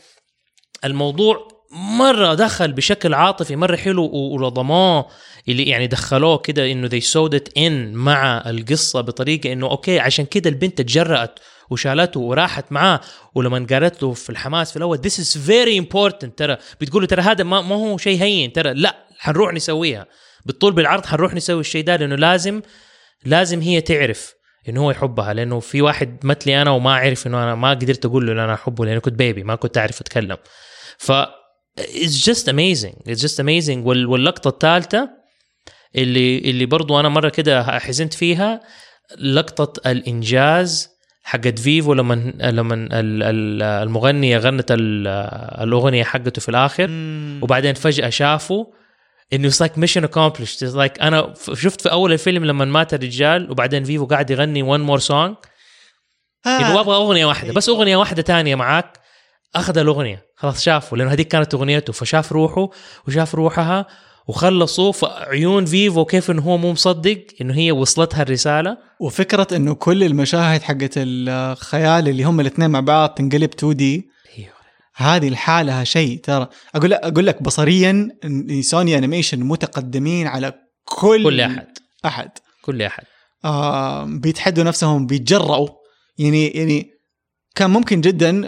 الموضوع 0.85 1.49
مرة 1.73 2.35
دخل 2.35 2.73
بشكل 2.73 3.15
عاطفي 3.15 3.57
مرة 3.57 3.77
حلو 3.77 4.05
ولضموه 4.05 5.07
اللي 5.49 5.63
يعني 5.63 5.87
دخلوه 5.87 6.39
كده 6.39 6.73
إنه 6.73 6.89
sewed 6.89 7.33
it 7.33 7.53
in 7.59 7.95
مع 7.95 8.43
القصة 8.47 9.01
بطريقة 9.01 9.53
إنه 9.53 9.67
أوكي 9.71 9.99
عشان 9.99 10.25
كده 10.25 10.51
البنت 10.51 10.83
تجرأت 10.83 11.39
وشالته 11.71 12.21
وراحت 12.21 12.73
معاه. 12.73 13.01
ولما 13.35 13.67
قالت 13.71 14.03
له 14.03 14.13
في 14.13 14.31
الحماس 14.31 14.71
في 14.71 14.77
الأول 14.77 14.99
this 14.99 15.15
is 15.15 15.37
very 15.37 15.85
important. 15.85 16.29
ترى 16.37 16.57
بتقول 16.81 17.03
له 17.03 17.09
ترى 17.09 17.23
هذا 17.23 17.45
ما 17.45 17.75
هو 17.75 17.99
شيء 17.99 18.23
هين. 18.23 18.53
ترى 18.53 18.75
لا 18.75 18.97
حنروح 19.19 19.53
نسويها. 19.55 20.07
بالطول 20.47 20.73
بالعرض 20.73 21.07
حنروح 21.07 21.35
نسوي 21.35 21.61
الشيء 21.61 21.85
ده 21.85 21.97
لأنه 21.97 22.15
لازم 22.17 22.63
لازم 23.25 23.61
هي 23.61 23.81
تعرف 23.81 24.35
إنه 24.69 24.81
هو 24.85 24.91
يحبها 24.91 25.35
لأنه 25.35 25.61
في 25.61 25.83
واحد 25.83 26.19
مثلي 26.27 26.63
أنا 26.63 26.71
وما 26.71 26.95
عرف 26.95 27.27
إنه 27.27 27.43
أنا 27.43 27.55
ما 27.55 27.71
قدرت 27.71 28.05
أقول 28.07 28.27
له 28.27 28.33
أنا 28.45 28.55
أحبه 28.55 28.87
لأنه 28.87 29.01
كنت 29.01 29.15
بيبي 29.15 29.43
ما 29.43 29.55
كنت 29.55 29.79
أعرف 29.79 30.01
أتكلم 30.01 30.37
ف 30.99 31.13
just 32.29 32.45
amazing 32.49 33.11
it's 33.11 33.21
just 33.21 33.39
amazing 33.41 33.79
وال, 33.87 34.07
واللقطة 34.07 34.49
الثالثة 34.49 35.11
اللي 35.97 36.39
اللي 36.39 36.67
برضو 36.67 37.01
أنا 37.01 37.09
مرة 37.09 37.29
كده 37.29 37.79
حزنت 37.79 38.15
فيها 38.15 38.61
لقطة 39.21 39.91
الإنجاز 39.91 40.89
حقت 41.23 41.59
فيفو 41.59 41.95
لما 41.95 42.15
لما 42.41 42.75
ال- 42.75 42.89
ال- 43.23 43.63
المغنية 43.63 44.39
غنت 44.39 44.71
ال- 44.71 45.07
الأغنية 45.63 46.05
حقته 46.05 46.41
في 46.41 46.49
الآخر. 46.49 46.87
وبعدين 47.43 47.75
فجأة 47.75 48.09
شافوا 48.09 48.65
انه 49.33 49.51
like 49.51 49.81
mission 49.81 50.03
accomplished. 50.05 50.59
It's 50.59 50.75
like 50.75 51.03
أنا 51.03 51.35
شفت 51.55 51.81
في 51.81 51.91
أول 51.91 52.13
الفيلم 52.13 52.45
لما 52.45 52.65
مات 52.65 52.95
الرجال 52.95 53.51
وبعدين 53.51 53.85
فيفو 53.85 54.07
قاعد 54.07 54.31
يغني 54.31 54.77
one 54.79 54.91
more 54.91 55.03
song. 55.05 55.35
آه. 56.47 56.59
إنه 56.59 56.81
أبغى 56.81 56.97
أغنية 56.97 57.27
واحدة 57.27 57.53
بس 57.53 57.69
أغنية 57.69 57.97
واحدة 57.97 58.23
تانية 58.23 58.55
معاك. 58.55 58.99
أخذ 59.55 59.79
الأغنية 59.79 60.27
خلاص 60.37 60.63
شافوا 60.63 60.99
لأنه 60.99 61.13
هذيك 61.13 61.29
كانت 61.29 61.55
أغنيته 61.55 61.93
فشاف 61.93 62.33
روحه 62.33 62.71
وشاف 63.09 63.35
روحها 63.35 63.87
وخلصوا 64.27 64.93
فعيون 64.93 65.65
فيفو 65.65 66.05
كيف 66.05 66.31
إنه 66.31 66.43
هو 66.43 66.57
مو 66.57 66.73
مصدق 66.73 67.27
إنه 67.41 67.55
هي 67.55 67.73
وصلتها 67.73 68.23
الرسالة. 68.23 68.77
وفكرة 69.01 69.47
إنه 69.57 69.75
كل 69.75 70.05
المشاهد 70.05 70.63
حقت 70.63 70.93
الخيال 70.97 72.09
اللي 72.09 72.23
هم 72.23 72.41
الاثنين 72.41 72.71
مع 72.71 72.81
بعض 72.81 73.11
تنقلب 73.11 73.51
2D 73.55 74.11
هذه 75.01 75.29
لحالها 75.29 75.85
شيء 75.85 76.21
ترى. 76.21 76.49
أقول 76.75 76.91
لك 76.91 76.99
أقول 77.03 77.27
لك 77.27 77.43
بصريا 77.43 78.09
سوني 78.61 78.99
أنيميشن 78.99 79.41
متقدمين 79.41 80.27
على 80.27 80.53
كل 80.85 81.25
كل 81.25 81.41
أحد. 81.41 81.67
أحد. 82.05 82.31
كل 82.63 82.83
أحد. 82.83 83.05
آه 83.45 84.05
بيتحدوا 84.05 84.65
نفسهم 84.65 85.07
بيتجرأوا 85.07 85.69
يعني 86.19 86.47
يعني 86.47 86.91
كان 87.55 87.71
ممكن 87.71 88.01
جدا 88.01 88.41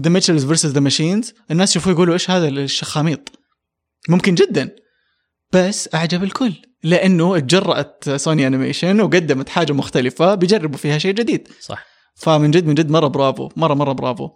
The 0.00 0.10
Mitchells 0.10 0.46
vs. 0.46 0.72
the 0.72 0.80
Machines 0.80 1.34
الناس 1.50 1.70
يشوفوا 1.70 1.92
يقولوا 1.92 2.14
إيش 2.14 2.30
هذا 2.30 2.48
الشخاميط؟ 2.48 3.32
ممكن 4.08 4.34
جدا. 4.34 4.70
بس 5.52 5.94
أعجب 5.94 6.24
الكل. 6.24 6.52
لأنه 6.82 7.36
اتجرأت 7.36 8.10
سوني 8.10 8.46
أنيميشن 8.46 9.00
وقدمت 9.00 9.48
حاجة 9.48 9.72
مختلفة 9.72 10.34
بيجربوا 10.34 10.78
فيها 10.78 10.98
شيء 10.98 11.14
جديد. 11.14 11.48
صح. 11.60 11.86
فمن 12.14 12.50
جد 12.50 12.66
من 12.66 12.74
جد 12.74 12.90
مرة 12.90 13.06
برافو. 13.06 13.48
مره 13.56 13.74
مرة 13.74 13.92
برافو. 13.92 14.28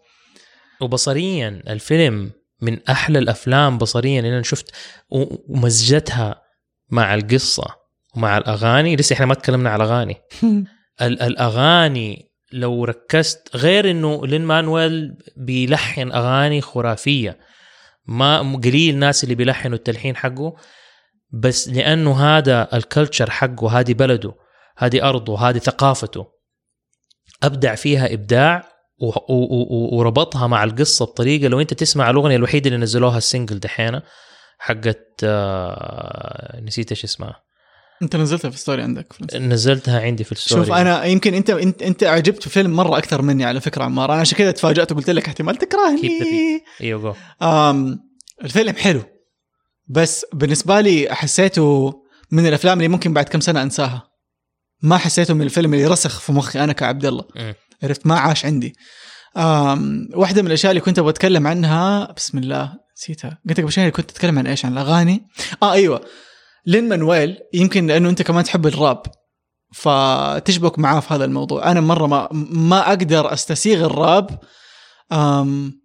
وبصريا 0.82 1.62
الفيلم 1.68 2.30
من 2.60 2.78
أحلى 2.88 3.18
الأفلام 3.18 3.78
بصريا 3.78 4.18
اللي 4.20 4.34
أنا 4.34 4.42
شفت 4.42 4.74
ومزجتها 5.10 6.42
مع 6.90 7.14
القصة 7.14 7.64
ومع 8.16 8.38
الأغاني. 8.38 8.96
لسه 8.96 9.14
إحنا 9.14 9.26
ما 9.26 9.34
تكلمنا 9.34 9.70
على 9.70 9.84
الأغاني. 9.84 10.16
ال- 11.02 11.22
الأغاني 11.22 12.30
لو 12.52 12.84
ركزت 12.84 13.56
غير 13.56 13.90
إنه 13.90 14.26
لين 14.26 14.42
مانويل 14.44 15.14
بيلحن 15.36 16.12
أغاني 16.12 16.60
خرافية. 16.60 17.38
ما 18.06 18.60
قليل 18.64 18.94
الناس 18.94 19.24
اللي 19.24 19.34
بيلحنوا 19.34 19.76
التلحين 19.76 20.16
حقه 20.16 20.56
بس 21.30 21.68
لأنه 21.68 22.20
هذا 22.20 22.68
ال 22.76 22.83
culture 22.83 23.30
حقه 23.30 23.80
هذه 23.80 23.94
بلده 23.94 24.34
هذه 24.78 25.08
أرضه 25.08 25.38
هذه 25.48 25.58
ثقافته. 25.58 26.26
أبدع 27.42 27.74
فيها 27.74 28.14
إبداع 28.14 28.79
وربطها 29.00 30.46
مع 30.46 30.64
القصة 30.64 31.04
بطريقة 31.04 31.48
لو 31.48 31.60
انت 31.60 31.74
تسمع 31.74 32.10
الأغنية 32.10 32.36
الوحيدة 32.36 32.68
اللي 32.68 32.78
نزلوها 32.78 33.18
ال 33.18 33.24
single 33.24 33.60
دحين 33.60 34.00
حقت 34.58 35.06
آه، 35.24 36.60
نسيت 36.60 36.90
إيش 36.90 37.04
اسمها. 37.04 37.42
أنت 38.02 38.16
نزلتها 38.16 38.50
في 38.50 38.58
story 38.58 38.82
عندك 38.82 39.12
في. 39.12 39.38
نزلتها 39.38 40.00
عندي 40.00 40.24
في 40.24 40.32
ال 40.32 40.37
story. 40.37 40.64
شوف 40.64 40.74
أنا 40.74 41.04
يمكن 41.04 41.34
أنت 41.34 41.50
أنت 41.50 41.82
أنت 41.82 42.04
أعجبت 42.04 42.42
في 42.42 42.50
فيلم 42.50 42.70
مرة 42.70 42.98
أكثر 42.98 43.22
مني 43.22 43.44
على 43.44 43.60
فكرة 43.60 43.84
عمار. 43.84 44.12
أنا 44.12 44.20
عشان 44.20 44.38
كذا 44.38 44.50
تفاجأت 44.50 44.92
وقلت 44.92 45.10
لك 45.10 45.26
احتمال 45.26 45.56
تكرهني. 45.56 46.20
أيوه 46.80 47.16
الفيلم 48.44 48.76
حلو 48.76 49.02
بس 49.88 50.26
بالنسبة 50.32 50.80
لي 50.80 51.14
حسيته 51.14 51.92
من 52.30 52.46
الأفلام 52.46 52.78
اللي 52.78 52.88
ممكن 52.88 53.12
بعد 53.12 53.24
كم 53.24 53.40
سنة 53.40 53.62
أنساها. 53.62 54.10
ما 54.82 54.96
حسيته 54.96 55.34
من 55.34 55.42
الفيلم 55.42 55.74
اللي 55.74 55.86
رسخ 55.86 56.20
في 56.20 56.32
مخي 56.32 56.64
أنا 56.64 56.72
كعبد 56.72 57.06
الله. 57.06 57.24
عرفت؟ 57.82 58.06
ما 58.06 58.18
عاش 58.18 58.46
عندي. 58.46 58.74
آم 59.36 60.08
واحدة 60.14 60.42
من 60.42 60.48
الأشياء 60.48 60.70
اللي 60.70 60.80
كنت 60.80 60.98
أبغى 60.98 61.10
أتكلم 61.10 61.46
عنها 61.46 62.12
بسم 62.16 62.38
الله 62.38 62.72
نسيتها. 62.96 63.38
قلت 63.48 63.60
لك 63.60 63.66
بشيء 63.66 63.88
كنت 63.88 64.10
أتكلم 64.10 64.38
عن 64.38 64.46
إيش؟ 64.46 64.64
عن 64.64 64.72
الأغاني. 64.72 65.26
آه 65.62 65.72
أيوه. 65.72 66.00
لين 66.66 66.88
مانويل 66.88 67.38
يمكن 67.54 67.86
لأنه 67.86 68.08
أنت 68.08 68.22
كمان 68.22 68.44
تحب 68.44 68.66
الراب 68.66 69.02
فتشبك 69.74 70.78
معاه 70.78 71.00
في 71.00 71.14
هذا 71.14 71.24
الموضوع. 71.24 71.70
أنا 71.70 71.80
مرة 71.80 72.06
ما 72.06 72.28
ما 72.50 72.88
أقدر 72.88 73.32
أستسيغ 73.32 73.86
الراب. 73.86 74.38
أم 75.12 75.80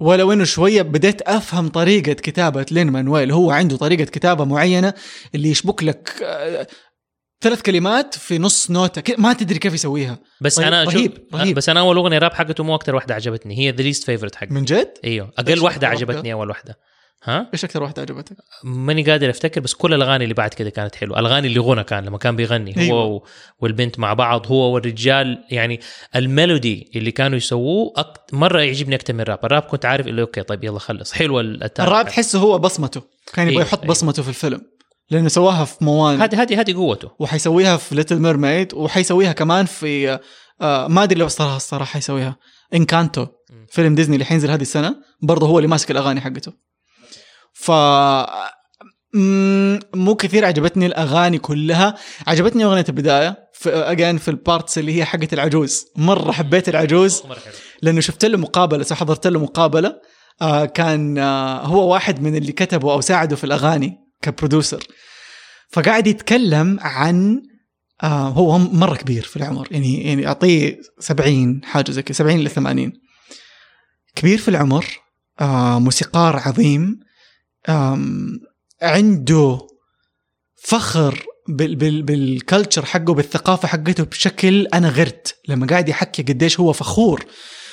ولو 0.00 0.32
انه 0.32 0.44
شوية 0.44 0.82
بديت 0.82 1.22
أفهم 1.22 1.68
طريقة 1.68 2.12
كتابة 2.12 2.66
لين 2.70 2.90
مانويل. 2.90 3.32
هو 3.32 3.50
عنده 3.50 3.76
طريقة 3.76 4.04
كتابة 4.04 4.44
معينة 4.44 4.94
اللي 5.34 5.50
يشبك 5.50 5.82
لك 5.82 6.22
آه، 6.22 6.66
ثلاث 7.40 7.62
كلمات 7.62 8.14
في 8.18 8.38
نص 8.38 8.70
نوتة 8.70 9.14
ما 9.18 9.32
تدري 9.32 9.58
كيف 9.58 9.74
يسويها 9.74 10.18
بس 10.40 10.58
رهيب- 10.58 10.66
أنا 10.68 10.84
رهيب- 10.84 11.18
رهيب. 11.34 11.56
بس 11.56 11.68
أنا 11.68 11.80
أول 11.80 11.96
أغنية 11.96 12.18
راب 12.18 12.32
حقته 12.34 12.64
مو 12.64 12.74
أكثر 12.74 12.94
واحدة 12.94 13.14
عجبتني 13.14 13.58
هي 13.58 13.70
the 13.70 13.82
least 13.82 14.04
favorite 14.04 14.34
حقي 14.34 14.46
من 14.50 14.64
جد؟ 14.64 14.92
إيوه 15.04 15.30
أقل 15.38 15.58
واحدة؟ 15.60 15.88
عجبتني 15.88 16.32
أول 16.32 16.48
واحدة 16.48 16.78
ها 17.24 17.50
إيش 17.54 17.64
أكثر 17.64 17.82
واحدة 17.82 18.02
عجبتك؟ 18.02 18.36
ماني 18.64 19.02
قادر 19.02 19.30
أفتكر 19.30 19.60
بس 19.60 19.74
كل 19.74 19.94
الأغاني 19.94 20.24
اللي 20.24 20.34
بعد 20.34 20.54
كده 20.54 20.70
كانت 20.70 20.94
حلوة 20.94 21.18
الأغاني 21.20 21.46
اللي 21.46 21.60
غنى 21.60 21.84
كان 21.84 22.04
لما 22.04 22.18
كان 22.18 22.36
بيغني 22.36 22.74
هو 22.76 22.80
أيوة. 22.80 23.22
والبنت 23.60 23.98
مع 23.98 24.14
بعض 24.14 24.46
هو 24.46 24.74
والرجال 24.74 25.44
يعني 25.50 25.80
ال 26.16 26.27
melody 26.27 26.90
اللي 26.96 27.10
كانوا 27.10 27.36
يسووه 27.36 27.92
act... 27.96 28.34
مرة 28.34 28.60
يعجبني 28.60 28.94
أكثر 28.94 29.14
من 29.14 29.20
ال 29.20 29.24
rap 29.24 29.38
ال 29.44 29.48
rap 29.48 29.62
كنت 29.62 29.84
عارف 29.84 30.06
اللي 30.06 30.22
okay 30.22 30.42
طيب 30.42 30.64
يلا 30.64 30.78
خلص 30.78 31.12
التاريخ 31.20 31.80
الراب 31.80 32.06
تحسه 32.08 32.38
هو 32.38 32.58
بصمته 32.58 33.02
كان 33.32 33.46
يبغى 33.46 33.56
أيوة، 33.58 33.68
يحط 33.68 33.78
أيوة. 33.80 33.90
بصمته 33.90 34.22
في 34.22 34.28
الفيلم 34.28 34.60
لأنه 35.10 35.28
سواها 35.28 35.64
في 35.64 35.84
Moana 35.84 36.22
هذه 36.22 36.42
هذه 36.42 36.60
هذه 36.60 36.74
قوته. 36.74 37.10
وحيسويها 37.18 37.76
في 37.76 37.94
Little 37.94 38.18
Mermaid 38.18 38.74
وحيسويها 38.74 39.32
كمان 39.32 39.66
في 39.66 40.18
آه 40.60 40.88
ما 40.88 41.02
أدري 41.02 41.20
لو 41.20 41.26
الصراحه 41.26 41.56
الصراحه 41.56 41.92
حيسويها. 41.92 42.36
انكانتو. 42.74 43.26
فيلم 43.68 43.94
ديزني 43.94 44.14
اللي 44.14 44.24
حينزل 44.24 44.50
هذه 44.50 44.62
السنة 44.62 44.96
برضه 45.22 45.46
هو 45.46 45.58
اللي 45.58 45.68
ماسك 45.68 45.90
الأغاني 45.90 46.20
حقته. 46.20 46.52
ف 47.52 47.70
مو 49.94 50.14
كثير 50.14 50.44
عجبتني 50.44 50.86
الأغاني 50.86 51.38
كلها. 51.38 51.94
عجبتني 52.26 52.64
أغنية 52.64 52.84
البداية 52.88 53.48
في 53.52 53.70
again 53.70 54.18
في 54.18 54.28
ال 54.28 54.36
parts 54.36 54.78
اللي 54.78 54.98
هي 54.98 55.04
حقت 55.04 55.32
العجوز. 55.32 55.84
مرة 55.96 56.32
حبيت 56.32 56.68
العجوز 56.68 57.22
لأنه 57.82 58.00
شفت 58.00 58.24
له 58.24 58.38
مقابلة 58.38 58.86
حضرت 58.92 59.26
له 59.26 59.40
مقابلة 59.40 60.00
آه 60.42 60.64
كان 60.64 61.18
آه 61.18 61.60
هو 61.62 61.92
واحد 61.92 62.22
من 62.22 62.36
اللي 62.36 62.52
كتبوا 62.52 62.92
أو 62.92 63.00
ساعدوا 63.00 63.36
في 63.36 63.44
الأغاني. 63.44 64.07
ك 64.22 64.29
producer 64.29 64.86
فقاعد 65.70 66.06
يتكلم 66.06 66.78
عن 66.80 67.42
آه 68.02 68.28
هو 68.28 68.58
مرة 68.58 68.94
كبير 68.96 69.22
في 69.22 69.36
العمر. 69.36 69.68
يعني 69.70 70.04
يعني 70.04 70.26
أعطيه 70.26 70.80
70 70.98 71.60
حاجة 71.64 71.90
زي 71.90 72.02
كذا 72.02 72.16
70 72.16 72.38
ل 72.38 72.50
80 72.50 72.92
كبير 74.16 74.38
في 74.38 74.48
العمر 74.48 74.86
آه 75.40 75.78
موسيقار 75.78 76.36
عظيم 76.36 77.00
آم، 77.68 78.40
عنده 78.82 79.58
فخر 80.62 81.24
بال 81.48 81.76
بال 81.76 82.02
بال 82.02 82.20
culture 82.20 82.84
حقه 82.84 83.14
بالثقافة 83.14 83.68
حقته 83.68 84.04
بشكل 84.04 84.66
أنا 84.66 84.88
غرت. 84.88 85.36
لما 85.48 85.66
قاعد 85.66 85.88
يحكي 85.88 86.22
قديش 86.22 86.60
هو 86.60 86.72
فخور 86.72 87.24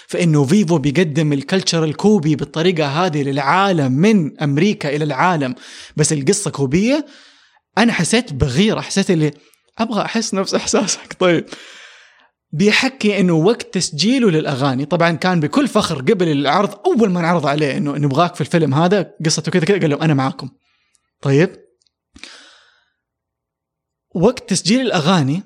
فإنه 0.07 0.45
فيفو 0.45 0.77
بيقدم 0.77 1.33
ال 1.33 1.40
culture 1.40 1.83
الكوبي 1.83 2.35
بالطريقة 2.35 2.87
هذه 2.87 3.23
للعالم 3.23 3.91
من 3.91 4.39
أمريكا 4.41 4.95
إلى 4.95 5.03
العالم. 5.03 5.55
بس 5.95 6.13
القصة 6.13 6.51
كوبية 6.51 7.05
أنا 7.77 7.93
حسيت 7.93 8.33
بغيرة 8.33 8.81
حسيت 8.81 9.11
اللي 9.11 9.31
أبغى 9.79 10.01
أحس 10.01 10.33
نفس 10.33 10.53
إحساسك. 10.53 11.13
طيب. 11.19 11.45
بيحكي 12.51 13.19
إنه 13.19 13.33
وقت 13.33 13.73
تسجيله 13.73 14.31
للأغاني 14.31 14.85
طبعا 14.85 15.11
كان 15.11 15.39
بكل 15.39 15.67
فخر 15.67 16.01
قبل 16.01 16.27
العرض 16.27 16.79
أول 16.85 17.11
ما 17.11 17.19
انعرض 17.19 17.45
عليه 17.45 17.77
إنه 17.77 17.91
نبغاك 17.91 18.35
في 18.35 18.41
الفيلم 18.41 18.73
هذا 18.73 19.13
قصته 19.25 19.51
كذا 19.51 19.65
كذا 19.65 19.79
قال 19.79 19.89
لهم 19.89 20.01
أنا 20.01 20.13
معاكم. 20.13 20.49
طيب. 21.21 21.55
وقت 24.15 24.49
تسجيل 24.49 24.81
الأغاني 24.81 25.43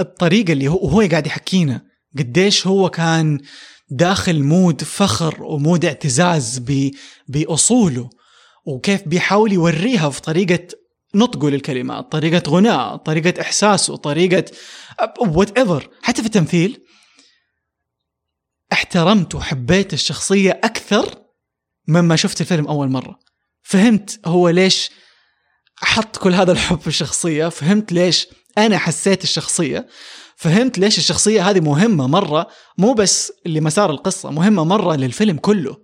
الطريقة 0.00 0.52
اللي 0.52 0.68
هو 0.68 0.76
وهو 0.84 1.00
قاعد 1.00 1.26
يحكينا 1.26 1.89
قديش 2.18 2.66
هو 2.66 2.90
كان 2.90 3.40
داخل 3.90 4.42
مود 4.42 4.82
فخر 4.82 5.42
ومود 5.42 5.84
اعتزاز 5.84 6.62
بأصوله 7.28 8.10
وكيف 8.64 9.08
بيحاول 9.08 9.52
يوريها 9.52 10.10
في 10.10 10.20
طريقة 10.20 10.68
نطقه 11.14 11.50
للكلمات 11.50 12.12
طريقة 12.12 12.50
غناء 12.50 12.96
طريقة 12.96 13.40
إحساسه 13.40 13.96
طريقة 13.96 14.44
وات 15.20 15.58
ايفر 15.58 15.90
حتى 16.02 16.22
في 16.22 16.26
التمثيل 16.26 16.84
احترمت 18.72 19.34
وحبيت 19.34 19.92
الشخصية 19.92 20.60
أكثر 20.64 21.22
مما 21.88 22.16
شفت 22.16 22.40
الفيلم 22.40 22.66
أول 22.66 22.88
مرة. 22.88 23.18
فهمت 23.62 24.20
هو 24.24 24.48
ليش 24.48 24.90
حط 25.76 26.16
كل 26.16 26.34
هذا 26.34 26.52
الحب 26.52 26.80
في 26.80 26.86
الشخصية 26.86 27.48
فهمت 27.48 27.92
ليش 27.92 28.26
أنا 28.58 28.78
حسيت 28.78 29.24
الشخصية. 29.24 29.86
فهمت 30.40 30.78
ليش 30.78 30.98
الشخصية 30.98 31.50
هذه 31.50 31.60
مهمة 31.60 32.06
مرة 32.06 32.46
مو 32.78 32.92
بس 32.92 33.32
لمسار 33.46 33.90
القصة 33.90 34.30
مهمة 34.30 34.64
مرة 34.64 34.96
للفيلم 34.96 35.36
كله. 35.36 35.76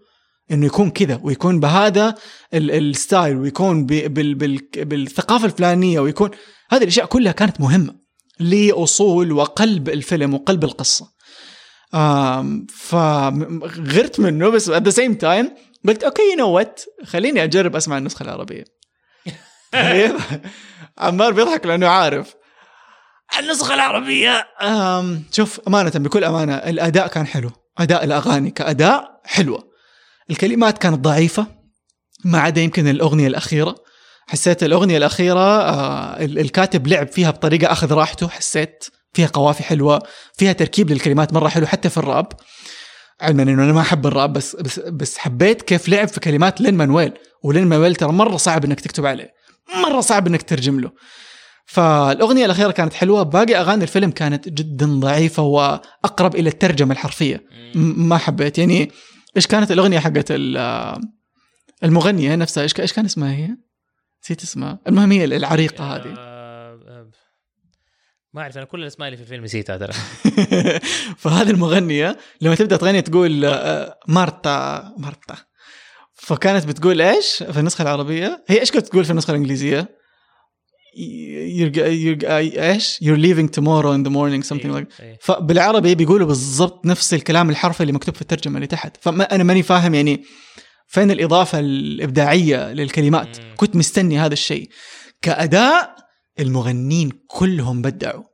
إنه 0.51 0.66
يكون 0.66 0.90
كذا 0.90 1.21
ويكون 1.23 1.61
بهذا 1.61 2.14
ال- 2.55 2.71
ال 2.70 2.82
style 2.82 3.37
ويكون 3.37 3.87
ب- 3.87 4.14
بال- 4.14 4.35
بال- 4.35 4.69
بالثقافة 4.85 5.45
الفلانية 5.47 6.01
ويكون 6.01 6.31
هذه 6.71 6.83
الأشياء 6.83 7.07
كلها 7.07 7.33
كانت 7.33 7.61
مهمة 7.61 7.95
لأصول 8.40 9.33
وقلب 9.33 9.88
الفيلم 9.88 10.35
وقلب 10.35 10.64
القصة. 10.64 11.07
آم، 11.95 12.66
فغرت 12.75 14.21
منه 14.21 14.49
بس 14.49 14.71
at 14.71 14.83
the 14.83 14.92
same 14.97 15.14
time 15.23 15.47
قلت 15.88 16.05
okay 16.05 16.22
you 16.31 16.37
know 16.38 16.49
what 16.51 16.81
خليني 17.05 17.45
أجرب 17.45 17.77
أسمع 17.77 17.99
النسخة 17.99 18.23
العربية. 18.23 18.64
طيب 19.73 20.16
عمار 20.99 21.33
بيضحك 21.33 21.66
لأنه 21.66 21.87
عارف. 21.88 22.35
النسخة 23.39 23.75
العربية. 23.75 24.47
آم، 24.62 25.23
شوف 25.33 25.61
أمانة 25.69 25.91
بكل 25.91 26.25
أمانة 26.25 26.55
الأداء 26.55 27.07
كان 27.07 27.27
حلو. 27.27 27.51
أداء 27.79 28.05
الأغاني 28.05 28.51
كأداء 28.51 29.21
حلوة. 29.25 29.62
الكلمات 30.31 30.79
كانت 30.79 30.99
ضعيفة 30.99 31.47
ما 32.25 32.39
عدا 32.41 32.61
يمكن 32.61 32.89
الأغنية 32.89 33.27
الأخيرة. 33.27 33.75
حسيت 34.29 34.62
الأغنية 34.62 34.97
الأخيرة 34.97 35.41
آه، 35.61 36.25
ال- 36.25 36.39
الكاتب 36.39 36.87
لعب 36.87 37.09
فيها 37.09 37.31
بطريقة 37.31 37.73
أخذ 37.73 37.93
راحته. 37.93 38.29
حسيت 38.29 38.85
فيها 39.12 39.27
قوافي 39.27 39.62
حلوة 39.62 40.03
فيها 40.39 40.53
تركيب 40.53 40.91
للكلمات 40.91 41.33
مرة 41.33 41.49
حلو 41.49 41.67
حتى 41.67 41.89
في 41.91 41.97
الراب. 41.97 42.27
علما 43.21 43.43
إنه 43.43 43.65
أنا 43.65 43.73
ما 43.73 43.81
أحب 43.81 44.07
الراب 44.07 44.33
بس 44.33 44.57
بس 44.57 44.79
بس 44.81 45.19
حبيت 45.19 45.62
كيف 45.62 45.89
لعب 45.89 46.09
في 46.09 46.21
كلمات 46.21 46.61
لين 46.61 46.75
مانويل. 46.75 47.12
ولين 47.45 47.67
مانويل 47.67 47.95
ترى 47.97 48.12
مرة 48.12 48.37
صعب 48.37 48.65
إنك 48.65 48.81
تكتب 48.81 49.07
عليه. 49.07 49.29
مرة 49.75 50.01
صعب 50.01 50.27
إنك 50.27 50.43
تترجم 50.43 50.81
له. 50.81 50.91
فالأغنية 51.66 52.44
الأخيرة 52.44 52.70
كانت 52.70 52.92
حلوة. 52.94 53.22
باقي 53.22 53.57
أغاني 53.57 53.83
الفيلم 53.83 54.11
كانت 54.11 54.48
جدا 54.48 54.87
ضعيفة 54.87 55.42
وأقرب 55.42 56.35
إلى 56.35 56.48
الترجمة 56.48 56.92
الحرفية. 56.92 57.44
ما 57.74 58.18
حبيت. 58.18 58.59
يعني 58.59 58.90
إيش 59.37 59.46
كانت 59.46 59.70
الأغنية 59.72 59.98
حقت 59.98 60.26
ال- 60.31 61.00
المغنية 61.85 62.35
نفسها؟ 62.35 62.62
إيش 62.62 62.81
إيش 62.81 62.92
كان 62.92 63.05
اسمها 63.05 63.33
هي؟ 63.33 63.48
نسيت 64.24 64.42
اسمها. 64.42 64.79
المهم 64.88 65.12
هي 65.12 65.24
العريقة 65.24 65.85
هذه. 65.96 66.14
آه، 66.18 66.81
آه، 66.88 67.11
ما 68.35 68.42
أعرف 68.42 68.57
أنا 68.57 68.64
كل 68.64 68.83
الأسماء 68.83 69.09
اللي 69.09 69.16
في 69.16 69.22
الفيلم 69.22 69.44
نسيتها 69.44 69.76
ترى. 69.76 69.92
فهذه 71.22 71.50
المغنية 71.50 72.18
لما 72.40 72.55
تبدأ 72.55 72.76
تغني 72.76 73.02
تقول 73.02 73.44
آه، 73.44 73.98
مارتا 74.09 74.94
مارتا. 74.98 75.37
فكانت 76.14 76.66
بتقول 76.66 77.02
إيش 77.02 77.42
في 77.50 77.61
النسخة 77.61 77.83
العربية؟ 77.83 78.44
هي 78.48 78.61
إيش 78.61 78.72
كنت 78.72 78.87
تقول 78.87 79.05
في 79.05 79.11
النسخة 79.11 79.31
الإنجليزية؟ 79.31 79.96
You're, 80.96 81.76
you're, 81.76 82.24
إيش؟ 82.59 82.98
You're 83.02 83.18
leaving 83.18 83.48
tomorrow 83.48 83.92
in 83.92 84.02
the 84.02 84.11
morning 84.11 84.42
something 84.42 84.72
like 84.72 85.00
إيه. 85.00 85.18
فبالعربي 85.20 85.94
بيقولوا 85.94 86.26
بالضبط 86.26 86.87
نفس 86.87 87.14
الكلام 87.14 87.50
الحرفي 87.50 87.80
اللي 87.80 87.92
مكتوب 87.92 88.14
في 88.14 88.22
الترجمة 88.22 88.56
اللي 88.56 88.66
تحت. 88.66 88.96
فما 89.00 89.35
أنا 89.35 89.44
ماني 89.44 89.62
فاهم 89.62 89.94
يعني 89.94 90.24
فين 90.87 91.11
الإضافة 91.11 91.59
الإبداعية 91.59 92.72
للكلمات. 92.72 93.40
مم. 93.40 93.54
كنت 93.56 93.76
مستني 93.76 94.18
هذا 94.18 94.32
الشيء. 94.32 94.68
كأداء 95.22 95.96
المغنين 96.40 97.12
كلهم 97.26 97.82
بدعوا. 97.82 98.24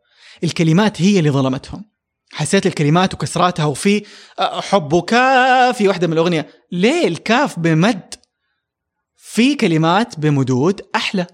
الكلمات 0.45 1.03
هي 1.03 1.19
اللي 1.19 1.31
ظلمتهم. 1.31 1.85
حسيت 2.33 2.67
الكلمات 2.67 3.15
وكسراتها 3.15 3.65
وفي 3.65 4.03
حبك 4.39 5.11
في 5.75 5.89
واحدة 5.89 6.07
من 6.07 6.13
الأغنية. 6.13 6.47
ليه 6.73 7.09
الكاف 7.09 7.59
بمد؟ 7.59 8.15
في 9.17 9.55
كلمات 9.55 10.19
بمدود 10.19 10.81
أحلى. 10.95 11.27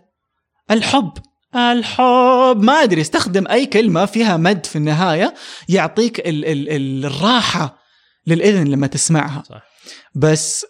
الحب. 0.71 1.13
الحب. 1.57 2.63
ما 2.63 2.73
أدري 2.73 3.01
استخدم 3.01 3.47
أي 3.49 3.67
كلمة 3.67 4.07
فيها 4.07 4.37
مد 4.37 4.67
في 4.67 4.77
النهاية 4.77 5.35
يعطيك 5.69 6.21
ال 6.21 6.45
ال 6.47 7.05
الراحة 7.05 7.79
للإذن 8.27 8.69
لما 8.69 8.87
تسمعها. 8.87 9.43
صح. 9.49 9.63
بس 10.15 10.67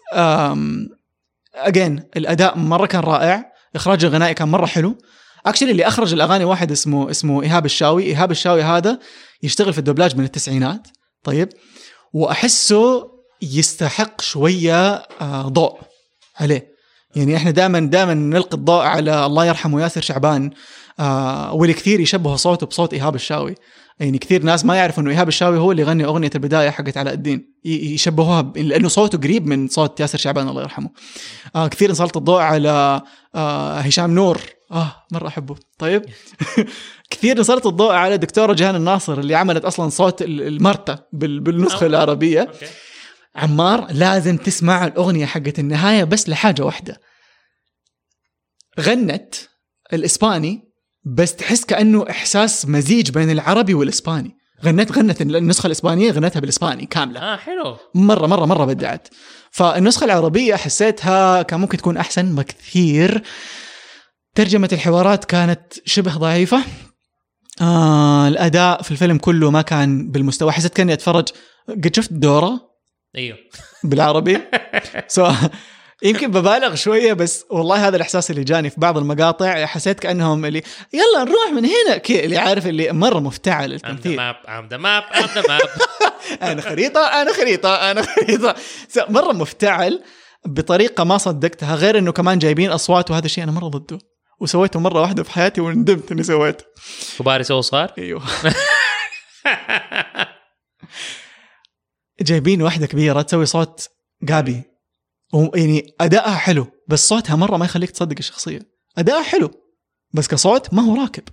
اجين 1.55 2.03
الأداء 2.17 2.57
مرة 2.57 2.85
كان 2.85 3.01
رائع. 3.01 3.45
إخراج 3.75 4.05
الغنائي 4.05 4.33
كان 4.33 4.47
مرة 4.47 4.65
حلو. 4.65 4.97
اكشلي 5.45 5.71
اللي 5.71 5.87
أخرج 5.87 6.13
الأغاني 6.13 6.43
واحد 6.43 6.71
اسمه 6.71 7.11
اسمه 7.11 7.43
إيهاب 7.43 7.65
الشاوي. 7.65 8.03
إيهاب 8.03 8.31
الشاوي 8.31 8.61
هذا 8.63 8.99
يشتغل 9.43 9.73
في 9.73 9.79
الدبلاج 9.79 10.15
من 10.15 10.23
التسعينات. 10.23 10.87
طيب. 11.23 11.49
وأحسه 12.13 13.11
يستحق 13.41 14.21
شوية 14.21 14.93
آه، 15.21 15.41
ضوء 15.41 15.79
عليه. 16.39 16.78
يعني 17.15 17.35
إحنا 17.35 17.51
دائما 17.51 17.79
دائما 17.79 18.13
نلقي 18.13 18.57
الضوء 18.57 18.81
على 18.83 19.25
الله 19.25 19.45
يرحمه 19.45 19.81
ياسر 19.81 20.01
شعبان. 20.01 20.49
آه 20.99 21.53
والكثير 21.53 21.99
يشبهوا 21.99 22.35
صوته 22.35 22.65
بصوت 22.67 22.93
إيهاب 22.93 23.15
الشاوي. 23.15 23.55
يعني 23.99 24.17
كثير 24.17 24.43
ناس 24.43 24.65
ما 24.65 24.75
يعرفوا 24.75 25.03
إنه 25.03 25.11
إيهاب 25.11 25.27
الشاوي 25.27 25.57
هو 25.57 25.71
اللي 25.71 25.81
يغني 25.81 26.05
أغنية 26.05 26.29
البداية 26.35 26.69
حقت 26.69 26.97
علاء 26.97 27.13
الدين. 27.13 27.53
يشبهوها 27.65 28.41
ب- 28.41 28.57
لأنه 28.57 28.87
صوته 28.87 29.17
قريب 29.17 29.47
من 29.47 29.67
صوت 29.67 29.99
ياسر 29.99 30.17
شعبان 30.17 30.47
الله 30.49 30.61
يرحمه. 30.61 30.89
آه 31.55 31.67
كثير 31.67 31.91
نسلط 31.91 32.17
الضوء 32.17 32.39
على 32.41 33.01
آه 33.35 33.79
هشام 33.79 34.11
نور. 34.15 34.39
آه 34.71 34.95
مرة 35.11 35.27
أحبه. 35.27 35.55
طيب. 35.79 36.01
كثير 37.11 37.39
نسلط 37.39 37.67
الضوء 37.67 37.93
على 37.93 38.17
دكتورة 38.17 38.53
جيهان 38.53 38.75
الناصر 38.75 39.19
اللي 39.19 39.35
عملت 39.35 39.65
أصلا 39.65 39.89
صوت 39.89 40.21
ال- 40.21 40.41
المرتة 40.47 40.97
بال- 41.13 41.39
بالنسخة 41.39 41.73
okay. 41.75 41.85
العربية. 41.85 42.41
okay. 42.41 42.65
عمار 43.35 43.91
لازم 43.91 44.37
تسمع 44.37 44.85
الأغنية 44.85 45.25
حقت 45.25 45.59
النهاية 45.59 46.03
بس 46.03 46.29
لحاجة 46.29 46.61
واحدة. 46.61 47.01
غنت 48.79 49.35
الإسباني 49.93 50.61
بس 51.03 51.35
تحس 51.35 51.65
كأنه 51.65 52.05
إحساس 52.09 52.65
مزيج 52.65 53.11
بين 53.11 53.29
العربي 53.29 53.73
والإسباني. 53.73 54.35
غنت 54.65 54.91
غنت 54.91 55.21
النسخة 55.21 55.67
الإسبانية 55.67 56.11
غنتها 56.11 56.39
بالإسباني 56.39 56.85
كاملة. 56.85 57.19
آه 57.19 57.37
حلو. 57.37 57.77
مرة 57.95 58.27
مرة 58.27 58.45
مرة 58.45 58.65
بدعت. 58.65 59.07
فالنسخة 59.51 60.05
العربية 60.05 60.55
حسيتها 60.55 61.41
كان 61.41 61.59
ممكن 61.59 61.77
تكون 61.77 61.97
أحسن 61.97 62.35
بكثير 62.35 63.23
ترجمة 64.35 64.69
الحوارات 64.73 65.25
كانت 65.25 65.73
شبه 65.85 66.17
ضعيفة. 66.17 66.63
آه 67.61 68.27
الأداء 68.27 68.81
في 68.81 68.91
الفيلم 68.91 69.17
كله 69.17 69.51
ما 69.51 69.61
كان 69.61 70.11
بالمستوى. 70.11 70.51
حسيت 70.51 70.73
كأني 70.73 70.93
أتفرج. 70.93 71.27
قد 71.69 71.95
شفت 71.95 72.13
دورة؟ 72.13 72.68
إيوه. 73.15 73.37
بالعربي؟ 73.83 74.41
سو 75.07 75.31
يمكن 76.03 76.31
ببالغ 76.31 76.75
شوية 76.75 77.13
بس 77.13 77.45
والله 77.49 77.87
هذا 77.87 77.95
الإحساس 77.95 78.31
اللي 78.31 78.43
جاني 78.43 78.69
في 78.69 78.79
بعض 78.79 78.97
المقاطع 78.97 79.65
حسيت 79.65 79.99
كأنهم 79.99 80.45
اللي 80.45 80.63
يلا 80.93 81.23
نروح 81.23 81.49
من 81.53 81.65
هنا. 81.65 81.97
كي 81.97 82.25
اللي 82.25 82.37
عارف 82.37 82.67
اللي 82.67 82.91
مرة 82.91 83.19
مفتعل 83.19 83.73
التمثيل. 83.73 84.19
I'm 84.19 84.69
the 84.71 84.77
map 84.77 85.15
I'm 85.15 85.27
the 85.27 85.47
map. 85.47 85.69
أنا 86.49 86.61
خريطة 86.61 87.01
أنا 87.01 87.33
خريطة 87.33 87.91
أنا 87.91 88.01
خريطة. 88.01 88.55
So 88.97 89.09
مرة 89.09 89.31
مفتعل 89.31 90.03
بطريقة 90.45 91.03
ما 91.03 91.17
صدقتها 91.17 91.75
غير 91.75 91.97
إنه 91.97 92.11
كمان 92.11 92.39
جايبين 92.39 92.71
أصوات 92.71 93.11
وهذا 93.11 93.25
الشيء 93.25 93.43
أنا 93.43 93.51
مرة 93.51 93.67
ضده. 93.67 93.99
وسويته 94.39 94.79
مرة 94.79 95.01
واحدة 95.01 95.23
في 95.23 95.31
حياتي 95.31 95.61
وندمت 95.61 96.11
إني 96.11 96.23
سويته. 96.23 96.65
كبار 97.19 97.41
يسووا 97.41 97.61
صغار 97.61 97.93
أيوه. 97.97 98.21
جايبين 102.21 102.61
واحدة 102.61 102.87
كبيرة 102.87 103.21
تسوي 103.21 103.45
صوت 103.45 103.89
جابي 104.23 104.63
ويعني 105.33 105.95
ادائها 106.01 106.35
حلو 106.35 106.67
بس 106.87 107.07
صوتها 107.07 107.35
مرة 107.35 107.57
ما 107.57 107.65
يخليك 107.65 107.91
تصدق 107.91 108.15
الشخصية. 108.19 108.59
ادائها 108.97 109.23
حلو 109.23 109.51
بس 110.13 110.27
كصوت 110.27 110.73
ما 110.73 110.81
هو 110.81 110.95
راكب. 110.95 111.23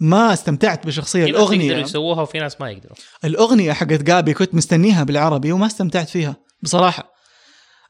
ما 0.00 0.32
استمتعت 0.32 0.84
بالشخصيه 0.84 1.24
في 1.24 1.30
ناس 1.30 1.40
يقدروا 1.40 1.54
الاغنيه 1.54 1.76
يسووها 1.76 2.22
وفي 2.22 2.38
ناس 2.38 2.60
ما 2.60 2.70
يقدروا. 2.70 2.96
الأغنية 3.24 3.72
حقت 3.72 4.02
جابي 4.02 4.34
كنت 4.34 4.54
مستنيها 4.54 5.04
بالعربي 5.04 5.52
وما 5.52 5.66
استمتعت 5.66 6.08
فيها 6.08 6.36
بصراحة. 6.62 7.12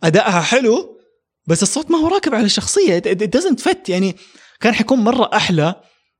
ادائها 0.02 0.40
حلو 0.40 0.98
بس 1.46 1.62
الصوت 1.62 1.90
ما 1.90 1.98
هو 1.98 2.08
راكب 2.08 2.34
على 2.34 2.44
الشخصية. 2.44 3.02
Doesn't 3.36 3.62
fit. 3.68 3.88
يعني 3.88 4.16
كان 4.60 4.74
حيكون 4.74 4.98
مرة 4.98 5.30
أحلى 5.34 5.74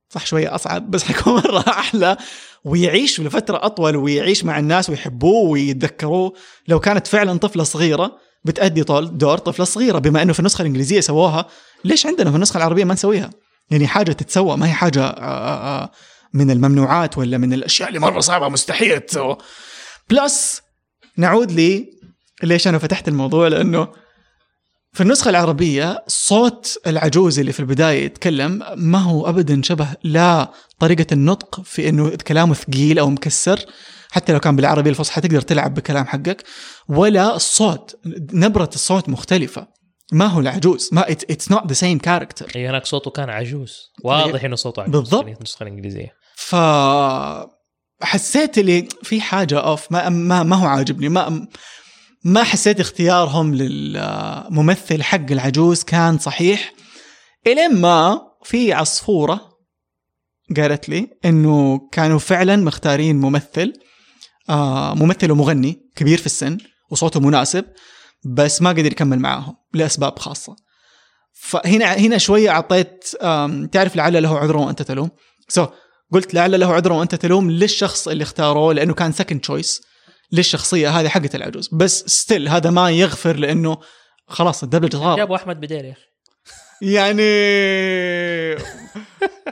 صح 0.09 0.25
شوية 0.25 0.55
أصعب 0.55 0.91
بس 0.91 1.03
حيكون 1.03 1.33
مرة 1.43 1.63
أحلى. 1.67 2.17
ويعيش 2.65 3.19
لفترة 3.19 3.65
أطول 3.65 3.95
ويعيش 3.95 4.45
مع 4.45 4.59
الناس 4.59 4.89
ويحبوه 4.89 5.49
ويتذكروه 5.49 6.33
لو 6.67 6.79
كانت 6.79 7.07
فعلا 7.07 7.39
طفلة 7.39 7.63
صغيرة 7.63 8.17
بتأدي 8.45 8.83
طول 8.83 9.17
دور 9.17 9.37
طفلة 9.37 9.65
صغيرة 9.65 9.99
بما 9.99 10.21
إنه 10.21 10.33
في 10.33 10.39
النسخة 10.39 10.61
الإنجليزية 10.61 10.99
سووها 10.99 11.45
ليش 11.85 12.05
عندنا 12.05 12.29
في 12.29 12.35
النسخة 12.35 12.57
العربية 12.57 12.83
ما 12.83 12.93
نسويها؟ 12.93 13.29
يعني 13.71 13.87
حاجة 13.87 14.11
تتسوى 14.11 14.57
ما 14.57 14.67
هي 14.67 14.71
حاجة 14.71 15.03
آآ 15.03 15.83
آآ 15.83 15.91
من 16.33 16.51
الممنوعات 16.51 17.17
ولا 17.17 17.37
من 17.37 17.53
الأشياء 17.53 17.89
اللي 17.89 17.99
مرة 17.99 18.19
صعبة 18.19 18.49
مستحيل 18.49 18.99
تسوى 18.99 19.37
plus 20.09 20.61
نعود 21.17 21.51
لي 21.51 21.89
ليش 22.43 22.67
أنا 22.67 22.77
فتحت 22.77 23.07
الموضوع 23.07 23.47
لأنه 23.47 23.87
في 24.93 25.03
النسخة 25.03 25.29
العربية 25.29 26.03
صوت 26.07 26.77
العجوز 26.87 27.39
اللي 27.39 27.51
في 27.51 27.59
البداية 27.59 28.05
يتكلم 28.05 28.63
ما 28.75 28.97
هو 28.97 29.29
أبدا 29.29 29.61
شبه 29.61 29.87
لا 30.03 30.51
طريقة 30.79 31.05
النطق 31.11 31.61
في 31.61 31.89
أنه 31.89 32.09
كلامه 32.09 32.53
ثقيل 32.53 32.99
أو 32.99 33.09
مكسر. 33.09 33.65
حتى 34.11 34.33
لو 34.33 34.39
كان 34.39 34.55
بالعربي 34.55 34.89
الفصحى 34.89 35.21
تقدر 35.21 35.41
تلعب 35.41 35.73
بكلام 35.73 36.05
حقك. 36.05 36.43
ولا 36.87 37.35
الصوت 37.35 37.99
نبرة 38.33 38.69
الصوت 38.75 39.09
مختلفة. 39.09 39.67
ما 40.11 40.25
هو 40.25 40.39
العجوز؟ 40.39 40.89
ما 40.91 41.11
it's 41.11 41.51
not 41.51 41.67
the 41.67 41.73
same 41.73 41.97
character 41.97 42.51
هي 42.55 42.69
هناك 42.69 42.85
صوته 42.85 43.11
كان 43.11 43.29
عجوز. 43.29 43.77
واضح 44.03 44.43
إنه 44.43 44.55
صوته 44.55 44.81
عجوز. 44.81 44.95
بالضبط. 44.95 45.25
في 45.25 45.31
النسخة 45.31 45.63
الإنجليزية. 45.63 46.13
ف 46.35 46.55
حسيت 48.01 48.57
اللي 48.57 48.87
في 49.03 49.21
حاجة 49.21 49.59
اوف 49.59 49.91
ما 49.91 50.09
ما, 50.09 50.43
ما 50.43 50.55
هو 50.55 50.65
عاجبني. 50.67 51.09
ما 51.09 51.47
ما 52.23 52.43
حسيت 52.43 52.79
اختيارهم 52.79 53.55
للممثل 53.55 55.03
حق 55.03 55.31
العجوز 55.31 55.83
كان 55.83 56.17
صحيح. 56.17 56.73
إلين 57.47 57.75
ما 57.75 58.21
في 58.43 58.73
عصفورة 58.73 59.41
قالت 60.57 60.89
لي 60.89 61.07
إنه 61.25 61.79
كانوا 61.91 62.19
فعلا 62.19 62.55
مختارين 62.55 63.15
ممثل 63.15 63.73
آه 64.49 64.93
ممثل 64.93 65.31
ومغني 65.31 65.89
كبير 65.95 66.17
في 66.17 66.25
السن 66.25 66.57
وصوته 66.89 67.19
مناسب 67.19 67.65
بس 68.25 68.61
ما 68.61 68.69
قدر 68.69 68.85
يكمل 68.85 69.19
معاهم 69.19 69.55
لأسباب 69.73 70.19
خاصة. 70.19 70.55
فهنا 71.33 71.93
هنا 71.93 72.17
شوية 72.17 72.49
أعطيت 72.49 73.05
تعرف 73.71 73.95
لعل 73.95 74.23
له 74.23 74.39
عذر 74.39 74.57
وأنت 74.57 74.81
تلوم؟ 74.81 75.09
so 75.47 75.65
so, 75.65 75.69
قلت 76.13 76.33
لعل 76.33 76.59
له 76.59 76.73
عذر 76.73 76.93
وأنت 76.93 77.15
تلوم 77.15 77.51
للشخص 77.51 78.07
اللي 78.07 78.23
اختاروه 78.23 78.73
لأنه 78.73 78.93
كان 78.93 79.11
second 79.11 79.39
choice 79.39 79.81
للشخصية 80.31 80.89
هذه 80.89 81.07
حقت 81.07 81.35
العجوز. 81.35 81.69
بس 81.73 82.03
still 82.07 82.47
هذا 82.49 82.69
ما 82.69 82.89
يغفر 82.91 83.35
لأنه 83.35 83.77
خلاص 84.27 84.63
الدبلجه 84.63 84.97
صار. 84.97 85.17
جابوا 85.17 85.35
أحمد 85.35 85.59
بدير 85.59 85.85
يا 85.85 85.91
أخي. 85.91 86.09
يعني 86.81 87.23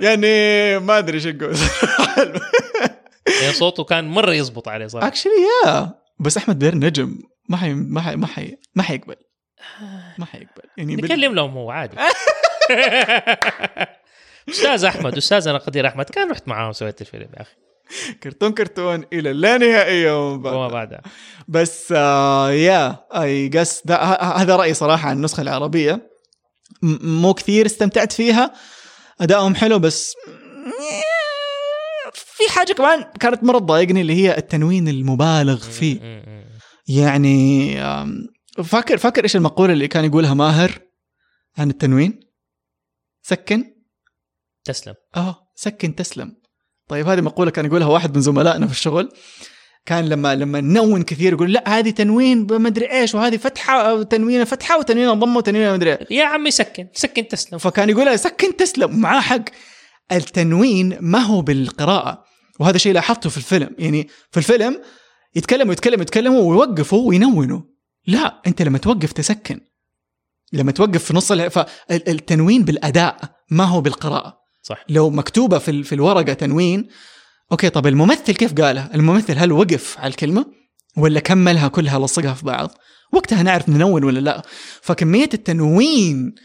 يعني 0.02 0.80
ما 0.80 0.98
أدري 0.98 1.16
إيش 1.18 1.28
أقول 1.28 1.56
يعني 3.42 3.54
صوته 3.54 3.84
كان 3.84 4.08
مرة 4.08 4.34
يزبط 4.34 4.68
عليه 4.68 4.88
صراحة. 4.88 5.08
actually 5.08 5.32
yeah 5.66 5.94
بس 6.20 6.38
أحمد 6.38 6.60
بدير 6.60 6.76
نجم. 6.76 7.20
ما 7.50 7.58
حي 7.58 7.74
ما 7.74 8.02
حي 8.02 8.16
ما 8.16 8.28
حي 8.28 8.58
ما 8.76 8.84
حيقبل. 8.84 9.16
ما 10.18 10.26
حيقبل. 10.26 10.64
يعني 10.78 10.96
بال- 10.96 11.06
نكلم 11.06 11.36
لهم 11.36 11.52
هو 11.52 11.72
عادي. 11.72 11.98
أستاذ 14.50 14.86
أحمد 14.86 15.18
أستاذنا 15.18 15.58
قدير 15.58 15.88
أحمد 15.88 16.06
كان 16.06 16.32
رحت 16.32 16.48
معاهم 16.48 16.72
سويت 16.72 17.02
الفيلم 17.02 17.30
يا 17.38 17.42
أخي. 17.42 17.56
كرتون 18.24 18.52
كرتون 18.52 19.06
إلى 19.14 19.32
اللا 19.32 19.58
نهائيه 19.58 20.32
وما 20.32 20.38
بعد. 20.38 20.54
وما 20.56 20.68
بعدها. 20.68 21.02
بس 21.48 21.94
آه 21.96 22.52
يا 22.52 23.06
اي 23.12 23.48
جس 23.48 23.84
هذا 24.22 24.56
رأيي 24.56 24.74
صراحة 24.74 25.10
عن 25.10 25.18
النسخة 25.18 25.42
العربية. 25.42 26.10
مو 27.02 27.34
كثير 27.34 27.66
استمتعت 27.66 28.12
فيها. 28.12 28.54
ادائهم 29.22 29.56
حلو 29.56 29.80
بس 29.80 30.14
في 32.14 32.50
حاجة 32.50 32.74
كمان 32.74 33.04
كانت 33.20 33.44
مرة 33.44 33.60
تضايقني 33.60 34.02
اللي 34.02 34.14
هي 34.14 34.38
التنوين 34.38 34.88
المبالغ 34.88 35.58
فيه. 35.58 36.24
يعني 36.88 37.76
فاكر 38.64 38.98
فاكر 38.98 39.24
إيش 39.24 39.36
المقولة 39.36 39.74
اللي 39.74 39.88
كان 39.88 40.06
يقولها 40.06 40.34
ماهر 40.34 40.80
عن 41.58 41.70
التنوين؟ 41.70 42.20
سكن. 43.22 43.64
تسلم. 44.66 44.94
آه 45.16 45.48
سكن 45.56 45.96
تسلم. 45.96 46.36
طيب 46.88 47.08
هذه 47.08 47.22
مقولة 47.22 47.52
كان 47.52 47.66
يقولها 47.66 47.88
واحد 47.88 48.16
من 48.16 48.22
زملائنا 48.22 48.68
في 48.68 48.72
الشغل. 48.72 49.10
كان 49.86 50.10
لما 50.10 50.36
لما 50.36 50.62
نون 50.62 51.04
كثير 51.04 51.34
يقول 51.34 51.54
لا 51.54 51.80
هذه 51.80 51.90
تنوين 51.90 52.46
بمدري 52.46 52.92
إيش 52.92 53.16
وهذه 53.16 53.38
فتحة 53.38 53.82
أو 53.82 54.02
تنوين 54.02 54.44
فتحة 54.44 54.80
وتنوين 54.80 55.20
ضمة 55.20 55.38
وتنوين 55.38 55.74
مدري 55.74 55.94
إيش. 55.94 56.12
يا 56.12 56.26
عمي 56.26 56.52
سكن 56.52 56.88
سكن 56.94 57.28
تسلم. 57.28 57.58
فكان 57.60 57.90
يقول 57.90 58.20
سكن 58.20 58.56
تسلم. 58.58 59.00
معاه 59.00 59.22
حق 59.22 59.44
التنوين 60.12 60.98
ما 61.02 61.20
هو 61.20 61.42
بالقراءة. 61.42 62.24
وهذا 62.60 62.78
شيء 62.78 62.94
لاحظته 62.94 63.30
في 63.30 63.38
الفيلم. 63.38 63.70
يعني 63.80 64.08
في 64.32 64.38
الفيلم 64.38 64.82
يتكلموا 65.36 65.74
يتكلموا 65.74 66.02
يتكلموا 66.02 66.42
ويوقفوا 66.42 67.10
وينونوا. 67.10 67.62
لا 68.08 68.42
أنت 68.48 68.62
لما 68.62 68.78
توقف 68.78 69.12
تسكن. 69.12 69.60
لما 70.54 70.72
توقف 70.72 71.04
في 71.04 71.14
نص 71.14 71.32
فالتنوين 71.32 72.64
بالأداء 72.64 73.18
ما 73.52 73.64
هو 73.64 73.82
بالقراءة. 73.82 74.47
صح 74.68 74.86
لو 74.90 75.10
مكتوبة 75.10 75.58
في 75.58 75.84
في 75.84 75.96
الورقة 75.96 76.34
تنوين 76.34 76.88
أوكي 77.52 77.70
طب 77.70 77.88
الممثل 77.88 78.36
كيف 78.36 78.54
قالها؟ 78.62 78.90
الممثل 78.96 79.38
هل 79.38 79.52
وقف 79.52 79.98
على 80.00 80.08
الكلمة 80.08 80.46
ولا 80.98 81.20
كملها 81.20 81.68
كلها 81.68 82.00
لصقها 82.00 82.34
في 82.34 82.46
بعض؟ 82.46 82.72
وقتها 83.14 83.44
نعرف 83.44 83.70
ننون 83.70 84.04
ولا 84.04 84.20
لا؟ 84.20 84.42
فكمية 84.82 85.30
التنوين 85.34 86.36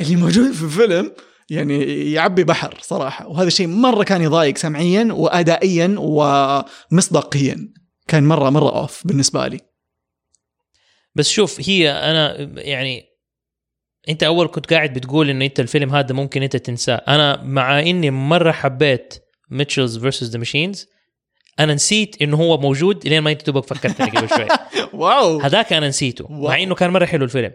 اللي 0.00 0.16
موجود 0.16 0.52
في 0.52 0.62
الفيلم 0.62 1.12
يعني 1.50 2.12
يعبي 2.12 2.44
بحر 2.44 2.78
صراحة 2.82 3.26
وهذا 3.26 3.46
الشيء 3.46 3.66
مرة 3.66 4.04
كان 4.04 4.22
يضايق 4.22 4.56
سمعيا 4.56 5.08
وادائيا 5.12 5.94
ومصداقيا 5.98 7.72
كان 8.08 8.24
مرة 8.24 8.50
مرة 8.50 8.78
off 8.80 9.06
بالنسبة 9.06 9.46
لي 9.48 9.60
بس 11.14 11.28
شوف 11.28 11.68
هي 11.68 11.90
أنا 11.90 12.36
يعني 12.60 13.13
أنت 14.08 14.22
أول 14.22 14.46
كنت 14.46 14.72
قاعد 14.72 14.92
بتقول 14.92 15.30
إنه 15.30 15.44
أنت 15.44 15.60
الفيلم 15.60 15.94
هذا 15.94 16.14
ممكن 16.14 16.42
أنت 16.42 16.56
تنساه. 16.56 17.02
أنا 17.08 17.42
مع 17.42 17.80
إني 17.80 18.10
مرة 18.10 18.52
حبيت 18.52 19.14
Mitchells 19.50 19.98
versus 19.98 20.30
the 20.30 20.38
Machines 20.38 20.88
أنا 21.60 21.74
نسيت 21.74 22.22
إنه 22.22 22.36
هو 22.36 22.58
موجود 22.58 23.08
لين 23.08 23.22
ما 23.22 23.30
أنت 23.30 23.46
دوبك 23.46 23.64
فكرتني 23.64 24.10
قبل 24.10 24.28
شوي. 24.28 24.46
wow. 25.00 25.40
هذاك 25.40 25.72
أنا 25.72 25.88
نسيته 25.88 26.24
wow. 26.24 26.48
مع 26.48 26.62
إنه 26.62 26.74
كان 26.74 26.90
مرة 26.90 27.04
حلو 27.04 27.24
الفيلم. 27.24 27.52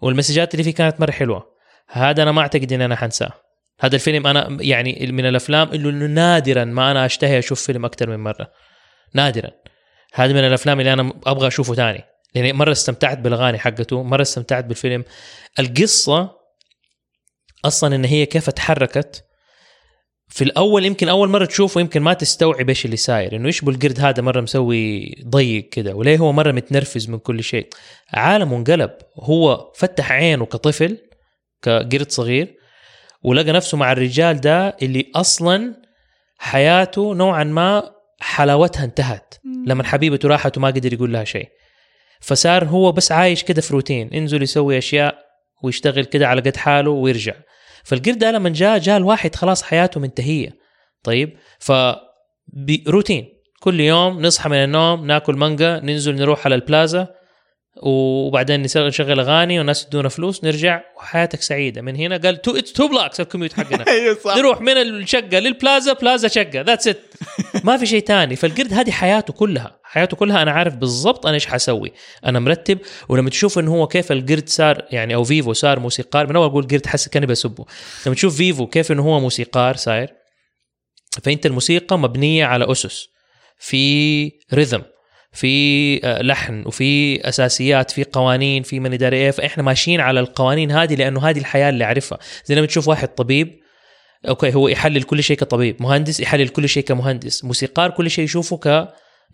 والمسجات 0.00 0.54
اللي 0.54 0.64
فيه 0.64 0.74
كانت 0.74 1.00
مرة 1.00 1.10
حلوة. 1.10 1.46
هذا 1.88 2.22
أنا 2.22 2.32
ما 2.32 2.40
أعتقد 2.40 2.72
ان 2.72 2.82
أنا 2.82 2.96
حنساه. 2.96 3.32
هذا 3.80 3.94
الفيلم 3.94 4.26
أنا 4.26 4.58
يعني 4.60 5.08
من 5.12 5.26
الأفلام 5.26 5.68
اللي 5.68 6.06
نادرا 6.06 6.64
ما 6.64 6.90
أنا 6.90 7.06
أشتهي 7.06 7.38
أشوف 7.38 7.62
فيلم 7.62 7.84
أكثر 7.84 8.10
من 8.10 8.18
مرة. 8.24 8.50
نادرا. 9.14 9.50
هذا 10.14 10.32
من 10.32 10.38
الأفلام 10.38 10.80
اللي 10.80 10.92
أنا 10.92 11.12
أبغى 11.26 11.46
أشوفه 11.46 11.74
ثاني 11.74 12.04
لاني 12.34 12.52
مرة 12.52 12.72
استمتعت 12.72 13.18
بالأغاني 13.18 13.58
حقته 13.58 14.02
مرة 14.02 14.22
استمتعت 14.22 14.64
بالفيلم. 14.64 15.04
القصة 15.58 16.38
أصلا 17.64 17.96
إن 17.96 18.04
هي 18.04 18.26
كيف 18.26 18.50
تحركت 18.50 19.24
في 20.28 20.44
الأول 20.44 20.84
يمكن 20.84 21.08
أول 21.08 21.28
مرة 21.28 21.44
تشوفه 21.44 21.80
يمكن 21.80 22.02
ما 22.02 22.14
تستوعب 22.14 22.68
إيش 22.68 22.84
اللي 22.84 22.96
صاير 22.96 23.36
إنه 23.36 23.46
إيش 23.46 23.60
بالقرد 23.60 24.00
هذا 24.00 24.22
مرة 24.22 24.40
مسوي 24.40 25.14
ضيق 25.28 25.68
كده 25.68 25.94
وليه 25.94 26.18
هو 26.18 26.32
مرة 26.32 26.52
متنرفز 26.52 27.08
من 27.08 27.18
كل 27.18 27.42
شيء. 27.42 27.68
عالمه 28.14 28.56
انقلب 28.56 28.90
هو 29.16 29.72
فتح 29.76 30.12
عينه 30.12 30.46
كطفل 30.46 30.98
كقرد 31.62 32.10
صغير 32.10 32.54
ولقى 33.22 33.52
نفسه 33.52 33.78
مع 33.78 33.92
الرجال 33.92 34.40
ده 34.40 34.76
اللي 34.82 35.10
أصلا 35.14 35.82
حياته 36.38 37.14
نوعا 37.14 37.44
ما 37.44 37.90
حلاوتها 38.20 38.84
انتهت. 38.84 39.34
لما 39.66 39.84
حبيبته 39.84 40.28
راحت 40.28 40.56
وما 40.58 40.68
قدر 40.68 40.92
يقول 40.92 41.12
لها 41.12 41.24
شيء. 41.24 41.48
فصار 42.20 42.64
هو 42.64 42.92
بس 42.92 43.12
عايش 43.12 43.44
كده 43.44 43.62
في 43.62 43.72
روتين 43.72 44.10
ينزل 44.12 44.42
يسوي 44.42 44.78
أشياء 44.78 45.18
ويشتغل 45.62 46.04
كده 46.04 46.28
على 46.28 46.40
قد 46.40 46.56
حاله 46.56 46.90
ويرجع. 46.90 47.34
فالقرد 47.84 48.18
ده 48.18 48.30
لما 48.30 48.48
جاء 48.48 48.78
جاء 48.78 48.96
الواحد 48.96 49.34
خلاص 49.34 49.62
حياته 49.62 50.00
منتهية. 50.00 50.50
طيب؟ 51.02 51.36
ف 51.58 51.72
روتين. 52.88 53.28
كل 53.60 53.80
يوم 53.80 54.22
نصحى 54.22 54.48
من 54.48 54.56
النوم 54.56 55.06
ناكل 55.06 55.34
مانجا 55.36 55.80
ننزل 55.80 56.14
نروح 56.14 56.46
على 56.46 56.54
البلازا 56.54 57.08
وبعدين 57.82 58.62
نشغل 58.62 59.20
أغاني 59.20 59.58
والناس 59.58 59.86
يدونا 59.86 60.08
فلوس 60.08 60.44
نرجع 60.44 60.80
وحياتك 60.96 61.42
سعيدة. 61.42 61.82
من 61.82 61.96
هنا 61.96 62.16
قال 62.16 62.42
two 62.42 62.56
it's 62.56 62.72
two 62.72 62.88
blocks 62.88 63.20
ال 63.20 63.24
commute 63.24 63.52
حقنا. 63.52 63.84
صح. 64.24 64.36
نروح 64.36 64.60
من 64.60 64.76
الشقة 64.76 65.38
للبلازا 65.38 65.92
بلازا 65.92 66.28
شقة 66.28 66.60
that's 66.60 66.88
it 66.88 67.00
ما 67.64 67.76
في 67.76 67.86
شيء 67.86 68.02
تاني. 68.02 68.36
فالقرد 68.36 68.72
هذه 68.72 68.90
حياته 68.90 69.32
كلها 69.32 69.78
حياته 69.82 70.16
كلها 70.16 70.42
أنا 70.42 70.50
عارف 70.50 70.74
بالضبط 70.74 71.26
أنا 71.26 71.34
إيش 71.34 71.46
حسوي. 71.46 71.92
أنا 72.26 72.38
مرتب 72.38 72.78
ولما 73.08 73.30
تشوف 73.30 73.58
إنه 73.58 73.74
هو 73.74 73.86
كيف 73.86 74.12
القرد 74.12 74.48
صار 74.48 74.82
يعني 74.90 75.14
أو 75.14 75.24
فيفو 75.24 75.52
صار 75.52 75.80
موسيقار 75.80 76.26
من 76.26 76.36
أول 76.36 76.46
أقول 76.46 76.66
قرد 76.66 76.86
حس 76.86 77.08
كأني 77.08 77.26
بسبه. 77.26 77.64
لما 78.06 78.14
تشوف 78.14 78.36
فيفو 78.36 78.66
كيف 78.66 78.92
إنه 78.92 79.02
هو 79.02 79.20
موسيقار 79.20 79.76
صاير 79.76 80.18
فأنت 81.22 81.46
الموسيقى 81.46 81.98
مبنية 81.98 82.44
على 82.44 82.72
أسس 82.72 83.08
في 83.58 84.32
ريذم 84.54 84.82
في 85.38 86.00
آه، 86.04 86.22
لحن 86.22 86.62
وفي 86.66 87.20
أساسيات 87.28 87.90
في 87.90 88.04
قوانين 88.04 88.62
في 88.62 88.80
من 88.80 88.92
ادري 88.92 89.16
إيه. 89.16 89.30
فإحنا 89.30 89.62
ماشيين 89.62 90.00
على 90.00 90.20
القوانين 90.20 90.70
هذه 90.70 90.94
لأنه 90.94 91.28
هذه 91.28 91.38
الحياة 91.38 91.68
اللي 91.68 91.84
أعرفها. 91.84 92.18
زي 92.44 92.54
لما 92.54 92.66
تشوف 92.66 92.88
واحد 92.88 93.08
طبيب 93.08 93.60
أوكي 94.28 94.54
هو 94.54 94.68
يحلل 94.68 95.02
كل 95.02 95.22
شيء 95.22 95.36
كطبيب 95.36 95.82
مهندس 95.82 96.20
يحلل 96.20 96.48
كل 96.48 96.68
شيء 96.68 96.82
كمهندس 96.82 97.44
موسيقار 97.44 97.90
كل 97.90 98.10
شيء 98.10 98.24
يشوفه 98.24 98.56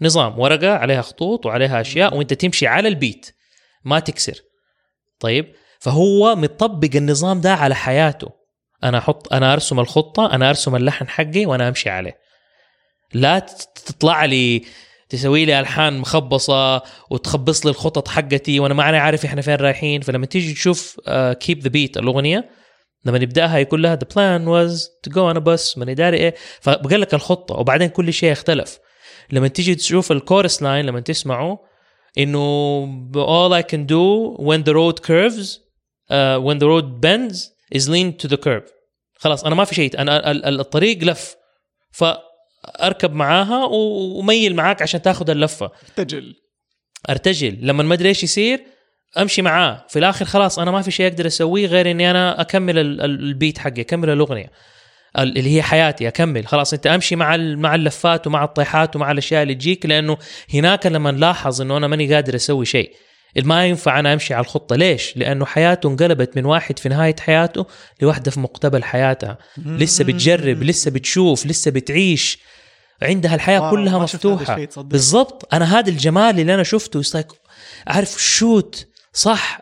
كنظام 0.01 0.39
ورقة 0.39 0.75
عليها 0.75 1.03
خطوط 1.03 1.47
وعليها 1.47 1.81
أشياء 1.81 2.17
وأنت 2.17 2.35
تمشي 2.35 2.67
على 2.67 2.89
البيت 2.89 3.31
ما 3.85 3.99
تكسر. 3.99 4.41
طيب؟ 5.21 5.55
فهو 5.79 6.37
مطبق 6.37 6.91
النظام 6.95 7.41
ده 7.41 7.55
على 7.55 7.75
حياته. 7.75 8.29
أنا 8.85 8.99
أحط 8.99 9.33
أنا 9.33 9.53
أرسم 9.53 9.81
الخطة 9.81 10.35
أنا 10.35 10.49
أرسم 10.49 10.77
اللحن 10.77 11.09
حقي 11.09 11.47
وأنا 11.47 11.69
أمشي 11.69 11.91
عليه. 11.91 12.19
لا 13.15 13.39
تطلع 13.87 14.25
لي 14.25 14.63
تسوي 15.09 15.45
لي 15.45 15.61
ألحان 15.61 15.99
مخبصة 15.99 16.83
وتخبص 17.11 17.67
لي 17.67 17.71
الخطط 17.71 18.09
حقتي 18.09 18.61
وأنا 18.61 18.75
ما 18.75 18.89
أنا 18.89 18.99
عارف 18.99 19.25
إحنا 19.25 19.43
فين 19.43 19.55
رايحين. 19.55 20.01
فلما 20.01 20.27
تيجي 20.27 20.55
تشوف 20.55 21.01
Keep 21.41 21.59
the 21.59 21.69
Beat 21.69 21.97
الأغنية 21.97 22.51
لما 23.05 23.19
يبداها 23.19 23.59
يقول 23.59 23.83
لها 23.83 23.99
plan 24.15 24.43
was 24.47 24.81
to 25.07 25.13
go 25.15 25.33
on 25.33 25.37
a 25.37 25.41
bus 25.41 25.79
من 25.79 25.95
داري 25.95 26.17
إيه. 26.17 26.35
فبقول 26.61 27.01
لك 27.01 27.15
الخطة 27.15 27.55
وبعدين 27.55 27.89
كل 27.89 28.13
شيء 28.13 28.33
اختلف 28.33 28.79
لما 29.33 29.49
تيجي 29.49 29.75
تشوف 29.75 30.13
ال 30.13 30.20
chorus 30.20 30.63
line 30.63 30.87
لما 30.87 31.01
تسمعه 31.01 31.59
إنه 32.19 32.87
all 33.15 33.53
I 33.53 33.63
can 33.63 33.87
do 33.87 34.37
when 34.39 34.63
the 34.63 34.75
road 34.75 35.03
curves 35.03 35.59
uh, 36.11 36.39
when 36.47 36.59
the 36.59 36.67
road 36.67 37.01
bends 37.01 37.51
is 37.75 37.89
lean 37.89 38.13
to 38.23 38.29
the 38.29 38.37
curve 38.37 38.71
خلاص 39.19 39.45
أنا 39.45 39.55
ما 39.55 39.65
في 39.65 39.75
شيء 39.75 39.99
أنا 40.01 40.31
الطريق 40.49 41.05
لف. 41.05 41.37
فاركب 42.79 43.13
معاها 43.13 43.65
وميل 43.71 44.57
معاك 44.57 44.83
عشان 44.83 45.03
تاخذ 45.03 45.31
اللفة. 45.31 45.71
أرتجل. 45.89 46.35
أرتجل. 47.11 47.59
لما 47.61 47.83
ما 47.83 47.95
أدري 47.95 48.09
إيش 48.09 48.23
يصير 48.23 48.61
أمشي 49.19 49.43
معاه. 49.43 49.85
في 49.89 49.99
الآخر 49.99 50.25
خلاص 50.25 50.59
أنا 50.59 50.71
ما 50.71 50.83
في 50.83 50.91
شيء 50.91 51.07
أقدر 51.07 51.27
أسويه 51.27 51.67
غير 51.67 51.91
إني 51.91 52.11
أنا 52.11 52.41
أكمل 52.41 52.79
البيت 53.05 53.59
حقي 53.59 53.81
أكمل 53.81 54.11
الأغنية. 54.11 54.51
اللي 55.19 55.57
هي 55.57 55.63
حياتي 55.63 56.09
أكمل. 56.09 56.47
خلاص 56.47 56.73
أنت 56.73 56.87
أمشي 56.87 57.17
مع 57.17 57.37
مع 57.37 57.75
اللفات 57.75 58.27
ومع 58.27 58.45
الطيحات 58.45 58.97
ومع 58.97 59.11
الأشياء 59.11 59.43
اللي 59.43 59.55
تجيك 59.55 59.87
لأنه 59.87 60.17
هناك 60.55 60.87
لما 60.87 61.11
نلاحظ 61.11 61.61
إنه 61.61 61.77
أنا 61.77 61.87
ماني 61.87 62.15
قادر 62.15 62.35
أسوي 62.35 62.67
شيء. 62.67 62.95
ما 63.37 63.67
ينفع 63.67 63.99
أنا 63.99 64.13
أمشي 64.13 64.35
على 64.35 64.45
الخطة. 64.45 64.77
ليش؟ 64.77 65.17
لأنه 65.17 65.45
حياته 65.45 65.89
انقلبت 65.89 66.37
من 66.37 66.45
واحد 66.45 66.79
في 66.79 66.89
نهاية 66.89 67.17
حياته 67.21 67.67
لواحده 68.03 68.31
في 68.31 68.41
مقتبل 68.41 68.85
حياتها 68.85 69.39
لسه 69.57 70.05
بتجرب 70.05 70.63
لسه 70.63 70.91
بتشوف 70.91 71.47
لسه 71.47 71.71
بتعيش. 71.71 72.39
عندها 73.03 73.35
الحياة 73.35 73.71
كلها 73.71 73.99
مفتوحة. 73.99 74.67
بالضبط. 74.77 75.55
أنا 75.55 75.79
هذا 75.79 75.91
الجمال 75.91 76.41
اللي 76.41 76.55
أنا 76.55 76.63
شفته 76.63 77.03
عارف 77.87 78.23
شوت 78.23 78.87
صح. 79.13 79.61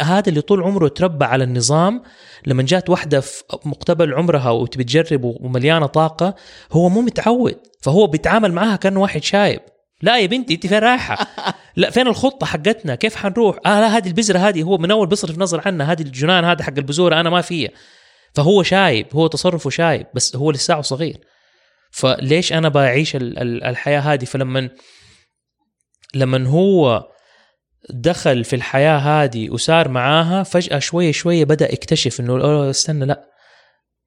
هذا 0.00 0.28
اللي 0.28 0.40
طول 0.40 0.62
عمره 0.62 0.88
تربى 0.88 1.24
على 1.24 1.44
النظام. 1.44 2.02
لما 2.46 2.62
جات 2.62 2.90
واحدة 2.90 3.20
في 3.20 3.42
مقتبل 3.64 4.14
عمرها 4.14 4.50
وتبي 4.50 4.84
تجرب 4.84 5.20
ومليانة 5.24 5.86
طاقة 5.86 6.34
هو 6.72 6.88
مو 6.88 7.00
متعود. 7.00 7.56
فهو 7.80 8.06
بيتعامل 8.06 8.52
معها 8.52 8.76
كأنه 8.76 9.00
واحد 9.00 9.22
شايب. 9.22 9.60
لا 10.02 10.18
يا 10.18 10.26
بنتي 10.26 10.54
انت 10.54 10.66
فين 10.66 10.78
رايحة؟ 10.78 11.26
لا 11.76 11.90
فين 11.90 12.06
الخطة 12.06 12.46
حقتنا؟ 12.46 12.94
كيف 12.94 13.16
حنروح؟ 13.16 13.56
آه 13.66 13.80
لا 13.80 13.96
هذه 13.96 14.08
البذره 14.08 14.38
هذه 14.38 14.62
هو 14.62 14.78
من 14.78 14.90
أول 14.90 15.06
بيصرف 15.06 15.38
نظر 15.38 15.62
عنها 15.66 15.92
هذه 15.92 16.02
الجنان 16.02 16.44
هذا 16.44 16.62
حق 16.62 16.74
البذوره 16.78 17.20
أنا 17.20 17.30
ما 17.30 17.40
فيها 17.40 17.70
فهو 18.34 18.62
شايب 18.62 19.06
هو 19.14 19.26
تصرفه 19.26 19.70
شايب 19.70 20.06
بس 20.14 20.36
هو 20.36 20.50
لساعه 20.50 20.82
صغير 20.82 21.20
فليش 21.90 22.52
أنا 22.52 22.68
بعيش 22.68 23.16
الحياة 23.16 24.00
هذه 24.00 24.24
فلما 24.24 24.70
لما 26.14 26.48
هو 26.48 27.08
دخل 27.90 28.44
في 28.44 28.56
الحياة 28.56 28.98
هذه 28.98 29.50
وصار 29.50 29.88
معاها 29.88 30.42
فجأة 30.42 30.78
شوية 30.78 31.12
شوية 31.12 31.44
بدأ 31.44 31.72
يكتشف 31.72 32.20
إنه 32.20 32.70
استنى 32.70 33.06
لا 33.06 33.28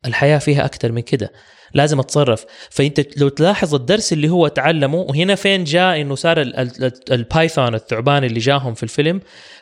الحياة 0.06 0.38
فيها 0.38 0.66
أكثر 0.66 0.92
من 0.92 1.02
كده 1.02 1.32
لازم 1.76 2.00
أتصرف. 2.00 2.46
فأنت 2.70 3.18
لو 3.18 3.30
تلاحظ 3.30 3.76
الدرس 3.76 4.14
اللي 4.14 4.30
هو 4.30 4.48
تعلمه 4.48 4.98
وهنا 4.98 5.36
فين 5.36 5.64
جاء 5.64 6.02
إنه 6.02 6.16
صار 6.16 6.42
ال 7.12 7.21
python 7.21 7.76
الثعبان 7.76 8.24
اللي 8.24 8.40
جاهم 8.40 8.74
في 8.74 8.84
الفيلم 8.84 9.22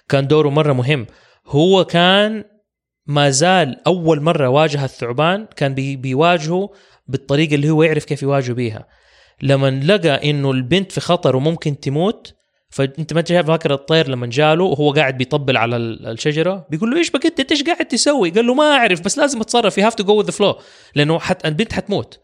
كان 0.09 0.27
دوره 0.27 0.49
مرة 0.49 0.73
مهم. 0.73 1.07
هو 1.47 1.85
كان 1.85 2.43
ما 3.07 3.29
زال 3.29 3.81
أول 3.87 4.21
مرة 4.21 4.47
واجه 4.49 4.85
الثعبان 4.85 5.47
كان 5.55 5.73
بي 5.73 5.95
بيواجهه 5.95 6.69
بالطريقة 7.07 7.55
اللي 7.55 7.69
هو 7.69 7.83
يعرف 7.83 8.05
كيف 8.05 8.23
يواجه 8.23 8.53
بيها. 8.53 8.87
لما 9.41 9.69
لقى 9.69 10.29
إنه 10.29 10.51
البنت 10.51 10.91
في 10.91 11.01
خطر 11.01 11.35
وممكن 11.35 11.79
تموت 11.79 12.33
فانت 12.73 13.13
ما 13.13 13.41
فاكر 13.41 13.73
الطير 13.73 14.07
لما 14.07 14.27
جاله 14.27 14.63
وهو 14.63 14.91
قاعد 14.91 15.17
بيطبل 15.17 15.57
على 15.57 15.75
الشجرة؟ 15.75 16.67
بيقول 16.69 16.91
له 16.91 16.97
إيش 16.97 17.11
بك 17.11 17.25
أنت؟ 17.25 17.51
إيش 17.51 17.63
قاعد 17.63 17.85
تسوي؟ 17.85 18.29
قال 18.29 18.47
له 18.47 18.53
ما 18.53 18.63
أعرف 18.63 19.01
بس 19.01 19.17
لازم 19.17 19.41
أتصرف. 19.41 19.77
you 19.77 19.85
have 19.85 19.95
to 19.95 20.03
go 20.03 20.13
with 20.15 20.31
flow 20.31 20.59
لأنه 20.95 21.19
حت 21.19 21.45
البنت 21.45 21.73
حتموت. 21.73 22.19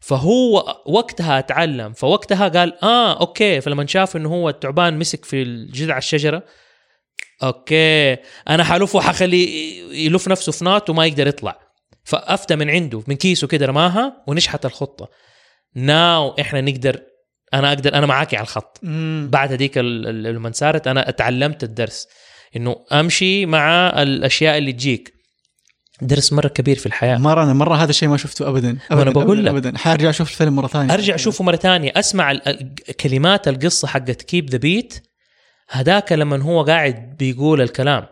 فهو 0.00 0.76
وقتها 0.86 1.38
اتعلم 1.38 1.92
فوقتها 1.92 2.48
قال 2.48 2.84
آه 2.84 3.20
okay. 3.20 3.60
فلما 3.60 3.86
شاف 3.86 4.16
إنه 4.16 4.28
هو 4.28 4.48
التعبان 4.48 4.98
مسك 4.98 5.24
في 5.24 5.66
جذع 5.66 5.98
الشجرة 5.98 6.42
okay. 7.42 8.16
أنا 8.48 8.64
حلفه 8.64 8.96
وحخليه 8.96 9.82
يلف 10.06 10.28
نفسه 10.28 10.52
في 10.52 10.64
knot 10.64 10.90
وما 10.90 11.06
يقدر 11.06 11.26
يطلع. 11.26 11.58
فأفتى 12.04 12.56
من 12.56 12.70
عنده 12.70 13.02
من 13.06 13.16
كيسه 13.16 13.46
كده 13.46 13.66
رماها 13.66 14.24
ونشحت 14.26 14.66
الخطة. 14.66 15.08
now 15.74 16.34
إحنا 16.40 16.60
نقدر 16.60 17.09
أنا 17.54 17.68
أقدر 17.68 17.94
أنا 17.94 18.06
معاكي 18.06 18.36
على 18.36 18.42
الخط. 18.42 18.80
مم. 18.82 19.28
بعد 19.32 19.52
هذيك 19.52 19.78
لما 19.78 20.52
صارت 20.52 20.86
أنا 20.86 21.08
اتعلمت 21.08 21.64
الدرس. 21.64 22.08
إنه 22.56 22.76
أمشي 22.92 23.46
مع 23.46 23.88
الأشياء 24.02 24.58
اللي 24.58 24.72
تجيك. 24.72 25.12
درس 26.02 26.32
مرة 26.32 26.48
كبير 26.48 26.76
في 26.76 26.86
الحياة. 26.86 27.18
مرة 27.18 27.42
أنا 27.42 27.52
مرة 27.52 27.74
هذا 27.74 27.90
الشيء 27.90 28.08
ما 28.08 28.16
شفته 28.16 28.48
ابدا. 28.48 28.78
ابدا 28.90 29.02
أنا 29.02 29.10
بقول 29.10 29.44
لك. 29.44 29.52
ابدا. 29.52 29.78
حارجع 29.78 30.10
أشوف 30.10 30.30
الفيلم 30.30 30.56
مرة 30.56 30.66
ثانية. 30.66 30.94
أرجع 30.94 31.14
أشوفه 31.14 31.44
مرة 31.44 31.56
ثانية. 31.56 31.92
أسمع 31.96 32.38
كلمات 33.00 33.48
القصة 33.48 33.88
حقت 33.88 34.22
keep 34.22 34.50
the 34.50 34.58
beat 34.58 35.06
هذاك 35.70 36.12
لما 36.12 36.42
هو 36.42 36.62
قاعد 36.62 37.16
بيقول 37.18 37.60
الكلام 37.60 38.06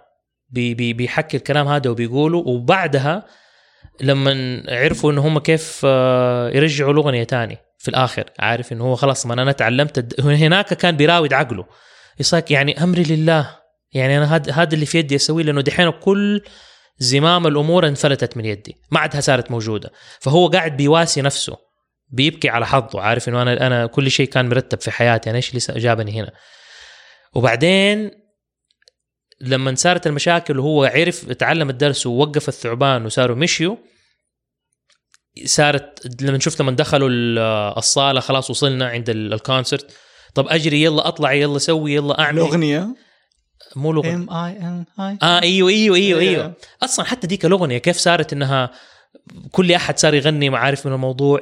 بي 0.49 0.74
بي 0.74 0.93
بيحكي 0.93 1.36
الكلام 1.36 1.68
هذا 1.68 1.91
وبيقوله 1.91 2.39
وبعدها 2.39 3.26
لما 4.01 4.62
عرفوا 4.68 5.12
إنه 5.12 5.26
هم 5.26 5.39
كيف 5.39 5.81
آه، 5.85 6.51
يرجعوا 6.51 6.93
الاغنيه 6.93 7.24
تاني 7.24 7.59
في 7.79 7.89
الآخر 7.89 8.24
عارف 8.39 8.72
إنه 8.72 8.85
هو 8.85 8.95
خلاص 8.95 9.26
ما 9.26 9.35
أنا 9.35 9.53
تعلمت. 9.53 10.20
هناك 10.20 10.74
كان 10.74 10.97
بيراود 10.97 11.33
عقله. 11.33 11.64
يصيك 12.20 12.51
يعني 12.51 12.83
أمري 12.83 13.03
لله. 13.03 13.59
يعني 13.93 14.18
أنا 14.18 14.37
هذا 14.37 14.53
هذا 14.53 14.74
اللي 14.74 14.87
في 14.87 14.99
يدي 14.99 15.16
أسويه 15.16 15.45
لأنه 15.45 15.61
دحين 15.61 15.91
كل 15.91 16.43
زمام 16.99 17.47
الأمور 17.47 17.89
انفلتت 17.89 18.37
من 18.37 18.45
يدي 18.45 18.76
ما 18.91 19.01
عادها 19.01 19.20
صارت 19.20 19.51
موجودة. 19.51 19.91
فهو 20.20 20.49
قاعد 20.49 20.76
بيواسي 20.76 21.22
نفسه 21.22 21.57
بيبكي 22.11 22.49
على 22.49 22.66
حظه 22.66 23.01
عارف 23.01 23.29
إنه 23.29 23.43
أنا 23.43 23.66
أنا 23.66 23.87
كل 23.87 24.11
شيء 24.11 24.29
كان 24.29 24.49
مرتب 24.49 24.81
في 24.81 24.91
حياتي 24.91 25.31
أنا 25.31 25.37
إيش 25.37 25.51
اللي 25.51 25.81
جابني 25.81 26.20
هنا؟ 26.20 26.33
وبعدين 27.35 28.11
لما 29.41 29.74
صارت 29.74 30.07
المشاكل 30.07 30.59
وهو 30.59 30.84
عرف 30.84 31.32
تعلم 31.32 31.70
الدرس 31.70 32.07
ووقف 32.07 32.49
الثعبان 32.49 33.07
وصاروا 33.07 33.36
مشيوا 33.36 33.76
صارت 35.45 36.22
لما 36.22 36.39
شفت 36.39 36.61
لما 36.61 36.70
دخلوا 36.72 37.09
الصالة 37.78 38.20
خلاص 38.20 38.51
وصلنا 38.51 38.89
عند 38.89 39.11
الكونسرت 39.11 39.97
طب 40.34 40.49
أجري 40.49 40.82
يلا 40.82 41.09
أطلع 41.09 41.32
يلا 41.32 41.59
سوي 41.59 41.95
يلا 41.95 42.20
أعمل. 42.20 42.39
الأغنية؟ 42.39 42.95
مو 43.76 43.91
الأغنية. 43.91 44.14
ام 44.14 44.30
اي 44.30 44.59
ان 44.59 44.84
اي 45.01 45.18
آه 45.22 45.43
أيوه 45.43 45.70
أيوه 45.70 45.97
أيوه 45.97 46.20
أيوه. 46.20 46.55
أصلا 46.82 47.05
حتى 47.05 47.26
ديك 47.26 47.45
الأغنية 47.45 47.78
كيف 47.78 47.97
صارت 47.97 48.32
إنها 48.32 48.70
كل 49.52 49.72
أحد 49.72 49.98
صار 49.98 50.14
يغني 50.14 50.50
ما 50.50 50.59
عارف 50.59 50.86
من 50.86 50.92
الموضوع 50.92 51.40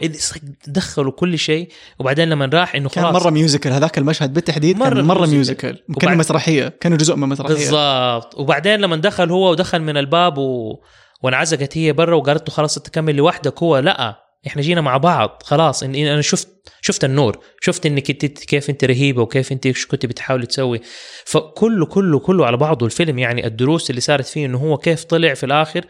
دخلوا 0.66 1.12
كل 1.12 1.38
شيء 1.38 1.68
وبعدين 1.98 2.28
لما 2.28 2.50
راح 2.52 2.74
إنه 2.74 2.88
خلاص 2.88 3.04
كان 3.04 3.14
مرة 3.14 3.30
musical 3.30 3.72
هذاك 3.72 3.98
المشهد 3.98 4.34
بالتحديد 4.34 4.76
مرة 4.76 4.94
كان 4.94 5.04
مره 5.04 5.26
musical 5.26 5.74
كان 5.74 6.08
وبعد... 6.08 6.16
مسرحية 6.16 6.68
كانوا 6.80 6.98
جزء 6.98 7.16
من 7.16 7.28
مسرحية. 7.28 7.54
بالضبط. 7.54 8.34
وبعدين 8.38 8.80
لما 8.80 8.96
دخل 8.96 9.30
هو 9.30 9.50
ودخل 9.50 9.82
من 9.82 9.96
الباب 9.96 10.38
و... 10.38 10.80
وانعزقت 11.22 11.78
هي 11.78 11.92
برا 11.92 12.14
وقالت 12.14 12.48
له 12.48 12.54
خلاص 12.54 12.74
تكمل 12.74 13.16
لوحدك 13.16 13.62
هو 13.62 13.78
لا 13.78 14.26
إحنا 14.46 14.62
جينا 14.62 14.80
مع 14.80 14.96
بعض 14.96 15.42
خلاص. 15.44 15.82
إن 15.82 15.94
أنا 15.94 16.22
شفت 16.22 16.48
شفت 16.80 17.04
النور 17.04 17.38
شفت 17.60 17.86
إنك 17.86 18.10
أنت 18.10 18.24
كيف 18.26 18.70
أنت 18.70 18.84
رهيبة 18.84 19.22
وكيف 19.22 19.52
أنت 19.52 19.66
إيش 19.66 19.86
كنت 19.86 20.06
بتحاولي 20.06 20.46
تسوي. 20.46 20.80
فكله 21.24 21.86
كله 21.86 22.18
كله 22.18 22.46
على 22.46 22.56
بعضه 22.56 22.86
الفيلم 22.86 23.18
يعني 23.18 23.46
الدروس 23.46 23.90
اللي 23.90 24.00
صارت 24.00 24.26
فيه 24.26 24.46
إنه 24.46 24.58
هو 24.58 24.76
كيف 24.76 25.04
طلع 25.04 25.34
في 25.34 25.46
الآخر 25.46 25.84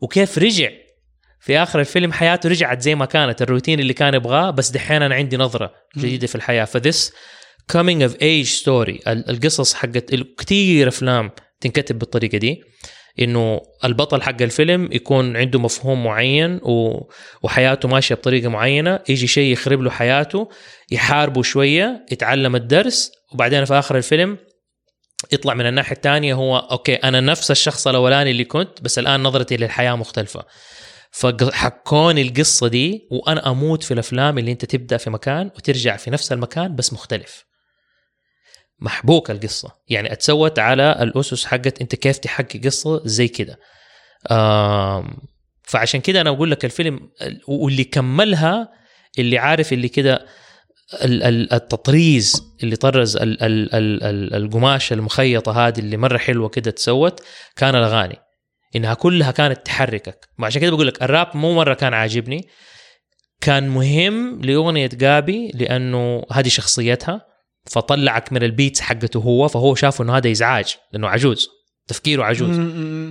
وكيف 0.00 0.38
رجع. 0.38 0.68
في 1.48 1.58
آخر 1.58 1.80
الفيلم 1.80 2.12
حياته 2.12 2.48
رجعت 2.48 2.80
زي 2.82 2.94
ما 2.94 3.04
كانت 3.04 3.42
الروتين 3.42 3.80
اللي 3.80 3.92
كان 3.92 4.14
يبغاه 4.14 4.50
بس 4.50 4.70
دحين 4.70 5.02
أنا 5.02 5.14
عندي 5.14 5.36
نظرة 5.36 5.72
جديدة 5.98 6.26
في 6.26 6.34
الحياة. 6.34 6.64
فذس 6.64 7.12
of 7.72 8.12
age 8.12 8.60
story 8.62 9.08
ال- 9.08 9.30
القصص 9.30 9.74
حقت 9.74 10.14
كتير 10.14 10.88
أفلام 10.88 11.30
تنكتب 11.60 11.98
بالطريقة 11.98 12.38
دي 12.38 12.62
إنه 13.20 13.60
البطل 13.84 14.22
حق 14.22 14.42
الفيلم 14.42 14.88
يكون 14.92 15.36
عنده 15.36 15.58
مفهوم 15.58 16.04
معين 16.04 16.60
و... 16.62 17.00
وحياته 17.42 17.88
ماشية 17.88 18.14
بطريقة 18.14 18.48
معينة 18.48 19.00
يجي 19.08 19.26
شيء 19.26 19.52
يخرب 19.52 19.80
له 19.82 19.90
حياته 19.90 20.48
يحاربه 20.90 21.42
شوية 21.42 22.06
يتعلم 22.12 22.56
الدرس 22.56 23.10
وبعدين 23.34 23.64
في 23.64 23.74
آخر 23.74 23.96
الفيلم 23.96 24.38
يطلع 25.32 25.54
من 25.54 25.66
الناحية 25.66 25.96
الثانية 25.96 26.34
هو 26.34 26.56
أوكي 26.56 26.94
أنا 26.94 27.20
نفس 27.20 27.50
الشخص 27.50 27.86
الأولاني 27.88 28.30
اللي 28.30 28.44
كنت 28.44 28.82
بس 28.82 28.98
الآن 28.98 29.22
نظرتي 29.22 29.56
للحياة 29.56 29.94
مختلفة. 29.96 30.44
فحكوني 31.20 32.22
القصة 32.22 32.68
دي 32.68 33.08
وأنا 33.10 33.50
أموت 33.50 33.82
في 33.82 33.94
الأفلام 33.94 34.38
اللي 34.38 34.52
أنت 34.52 34.64
تبدأ 34.64 34.96
في 34.96 35.10
مكان 35.10 35.46
وترجع 35.56 35.96
في 35.96 36.10
نفس 36.10 36.32
المكان 36.32 36.76
بس 36.76 36.92
مختلف. 36.92 37.44
محبوكه 38.80 39.32
القصة. 39.32 39.72
يعني 39.88 40.12
أتسوت 40.12 40.58
على 40.58 40.98
الأسس 41.02 41.44
حقت 41.44 41.80
أنت 41.80 41.94
كيف 41.94 42.18
تحكي 42.18 42.58
قصة 42.58 43.02
زي 43.04 43.28
كده. 43.28 43.58
فعشان 45.62 46.00
كده 46.00 46.20
أنا 46.20 46.30
أقول 46.30 46.50
لك 46.50 46.64
الفيلم 46.64 47.10
واللي 47.48 47.84
كملها 47.84 48.68
اللي 49.18 49.38
عارف 49.38 49.72
اللي 49.72 49.88
كده 49.88 50.26
ال- 51.04 51.22
ال- 51.22 51.52
التطريز 51.52 52.42
اللي 52.62 52.76
طرز 52.76 53.16
ال- 53.16 53.42
ال- 53.42 53.74
ال- 53.74 54.02
ال- 54.04 54.34
القماشة 54.34 54.94
المخيطة 54.94 55.66
هذه 55.66 55.78
اللي 55.78 55.96
مرة 55.96 56.18
حلوة 56.18 56.48
كده 56.48 56.70
تسوت 56.70 57.20
كان 57.56 57.74
الأغاني. 57.74 58.18
إنها 58.76 58.94
كلها 58.94 59.30
كانت 59.30 59.66
تحركك. 59.66 60.28
عشان 60.40 60.60
كده 60.60 60.70
بقول 60.70 60.86
لك 60.86 61.02
الراب 61.02 61.36
مو 61.36 61.54
مرة 61.54 61.74
كان 61.74 61.94
عاجبني. 61.94 62.48
كان 63.40 63.68
مهم 63.68 64.40
لأغنية 64.40 64.86
جابي 64.86 65.50
لأنه 65.54 66.24
هذه 66.32 66.48
شخصيتها 66.48 67.26
فطلعك 67.66 68.32
من 68.32 68.42
البيتس 68.42 68.80
حقته 68.80 69.20
هو 69.20 69.48
فهو 69.48 69.74
شاف 69.74 70.02
إنه 70.02 70.16
هذا 70.16 70.30
إزعاج 70.30 70.76
لأنه 70.92 71.08
عجوز 71.08 71.48
تفكيره 71.88 72.24
عجوز. 72.24 72.60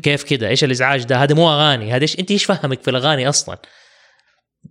كيف 0.03 0.24
كده؟ 0.24 0.47
إيش 0.47 0.64
الإزعاج 0.64 1.03
ده؟ 1.03 1.24
هذا 1.24 1.36
مو 1.36 1.49
أغاني 1.53 1.91
هذا 1.91 2.01
إيش؟ 2.01 2.20
أنت 2.20 2.32
إيش 2.32 2.45
فهمك 2.45 2.82
في 2.82 2.89
الأغاني 2.89 3.30
أصلا؟ 3.30 3.58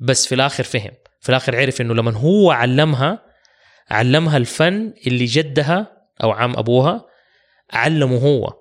بس 0.01 0.26
في 0.26 0.34
الآخر 0.34 0.64
فهم. 0.64 0.93
في 1.20 1.28
الآخر 1.28 1.57
عرف 1.57 1.80
إنه 1.80 1.95
لما 1.95 2.12
هو 2.12 2.51
علمها 2.51 3.22
علمها 3.91 4.37
الفن 4.37 4.93
اللي 5.07 5.24
جدها 5.24 5.87
أو 6.22 6.32
عم 6.32 6.57
أبوها 6.57 7.05
علمه 7.72 8.18
هو. 8.18 8.53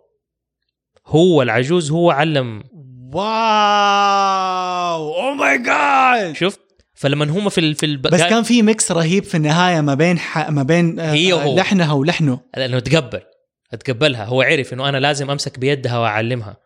هو 1.07 1.41
العجوز 1.41 1.91
هو 1.91 2.11
علم. 2.11 2.63
wow! 3.13 3.21
Oh 5.21 5.33
my 5.33 5.57
God 5.57 6.35
شفت؟ 6.35 6.59
فلما 6.93 7.25
هم 7.25 7.49
في 7.49 7.57
ال- 7.57 7.75
في 7.75 7.85
الب... 7.85 8.01
بس 8.01 8.21
كان 8.21 8.43
في 8.43 8.61
mix 8.61 8.91
رهيب 8.91 9.23
في 9.23 9.35
النهاية 9.35 9.81
ما 9.81 9.93
بين 9.93 10.19
ح... 10.19 10.49
ما 10.49 10.63
بين 10.63 10.99
آه، 10.99 11.13
هي 11.13 11.33
وهو. 11.33 11.55
لحنها 11.55 11.93
ولحنه. 11.93 12.39
لأنه 12.57 12.79
تقبل. 12.79 13.21
تقبلها. 13.79 14.25
هو 14.25 14.41
عرف 14.41 14.73
إنه 14.73 14.89
أنا 14.89 14.97
لازم 14.97 15.31
أمسك 15.31 15.59
بيدها 15.59 15.97
وأعلمها. 15.99 16.57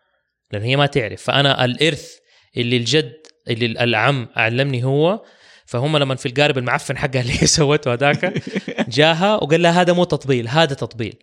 لأن 0.52 0.62
هي 0.62 0.76
ما 0.76 0.86
تعرف. 0.86 1.22
فأنا 1.22 1.64
الإرث 1.64 2.10
اللي 2.56 2.76
الجد 2.76 3.12
اللي 3.48 3.66
العم 3.84 4.28
علمني 4.36 4.84
هو. 4.84 5.22
فهم 5.66 5.96
لما 5.96 6.14
في 6.14 6.26
القارب 6.26 6.58
المعفن 6.58 6.98
حقها 6.98 7.20
اللي 7.20 7.32
هي 7.42 7.46
سوته 7.46 7.92
هذاك 7.92 8.42
جاها 8.96 9.34
وقال 9.34 9.62
لها 9.62 9.80
هذا 9.80 9.92
مو 9.92 10.04
تطبيل 10.04 10.48
هذا 10.48 10.74
تطبيل. 10.74 11.14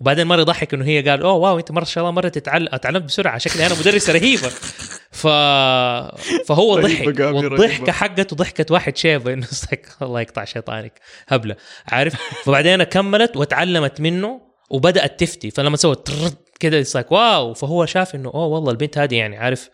وبعدين 0.00 0.26
مرة 0.26 0.40
يضحك 0.40 0.74
إنه 0.74 0.84
هي 0.84 1.08
قال 1.08 1.22
أوه 1.22 1.32
واو 1.32 1.58
أنت 1.58 1.70
مره 1.70 1.80
ان 1.80 1.86
شاء 1.86 2.04
الله 2.04 2.10
مرة 2.10 2.28
تتعلم 2.28 2.76
تعلمت 2.76 3.02
بسرعة 3.02 3.38
شكلي 3.38 3.66
أنا 3.66 3.74
مدرسه 3.74 4.12
رهيبه 4.12 4.48
ف 5.10 5.26
فهو 6.46 6.76
رهيبة 6.76 7.12
ضحك 7.12 7.34
والضحكة. 7.34 7.92
حقته 7.92 8.36
ضحكة 8.36 8.66
واحد 8.70 8.96
شيبه 8.96 9.32
إنه 9.32 9.46
الله 10.02 10.20
يقطع 10.20 10.44
شيطانك 10.44 11.00
هبلة 11.28 11.56
عارف؟ 11.86 12.14
فبعدين 12.44 12.82
كملت 12.82 13.36
وتعلمت 13.36 14.00
منه 14.00 14.40
وبدأت 14.70 15.20
تفتي 15.20 15.50
فلما 15.50 15.76
سوت 15.76 16.10
كده 16.60 16.84
wow 17.10 17.54
فهو 17.54 17.86
شاف 17.86 18.14
إنه 18.14 18.28
أوه 18.28 18.46
والله 18.46 18.70
البنت 18.70 18.98
هذه 18.98 19.14
يعني 19.14 19.36
عارف 19.36 19.70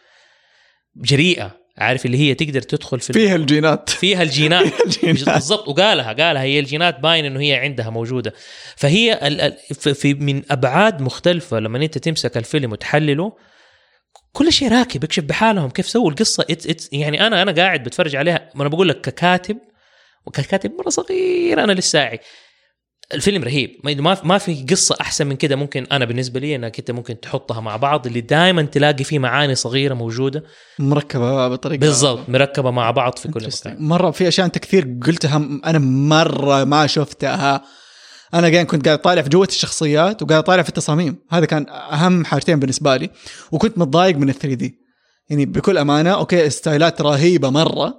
جريئة. 0.96 1.63
عارف 1.78 2.06
اللي 2.06 2.18
هي 2.18 2.34
تقدر 2.34 2.62
تدخل 2.62 3.00
في 3.00 3.12
فيها 3.12 3.36
الجينات. 3.36 3.90
فيها 3.90 4.22
الجينات. 4.22 4.80
الجينات. 4.86 5.28
بالضبط. 5.28 5.68
وقالها 5.68 6.12
قالها 6.12 6.42
هي 6.42 6.58
الجينات 6.58 7.00
باين 7.00 7.24
إنه 7.24 7.40
هي 7.40 7.54
عندها 7.54 7.90
موجودة. 7.90 8.32
فهي 8.76 9.18
في- 9.72 10.14
من 10.14 10.42
أبعاد 10.50 11.00
مختلفة 11.02 11.58
لما 11.58 11.78
أنت 11.78 11.98
تمسك 11.98 12.36
الفيلم 12.36 12.72
وتحلله 12.72 13.32
كل 14.32 14.52
شيء 14.52 14.68
راكب. 14.72 15.04
اكشف 15.04 15.22
بحالهم 15.24 15.70
كيف 15.70 15.88
سووا 15.88 16.10
القصة. 16.10 16.44
it's 16.50 16.66
it's 16.66 16.88
يعني 16.92 17.26
أنا 17.26 17.42
أنا 17.42 17.52
قاعد 17.52 17.82
بتفرج 17.82 18.16
عليها. 18.16 18.50
ما 18.54 18.62
أنا 18.62 18.68
بقول 18.68 18.88
لك 18.88 19.00
ككاتب 19.00 19.58
وككاتب 20.26 20.72
مرة 20.78 20.88
صغير 20.90 21.64
أنا 21.64 21.72
لساعي 21.72 22.20
الفيلم 23.14 23.44
رهيب. 23.44 23.80
ما 23.84 24.18
ما 24.24 24.38
في 24.38 24.66
قصة 24.70 24.96
أحسن 25.00 25.26
من 25.26 25.36
كده 25.36 25.56
ممكن 25.56 25.86
أنا 25.92 26.04
بالنسبة 26.04 26.40
لي 26.40 26.56
إنك 26.56 26.78
أنت 26.78 26.90
ممكن 26.90 27.20
تحطها 27.20 27.60
مع 27.60 27.76
بعض 27.76 28.06
اللي 28.06 28.20
دائما 28.20 28.62
تلاقي 28.62 29.04
فيه 29.04 29.18
معاني 29.18 29.54
صغيرة 29.54 29.94
موجودة. 29.94 30.42
مركبة 30.78 31.48
بطريقة 31.48 31.80
بالضبط 31.80 32.28
مركبة 32.28 32.70
مع 32.70 32.90
بعض 32.90 33.18
في 33.18 33.28
كل. 33.28 33.48
مكان. 33.60 33.76
مرة 33.78 34.10
في 34.10 34.28
أشياء 34.28 34.46
أنت 34.46 34.58
كثير 34.58 34.98
قلتها 35.06 35.36
أنا 35.64 35.78
مرة 35.78 36.64
ما 36.64 36.86
شفتها. 36.86 37.64
أنا 38.34 38.48
قاعد 38.48 38.66
كنت 38.66 38.86
قاعد 38.86 38.98
طالع 38.98 39.22
في 39.22 39.28
جوة 39.28 39.46
الشخصيات 39.46 40.22
وقاعد 40.22 40.42
طالع 40.42 40.62
في 40.62 40.68
التصاميم. 40.68 41.16
هذا 41.30 41.46
كان 41.46 41.66
أهم 41.68 42.24
حاجتين 42.24 42.60
بالنسبة 42.60 42.96
لي. 42.96 43.10
وكنت 43.52 43.78
متضايق 43.78 44.16
من 44.16 44.28
ال 44.28 44.34
3 44.34 44.54
دي 44.54 44.74
يعني 45.30 45.46
بكل 45.46 45.78
أمانة 45.78 46.10
okay 46.10 46.50
ستايلات 46.50 47.02
رهيبة 47.02 47.50
مرة. 47.50 47.94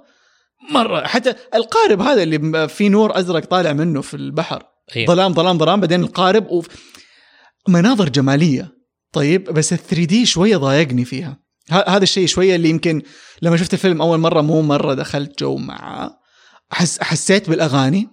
مرة. 0.70 1.06
حتى 1.06 1.34
القارب 1.54 2.00
هذا 2.00 2.22
اللي 2.22 2.68
فيه 2.68 2.88
نور 2.88 3.18
أزرق 3.18 3.44
طالع 3.44 3.72
منه 3.72 4.00
في 4.00 4.14
البحر. 4.14 4.62
أيوة. 4.96 5.06
ظلام 5.06 5.34
ظلام 5.34 5.58
ظلام 5.58 5.80
بعدين 5.80 6.00
القارب 6.02 6.46
وف... 6.50 6.66
مناظر 7.68 8.08
جمالية. 8.08 8.72
طيب 9.12 9.44
بس 9.44 9.72
ال 9.72 9.78
3D 9.78 10.26
شوية 10.26 10.56
ضايقني 10.56 11.04
فيها. 11.04 11.38
ه- 11.70 11.88
هذا 11.90 12.02
الشيء 12.02 12.26
شوية 12.26 12.56
اللي 12.56 12.68
يمكن 12.70 13.02
لما 13.42 13.56
شفت 13.56 13.72
الفيلم 13.74 14.02
أول 14.02 14.18
مرة 14.18 14.40
مو 14.40 14.62
مرة 14.62 14.94
دخلت 14.94 15.38
جو 15.40 15.56
معاه 15.56 16.10
حس 16.70 16.98
حسيت 17.02 17.50
بالأغاني. 17.50 18.08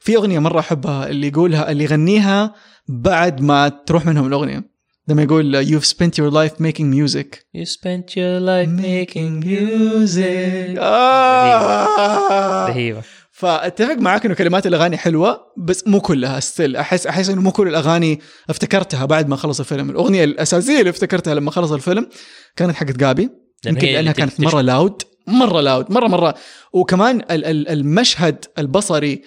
في 0.00 0.16
أغنية 0.16 0.38
مرة 0.38 0.60
أحبها 0.60 1.08
اللي 1.08 1.28
يقولها 1.28 1.70
اللي 1.70 1.84
يغنيها 1.84 2.54
بعد 2.88 3.40
ما 3.40 3.68
تروح 3.68 4.06
منهم 4.06 4.26
الأغنية. 4.26 4.78
لما 5.08 5.22
يقول 5.22 5.66
you've 5.66 5.84
spent 5.84 6.10
your 6.20 6.30
life 6.32 6.54
making 6.62 6.90
music. 6.94 7.26
You 7.56 7.64
spent 7.64 8.06
your 8.16 8.40
life 8.40 8.70
making 8.80 9.44
music. 9.44 10.78
آه. 10.78 12.68
رهيبة. 12.68 13.02
فأتفق 13.38 13.94
معاك 13.98 14.26
إنه 14.26 14.34
كلمات 14.34 14.66
الأغاني 14.66 14.96
حلوة 14.96 15.40
بس 15.56 15.86
مو 15.86 16.00
كلها 16.00 16.40
still 16.40 16.76
احس 16.76 17.06
أحس 17.06 17.28
إنه 17.30 17.40
مو 17.40 17.52
كل 17.52 17.68
الأغاني 17.68 18.20
افتكرتها 18.50 19.04
بعد 19.04 19.28
ما 19.28 19.36
خلص 19.36 19.60
الفيلم. 19.60 19.90
الأغنية 19.90 20.24
الأساسية 20.24 20.78
اللي 20.78 20.90
افتكرتها 20.90 21.34
لما 21.34 21.50
خلص 21.50 21.72
الفيلم 21.72 22.08
كانت 22.56 22.74
حقت 22.76 22.96
جابي 22.96 23.22
لأن 23.64 23.74
يمكن 23.74 23.86
لأنها 23.86 24.12
كانت. 24.12 24.40
مرة 24.40 24.60
loud 24.60 25.02
مرة 25.26 25.60
loud 25.60 25.92
مره 25.92 26.06
مرة. 26.08 26.34
وكمان 26.72 27.16
ال- 27.16 27.44
ال- 27.44 27.68
المشهد 27.68 28.44
البصري 28.58 29.22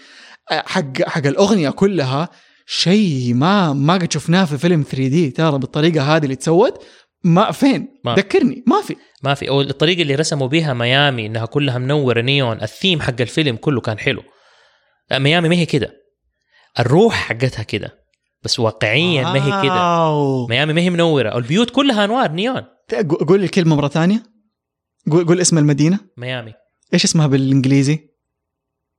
حق 0.49 1.01
حق 1.07 1.27
الأغنية 1.27 1.69
كلها 1.69 2.29
شيء 2.65 3.33
ما 3.33 3.73
ما 3.73 3.93
قد 3.93 4.11
شفناه 4.13 4.45
في 4.45 4.57
فيلم 4.57 4.81
3 4.83 5.07
دي 5.07 5.29
ترى 5.29 5.59
بالطريقة 5.59 6.15
هذه 6.15 6.23
اللي 6.23 6.35
تسوت 6.35 6.83
ما 7.23 7.51
فين؟ 7.51 7.99
ما. 8.05 8.15
ذكرني 8.15 8.63
ما 8.67 8.81
في. 8.81 8.95
ما 9.23 9.33
في. 9.33 9.49
أو 9.49 9.61
الطريقة 9.61 10.01
اللي 10.01 10.15
رسموا 10.15 10.47
بيها 10.47 10.73
ميامي 10.73 11.25
إنها 11.25 11.45
كلها 11.45 11.77
منورة 11.77 12.21
نيون 12.21 12.61
الثيم 12.61 13.01
حق 13.01 13.21
الفيلم 13.21 13.55
كله 13.55 13.81
كان 13.81 13.99
حلو. 13.99 14.23
لا، 15.11 15.19
ميامي 15.19 15.49
ما 15.49 15.55
هي 15.55 15.65
كده. 15.65 15.93
الروح 16.79 17.13
حقتها 17.13 17.63
كده 17.63 17.99
بس 18.43 18.59
واقعيا 18.59 19.23
ما 19.23 19.45
هي 19.45 19.63
كده. 19.63 20.47
ميامي 20.47 20.73
ما 20.73 20.81
هي 20.81 20.89
منورة. 20.89 21.37
البيوت 21.37 21.69
كلها 21.69 22.05
أنوار 22.05 22.31
نيون. 22.31 22.61
قو- 22.93 23.23
قول 23.25 23.43
الكلمة 23.43 23.75
مرة 23.75 23.87
ثانية. 23.87 24.23
قول 25.11 25.25
قول 25.25 25.41
اسم 25.41 25.57
المدينة. 25.57 25.99
ميامي. 26.17 26.53
إيش 26.93 27.03
اسمها 27.05 27.27
بالإنجليزي؟ 27.27 28.09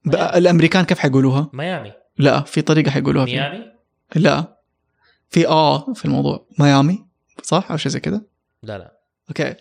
ميامي. 0.05 0.39
الأمريكان 0.39 0.85
كيف 0.85 0.99
حيقولوها؟ 0.99 1.51
ميامي. 1.53 1.93
لا 2.18 2.41
في 2.41 2.62
طريقة 2.62 2.91
حيقولوها 2.91 3.25
ميامي؟ 3.25 3.64
لا 4.14 4.59
في 5.31 5.49
آه 5.49 5.93
في 5.93 6.05
الموضوع. 6.05 6.47
ميامي. 6.59 7.02
صح؟ 7.43 7.70
أو 7.70 7.76
شيء 7.76 7.93
زي 7.93 8.01
كده 8.01 8.26
لا 8.62 8.78
لا. 8.78 8.93
أوكي. 9.28 9.55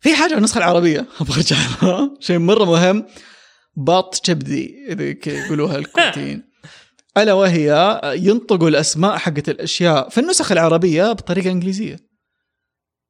في 0.00 0.14
حاجة 0.14 0.34
النسخة 0.34 0.58
العربية. 0.58 1.06
أبغى 1.20 1.36
أرجع 1.36 1.56
لها. 1.82 2.16
شيء 2.20 2.38
مرة 2.38 2.64
مهم. 2.64 3.06
باط 3.76 4.20
كبدي 4.24 4.86
إذا 4.88 5.04
يقولوها 5.26 5.78
الكويتيين. 5.78 6.50
ألا 7.18 7.32
وهي 7.32 8.00
ينطقوا 8.16 8.68
الأسماء 8.68 9.16
حقت 9.18 9.48
الأشياء 9.48 10.08
في 10.08 10.20
النسخ 10.20 10.52
العربية 10.52 11.12
بطريقة 11.12 11.50
إنجليزية. 11.50 11.96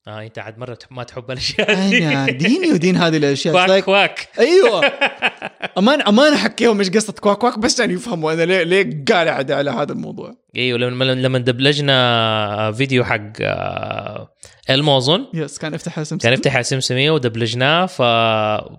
آه 0.08 0.22
أنت 0.22 0.38
عاد 0.38 0.58
مرة 0.58 0.74
تح- 0.74 0.92
ما 0.92 1.02
تحب 1.02 1.30
الأشياء 1.30 1.88
دي. 1.90 2.06
أنا 2.08 2.30
ديني 2.30 2.72
ودين 2.72 2.96
هذه 2.96 3.16
الأشياء. 3.16 3.54
كواك 3.66 3.82
like- 3.82 3.84
كواك. 3.84 4.28
أيوه. 4.38 4.84
أمان 5.78 6.00
أمان 6.02 6.32
أحكيهم 6.32 6.78
إيش 6.78 6.90
قصة 6.90 7.12
كواك 7.12 7.38
كواك 7.38 7.58
بس 7.58 7.80
يعني 7.80 7.92
يفهموا 7.92 8.32
أنا 8.32 8.42
ليه 8.42 8.62
ليه 8.62 9.04
قاعد 9.10 9.50
على 9.50 9.70
هذا 9.70 9.92
الموضوع. 9.92 10.34
أيوه 10.56 10.78
لما 10.78 11.04
لما 11.04 11.38
دبلجنا 11.38 12.72
فيديو 12.72 13.04
حق 13.04 13.20
آه، 13.40 14.28
المو 14.70 14.96
اظن 14.96 15.26
يس 15.34 15.58
كان 15.58 15.74
افتح 15.74 15.98
اسم 15.98 16.18
كان 16.18 16.32
يفتح 16.32 16.54
على 16.54 16.62
سمسميه 16.64 17.10
ودبلجناه 17.10 17.86
ف... 17.86 18.02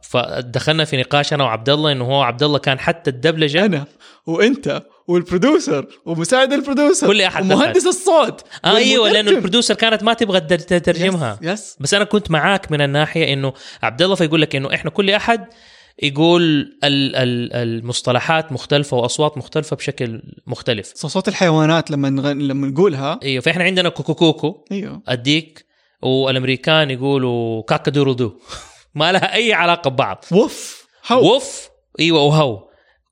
فدخلنا 0.10 0.86
في 0.86 0.98
نقاش 0.98 1.34
أنا 1.34 1.44
وعبد 1.44 1.70
الله 1.70 1.92
إنه 1.92 2.06
هو 2.06 2.22
عبد 2.22 2.44
الله 2.44 2.60
كان 2.60 2.80
حتى 2.80 3.10
الدبلجة. 3.10 3.66
أنا 3.66 3.86
وأنت. 4.26 4.84
والبرودوسر 5.08 5.86
ومساعد 6.06 6.54
البرودوسر 6.54 7.08
كل 7.08 7.22
أحد 7.22 7.52
ومهندس 7.54 7.88
الصوت. 7.88 8.42
آه 8.66 8.76
أيوه 8.78 9.10
لأنه. 9.10 9.32
البرودوسر 9.32 9.74
كانت 9.76 10.04
ما 10.04 10.14
تبغى 10.14 10.40
تترجمها 10.40 11.40
يس, 11.42 11.60
يس. 11.60 11.78
بس 11.80 11.94
أنا 11.94 12.04
كنت 12.04 12.32
معاك 12.32 12.72
من 12.72 12.82
الناحية 12.82 13.34
إنه 13.34 13.54
عبد 13.84 14.02
الله 14.02 14.16
فيقول 14.16 14.42
لك 14.42 14.56
إنه 14.56 14.74
إحنا 14.74 14.90
كل 14.92 15.10
أحد 15.12 15.48
يقول 16.04 16.42
ال- 16.84 17.16
ال- 17.16 17.54
المصطلحات 17.54 18.52
مختلفة 18.52 18.98
وأصوات 18.98 19.38
مختلفة 19.38 19.76
بشكل 19.76 20.22
مختلف. 20.48 20.92
صوت 20.96 21.28
الحيوانات 21.28 21.92
لما. 21.92 22.08
لما 22.34 22.68
نقولها. 22.68 23.20
أيوه 23.24 23.42
فإحنا 23.42 23.64
عندنا 23.64 23.90
كوكو 23.90 24.14
كوكو. 24.16 24.66
أيوه. 24.72 25.02
الديك 25.08 25.66
والأمريكان 26.02 26.90
يقولوا 26.92 27.64
cock-a-doodle-doo. 27.64 28.34
ما 28.96 29.12
لها 29.12 29.34
أي 29.36 29.54
علاقة 29.54 29.90
ببعض. 29.90 30.26
وف 30.32 30.88
هو. 31.12 31.36
وف 31.36 31.70
أيوه 32.00 32.22
وهو. 32.22 32.64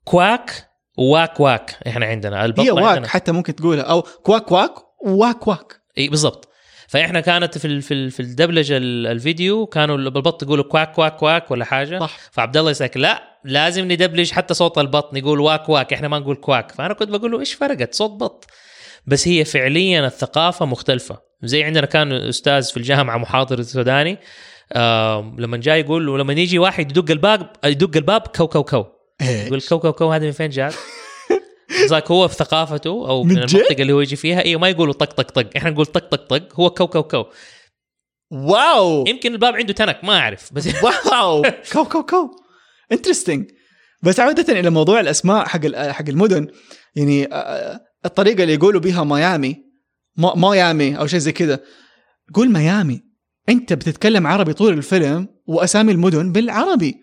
quack 0.04 0.70
وواك 0.98 1.40
واك 1.40 1.76
إحنا 1.88 2.06
عندنا. 2.06 2.46
البط 2.46 2.60
هي 2.60 2.72
واك 2.72 2.84
عندنا. 2.84 3.08
حتى 3.08 3.32
ممكن 3.32 3.56
تقولها. 3.56 3.84
أو 3.84 4.02
quack 4.02 4.42
quack 4.44 4.72
واك 5.06 5.48
واك. 5.48 5.82
إي 5.98 6.08
بالضبط. 6.10 6.50
فإحنا 6.88 7.20
كانت 7.20 7.58
في 7.58 7.82
في 7.82 8.10
في 8.10 8.20
الدبلجة 8.20 8.78
ال- 8.78 9.08
الفيديو 9.08 9.66
كانوا 9.66 9.98
البط 9.98 10.44
يقولوا 10.44 10.64
quack 10.64 10.92
quack 10.92 11.16
quack 11.16 11.52
ولا 11.52 11.66
حاجة. 11.66 12.00
صح. 12.00 12.18
فعبد 12.32 12.58
الله 12.58 12.72
يسألك 12.72 12.98
لا 12.98 13.24
لازم 13.46 13.92
ندبلج 13.92 14.32
حتى 14.32 14.54
صوت 14.54 14.78
البط 14.78 15.14
نقول 15.14 15.40
واك 15.40 15.70
واك 15.70 15.94
إحنا 15.94 16.08
ما 16.08 16.20
نقول 16.20 16.36
quack. 16.36 16.72
فأنا 16.72 16.94
كنت 16.94 17.10
بقول 17.10 17.32
له 17.32 17.40
إيش 17.40 17.54
فرقت؟ 17.54 17.94
صوت 17.94 18.12
بط. 18.12 18.46
بس 19.08 19.28
هي 19.28 19.46
فعليا 19.46 20.08
الثقافة 20.08 20.66
مختلفة. 20.66 21.18
زي 21.44 21.64
عندنا 21.64 21.86
كان 21.86 22.12
أستاذ 22.12 22.64
في 22.72 22.78
الجامعة 22.78 23.18
محاضر 23.18 23.62
سوداني 23.62 24.18
آه 24.74 25.36
لما 25.38 25.58
جاي 25.58 25.80
يقول 25.80 26.06
له 26.06 26.18
لما 26.18 26.34
يجي 26.34 26.60
واحد 26.60 26.92
يدق 26.98 27.12
الباب 27.12 27.50
يدق 27.66 27.98
الباب 27.98 28.22
كو 28.22 28.48
كو 28.48 28.64
كو. 28.64 28.86
يقول 29.22 29.62
كو 29.62 29.80
كو 29.80 29.92
كو 29.94 30.12
هذا 30.12 30.26
من 30.26 30.32
فين 30.32 30.50
جاء؟ 30.50 30.74
زاك 31.90 32.12
هو 32.12 32.28
في 32.28 32.36
ثقافته 32.36 32.90
أو 32.90 33.24
من 33.24 33.30
من؟ 33.30 33.38
المنطقة 33.38 33.82
اللي 33.82 33.94
هو 33.94 34.02
يجي 34.02 34.16
فيها. 34.16 34.46
أيوه 34.46 34.62
ما 34.62 34.70
يقولوا 34.70 34.94
طق 34.94 35.14
طق 35.14 35.32
طق. 35.32 35.50
إحنا 35.58 35.70
نقول 35.70 35.86
طق 35.86 36.10
طق 36.10 36.28
طق. 36.28 36.60
هو 36.60 36.70
كو 36.70 36.88
كو 36.88 37.04
كو 37.04 37.26
wow! 38.32 39.06
يمكن 39.08 39.34
الباب 39.34 39.56
عنده 39.56 39.74
تنك 39.74 40.04
ما 40.04 40.18
أعرف. 40.18 40.54
بس 40.54 40.68
wow! 40.84 41.42
كو 41.74 41.86
كو 41.86 42.04
كو 42.04 42.30
interesting 42.92 43.52
بس 44.04 44.20
عودة 44.20 44.60
إلى 44.60 44.70
موضوع 44.70 45.00
الأسماء 45.00 45.46
حق 45.46 45.76
حق 45.76 46.10
المدن. 46.10 46.48
يعني 46.96 47.28
الطريقة 48.06 48.44
اللي 48.44 48.54
يقولوا 48.54 48.82
بها 48.82 49.04
ميامي 49.04 49.64
ميامي 50.18 50.98
أو 50.98 51.08
شيء 51.08 51.20
زي 51.20 51.32
كذا. 51.32 51.60
قول 52.34 52.52
ميامي. 52.52 53.02
أنت 53.50 53.74
بتتكلم 53.74 54.28
عربي 54.28 54.54
طول 54.54 54.74
الفيلم 54.74 55.28
وأسامي 55.48 55.92
المدن 55.92 56.32
بالعربي. 56.32 57.03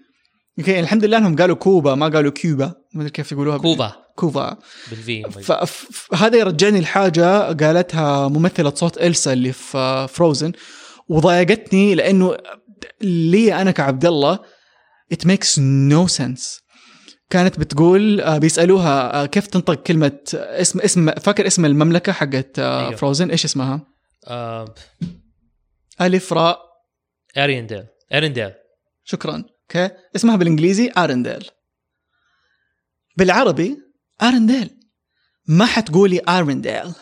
okay 0.61 0.81
الحمد 0.81 1.05
لله 1.05 1.19
انهم 1.19 1.37
قالوا 1.37 1.57
كوبا 1.57 1.95
ما 1.95 2.09
قالوا 2.09 2.33
كيوبا. 2.33 2.73
ما 2.95 3.01
أدري 3.01 3.11
كيف 3.11 3.33
يقولوها 3.33 3.59
كوبا. 3.59 3.93
كوبا. 4.17 4.57
بالفي 4.91 5.23
فهذا 5.93 6.39
يرجعني 6.39 6.81
لحاجة 6.81 7.53
قالتها 7.53 8.29
ممثلة 8.29 8.75
صوت 8.75 8.99
إلسا 8.99 9.33
اللي 9.33 9.53
في 9.53 10.07
فروزن 10.11 10.53
وضايقتني 11.09 11.95
لأنه 11.95 12.37
لي 13.01 13.55
أنا 13.55 13.71
كعبد 13.71 14.07
الله 14.07 14.39
it 15.15 15.27
makes 15.27 15.59
no 15.91 16.09
sense. 16.19 16.61
كانت 17.31 17.61
بتقول 17.61 18.21
آه، 18.21 18.39
بيسألوها 18.39 19.23
آه، 19.23 19.27
كيف 19.27 19.47
تنطق 19.47 19.75
كلمة 19.75 20.19
آه، 20.35 20.61
اسم 20.61 20.81
اسم 20.81 21.11
فاكر 21.11 21.47
اسم 21.47 21.65
المملكة 21.65 22.13
حقت 22.13 22.59
أيوه. 22.59 22.97
فروزن 22.97 23.31
إيش 23.31 23.45
اسمها؟ 23.45 23.87
آه 24.27 24.75
ألف 26.01 26.33
راء. 26.33 26.59
أرينديل. 27.39 27.85
أرينديل. 28.13 28.51
شكرا. 29.05 29.45
okay 29.77 29.95
اسمها 30.17 30.37
بالإنجليزي 30.37 30.93
ارنديل 30.99 31.51
بالعربي 33.17 33.77
ارنديل 34.23 34.71
ما 35.49 35.67
حتقولي 35.67 36.21
ارنديل 36.29 36.93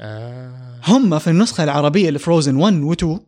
آه. 0.00 0.80
هم 0.86 1.18
في 1.18 1.30
النسخة 1.30 1.64
العربية 1.64 2.10
لفروزن 2.10 2.56
1 2.56 2.74
و 2.82 2.92
2 2.92 3.20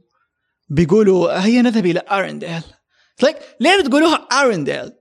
بيقولوا 0.71 1.45
هيا 1.45 1.63
نذهب 1.63 1.87
إلى 1.87 2.03
أرنديل 2.11 2.63
like 3.25 3.37
ليه 3.61 3.83
بتقولوها 3.83 4.17
أرنديل 4.17 4.93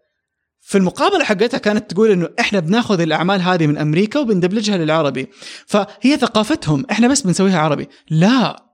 في 0.62 0.78
المقابلة 0.78 1.24
حقتها 1.24 1.58
كانت 1.58 1.91
تقول 1.91 2.12
إنه 2.12 2.30
إحنا 2.39 2.60
بناخذ 2.60 3.02
الأعمال 3.02 3.41
هذه 3.41 3.68
من 3.68 3.78
أمريكا 3.78 4.20
وبندبلجها 4.20 4.78
للعربي. 4.78 5.28
فهي 5.68 6.18
ثقافتهم 6.18 6.86
إحنا 6.91 7.08
بس 7.08 7.22
بنسويها 7.22 7.60
عربي. 7.60 7.89
لا. 8.10 8.70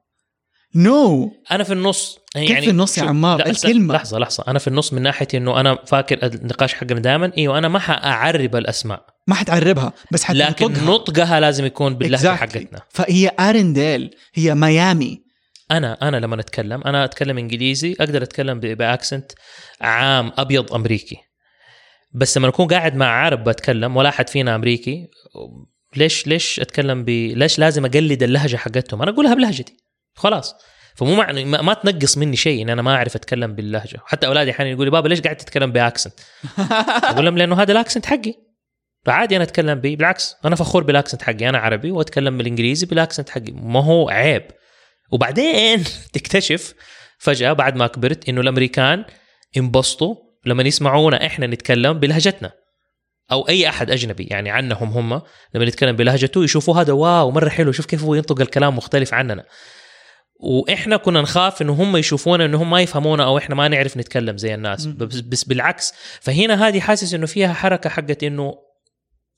نو 0.75 1.27
no. 1.27 1.51
أنا 1.51 1.63
في 1.63 1.73
النص. 1.73 2.19
كيف 2.33 2.59
في 2.59 2.69
النص 2.69 2.97
يا 2.97 3.03
عمار؟ 3.03 3.37
لا، 3.39 3.49
الكلمة. 3.49 3.93
لحظة 3.95 4.19
لحظة. 4.19 4.43
أنا 4.47 4.59
في 4.59 4.67
النص 4.67 4.93
من 4.93 5.01
ناحية 5.01 5.27
إنه 5.33 5.59
أنا 5.59 5.77
فاكر 5.85 6.25
النقاش 6.25 6.73
حقنا 6.73 6.99
دائما 6.99 7.31
إيوه 7.37 7.57
أنا 7.57 7.67
ما 7.67 7.79
حأعرب 7.79 8.55
الأسماء. 8.55 9.05
ما 9.27 9.35
حتعربها 9.35 9.93
بس 10.11 10.29
لكن 10.31 10.65
حتنطقها 10.65 10.85
نطقها 10.85 11.39
لازم 11.39 11.65
يكون 11.65 11.95
باللهجة 11.95 12.27
Exactly. 12.35 12.39
حقتنا. 12.39 12.81
فهي 12.89 13.31
أرنديل 13.39 14.15
هي 14.33 14.55
ميامي 14.55 15.21
أنا 15.71 16.07
أنا 16.07 16.17
لما 16.17 16.39
اتكلم 16.39 16.81
أنا 16.81 17.03
أتكلم 17.05 17.37
إنجليزي 17.37 17.95
أقدر 17.99 18.23
أتكلم 18.23 18.59
ب 18.59 18.70
accent 18.70 19.31
عام 19.81 20.31
أبيض 20.37 20.73
أمريكي. 20.73 21.17
بس 22.13 22.37
لما 22.37 22.47
أكون 22.47 22.67
قاعد 22.67 22.95
مع 22.95 23.05
عرب 23.05 23.43
بتكلم 23.49 23.97
ولا 23.97 24.09
أحد 24.09 24.29
فينا 24.29 24.55
أمريكي 24.55 25.07
ليش 25.95 26.27
ليش 26.27 26.59
أتكلم 26.59 27.03
ب 27.03 27.09
ليش 27.09 27.59
لازم 27.59 27.85
أقلد 27.85 28.23
اللهجة 28.23 28.55
حقتهم؟ 28.55 29.01
أنا 29.01 29.11
أقولها 29.11 29.33
بلهجتي. 29.33 29.86
خلاص. 30.17 30.55
فمو 30.97 31.15
معنى 31.15 31.45
ما, 31.45 31.73
تنقص 31.73 32.17
مني 32.17 32.35
شيء 32.35 32.61
ان 32.61 32.69
أنا 32.69 32.81
ما 32.81 32.95
أعرف 32.95 33.15
أتكلم 33.15 33.55
باللهجة. 33.55 33.99
حتى 34.05 34.27
أولادي 34.27 34.51
أحيانا 34.51 34.71
يقولوا 34.71 34.91
بابا 34.91 35.07
ليش 35.07 35.21
قاعد 35.21 35.37
تتكلم 35.37 35.71
ب 35.71 35.77
accent؟ 35.77 36.13
أقول 37.11 37.25
لهم 37.25 37.37
لأنه 37.37 37.61
هذا 37.61 37.71
ال 37.71 37.76
accent 37.76 38.05
حقي. 38.05 38.33
فعادي 39.05 39.35
أنا 39.35 39.43
أتكلم 39.43 39.79
به 39.79 39.95
بالعكس 39.95 40.35
أنا 40.45 40.55
فخور 40.55 40.83
بال 40.83 40.93
accent 40.93 41.21
حقي. 41.21 41.49
أنا 41.49 41.57
عربي 41.57 41.91
وأتكلم 41.91 42.37
بالإنجليزي 42.37 42.85
بال 42.85 42.96
accent 42.96 43.29
حقي. 43.29 43.51
ما 43.51 43.83
هو 43.83 44.09
عيب. 44.09 44.43
وبعدين 45.11 45.83
تكتشف 46.13 46.73
فجأة 47.19 47.53
بعد 47.53 47.75
ما 47.75 47.87
كبرت 47.87 48.29
إنه 48.29 48.41
الأمريكان 48.41 49.05
انبسطوا 49.57 50.15
لما 50.45 50.63
يسمعونا 50.63 51.25
إحنا 51.25 51.47
نتكلم 51.47 51.93
بلهجتنا. 51.93 52.51
أو 53.31 53.49
أي 53.49 53.69
أحد 53.69 53.91
أجنبي. 53.91 54.23
يعني 54.23 54.49
عنهم 54.49 54.89
هم 54.89 55.21
لما 55.53 55.65
نتكلم 55.65 55.95
بلهجته 55.95 56.43
يشوفوا 56.43 56.81
هذا 56.81 56.93
واو 56.93 57.31
مرة 57.31 57.49
حلو. 57.49 57.71
شوف 57.71 57.85
كيف 57.85 58.03
هو 58.03 58.15
ينطق 58.15 58.41
الكلام 58.41 58.75
مختلف 58.75 59.13
عننا. 59.13 59.43
وإحنا 60.39 60.97
كنا 60.97 61.21
نخاف 61.21 61.61
إنه 61.61 61.73
هم 61.73 61.97
يشوفونا 61.97 62.45
إنه 62.45 62.61
هم 62.63 62.69
ما 62.69 62.81
يفهمونا 62.81 63.23
أو 63.23 63.37
إحنا 63.37 63.55
ما 63.55 63.67
نعرف 63.67 63.97
نتكلم 63.97 64.37
زي 64.37 64.53
الناس. 64.55 64.85
بس, 64.85 65.19
بس 65.19 65.43
بالعكس 65.43 65.93
فهنا 66.21 66.67
هذه 66.67 66.79
حاسس 66.79 67.13
إنه 67.13 67.25
فيها 67.25 67.53
حركة 67.53 67.89
حقت 67.89 68.23
إنه 68.23 68.53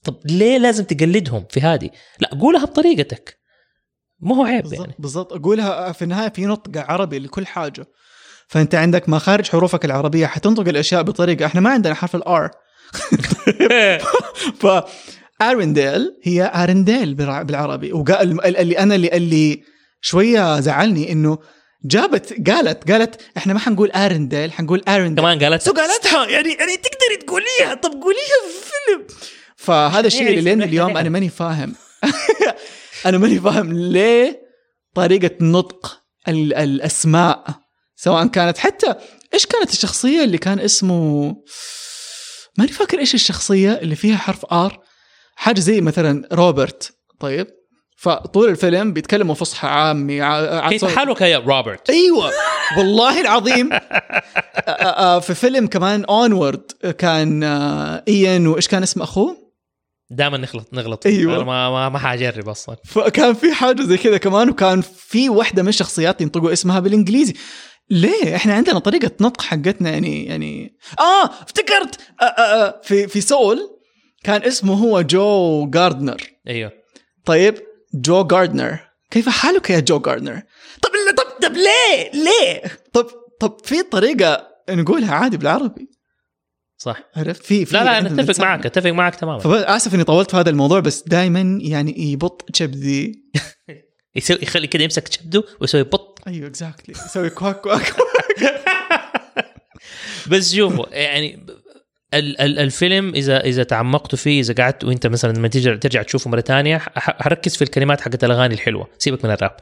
طب 0.03 0.15
ليه 0.25 0.57
لازم 0.57 0.83
تقلدهم 0.83 1.45
في 1.49 1.61
هذه؟ 1.61 1.89
لا 2.19 2.29
قولها 2.41 2.65
بطريقتك. 2.65 3.39
ما 4.19 4.35
هو 4.35 4.43
عيب 4.45 4.73
يعني. 4.73 4.93
بالضبط. 4.99 5.33
أقولها 5.33 5.91
في 5.91 6.01
النهاية 6.01 6.29
في 6.29 6.45
نطق 6.45 6.91
عربي 6.91 7.19
لكل 7.19 7.45
حاجة. 7.47 7.85
فأنت 8.47 8.75
عندك 8.75 9.09
مخارج 9.09 9.49
حروفك 9.49 9.85
العربية 9.85 10.27
حتنطق 10.27 10.67
الأشياء 10.67 11.01
بطريقة. 11.03 11.45
إحنا 11.45 11.61
ما 11.61 11.69
عندنا 11.69 11.93
حرف 11.93 12.15
ال 12.15 12.33
R 12.33 12.51
ف 14.61 14.67
ارنديل 15.41 16.19
هي 16.23 16.51
ارنديل 16.55 17.13
بالع- 17.15 17.41
بالعربي. 17.41 17.93
وقال 17.93 18.45
اللي 18.45 18.79
أنا 18.79 18.95
اللي 18.95 19.07
اللي 19.17 19.63
شوية 20.01 20.59
زعلني 20.59 21.11
إنه 21.11 21.37
جابت 21.85 22.49
قالت 22.49 22.91
قالت 22.91 23.21
إحنا 23.37 23.53
ما 23.53 23.59
حنقول 23.59 23.91
آرنديل 23.91 24.51
حنقول 24.51 24.83
آرنديل. 24.87 25.23
كمان 25.23 25.43
قالت 25.43 25.61
so 25.61 25.71
قالتها 25.73 26.25
يعني 26.29 26.49
يعني 26.53 26.77
تقدري 26.77 27.17
تقوليها 27.27 27.73
طب 27.73 27.91
قوليها 27.91 28.39
في 28.47 28.69
فيلم. 28.69 29.07
فهذا 29.57 30.07
الشيء 30.07 30.21
اللي 30.21 30.35
نعرف 30.41 30.45
لين 30.47 30.63
اليوم 30.63 30.97
أنا 30.97 31.09
ماني 31.09 31.29
فاهم. 31.29 31.75
أنا 33.05 33.17
ماني 33.17 33.39
فاهم 33.39 33.73
ليه 33.73 34.41
طريقة 34.95 35.31
نطق 35.41 36.01
ال- 36.27 36.53
الأسماء 36.53 37.45
سواء 37.95 38.27
كانت 38.27 38.57
حتى 38.57 38.95
إيش 39.33 39.45
كانت 39.45 39.69
الشخصية 39.73 40.23
اللي 40.23 40.37
كان 40.37 40.59
اسمه؟ 40.59 41.35
ماني 42.57 42.71
فاكر 42.71 42.99
إيش 42.99 43.13
الشخصية 43.15 43.71
اللي 43.73 43.95
فيها 43.95 44.17
حرف 44.17 44.45
R 44.45 44.79
حاجة 45.35 45.59
زي 45.59 45.81
مثلا 45.81 46.27
روبرت. 46.33 46.93
طيب؟ 47.19 47.47
فطول 48.01 48.49
الفيلم 48.49 48.93
بيتكلموا 48.93 49.35
فصحى 49.35 49.67
عامي 49.67 50.21
ع- 50.21 50.69
كيف 50.69 50.85
حالك 50.85 51.21
يا 51.21 51.37
روبرت؟ 51.37 51.89
أيوه 51.89 52.31
والله 52.77 53.21
العظيم. 53.21 53.73
آه، 53.73 53.77
آه، 53.77 55.15
آه، 55.15 55.19
في 55.19 55.33
فيلم 55.35 55.67
كمان 55.67 56.05
Onward 56.05 56.71
كان 56.97 57.43
آه، 57.43 58.03
ايان 58.07 58.47
وإيش 58.47 58.67
كان 58.67 58.83
اسم 58.83 59.01
أخوه؟ 59.01 59.37
دائما 60.11 60.37
نغلط. 60.37 60.73
نغلط. 60.73 61.07
أنا 61.07 61.37
ما 61.43 61.69
ما 61.69 61.89
ما 61.89 61.99
حاجرب 61.99 62.49
أصلا. 62.49 62.75
فكان 62.85 63.33
في 63.33 63.51
حاجة 63.53 63.81
زي 63.81 63.97
كذا 63.97 64.17
كمان 64.17 64.49
وكان 64.49 64.81
في 64.81 65.29
واحدة 65.29 65.63
من 65.63 65.69
الشخصيات 65.69 66.21
ينطقوا 66.21 66.53
اسمها 66.53 66.79
بالإنجليزي. 66.79 67.33
ليه؟ 67.89 68.35
إحنا 68.35 68.53
عندنا 68.53 68.79
طريقة 68.79 69.11
نطق 69.21 69.41
حقتنا 69.41 69.89
يعني 69.89 70.25
يعني. 70.25 70.77
آه 70.99 71.25
افتكرت! 71.43 71.99
آه 72.21 72.23
آه 72.23 72.41
آه 72.67 72.81
في 72.83 73.07
في 73.07 73.21
Soul 73.21 73.59
كان 74.23 74.43
اسمه 74.43 74.73
هو 74.73 75.01
جو 75.01 75.65
جاردنر 75.69 76.21
أيوه. 76.47 76.71
طيب 77.25 77.55
جو 77.93 78.23
جاردنر 78.23 78.79
كيف 79.11 79.29
حالك 79.29 79.69
يا 79.69 79.79
جو 79.79 79.99
جاردنر 79.99 80.41
طب 80.81 80.89
طب 81.17 81.47
طب 81.47 81.53
ليه؟ 81.53 82.11
ليه؟ 82.13 82.61
طب 82.93 83.07
طب 83.39 83.57
في 83.63 83.83
طريقة 83.83 84.47
نقولها 84.69 85.15
عادي 85.15 85.37
بالعربي. 85.37 85.89
صح. 86.77 86.97
عرفت؟ 87.15 87.43
في 87.43 87.65
في 87.65 87.73
لا 87.77 87.83
لا 87.83 87.99
أنا 87.99 88.21
أتفق. 88.21 88.43
معك 88.43 88.65
أتفق 88.65 88.89
معك 88.89 89.15
تماما. 89.15 89.39
فاسف 89.39 89.95
إني 89.95 90.03
طولت 90.03 90.31
في 90.31 90.37
هذا 90.37 90.49
الموضوع 90.49 90.79
بس 90.79 91.03
دائما 91.07 91.59
يعني 91.61 92.11
يبط 92.11 92.55
شبذي 92.55 93.23
يسوي 94.15 94.37
يخلي 94.41 94.67
كده 94.67 94.83
يمسك 94.83 95.13
شده 95.13 95.43
ويسوي 95.61 95.83
بط. 95.83 96.19
أيوه 96.27 96.47
exactly 96.47 96.95
يسوي 97.05 97.29
quack 97.29 97.61
quack. 97.61 97.93
بس 100.31 100.55
شوفوا 100.55 100.85
يعني 100.91 101.45
الفيلم 102.13 103.15
إذا 103.15 103.39
إذا 103.39 103.63
تعمقتوا 103.63 104.17
فيه 104.17 104.41
إذا 104.41 104.53
قعدت 104.53 104.83
وأنت 104.83 105.07
مثلا 105.07 105.33
لما 105.33 105.47
ترجع 105.47 105.75
ترجع 105.75 106.01
تشوفه 106.01 106.29
مرة 106.29 106.41
ثانية 106.41 106.77
حركز 106.97 107.55
في 107.55 107.61
الكلمات 107.61 108.01
حقت 108.01 108.23
الأغاني 108.23 108.53
الحلوة. 108.53 108.87
سيبك 108.97 109.25
من 109.25 109.31
الراب. 109.31 109.55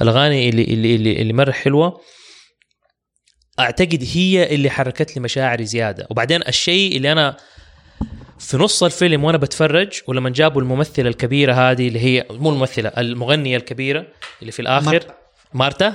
الأغاني 0.00 0.48
اللي 0.48 0.64
اللي 0.64 0.94
اللي, 0.94 1.22
اللي 1.22 1.32
مرة 1.32 1.52
حلوة 1.52 2.00
أعتقد 3.60 4.04
هي 4.14 4.54
اللي 4.54 4.70
حركت 4.70 5.16
لي 5.16 5.22
مشاعري 5.22 5.64
زيادة. 5.64 6.06
وبعدين 6.10 6.42
الشيء 6.48 6.96
اللي 6.96 7.12
أنا 7.12 7.36
في 8.38 8.56
نص 8.56 8.82
الفيلم 8.82 9.24
وأنا 9.24 9.38
بتفرج 9.38 10.00
ولما 10.06 10.30
جابوا 10.30 10.62
الممثلة 10.62 11.08
الكبيرة 11.08 11.52
هذه 11.52 11.88
اللي 11.88 12.00
هي 12.00 12.26
مو 12.30 12.50
الممثلة 12.50 12.88
المغنية 12.98 13.56
الكبيرة 13.56 14.06
اللي 14.40 14.52
في 14.52 14.62
الآخر 14.62 14.92
مارتا. 14.92 15.14
مارتا؟ 15.54 15.94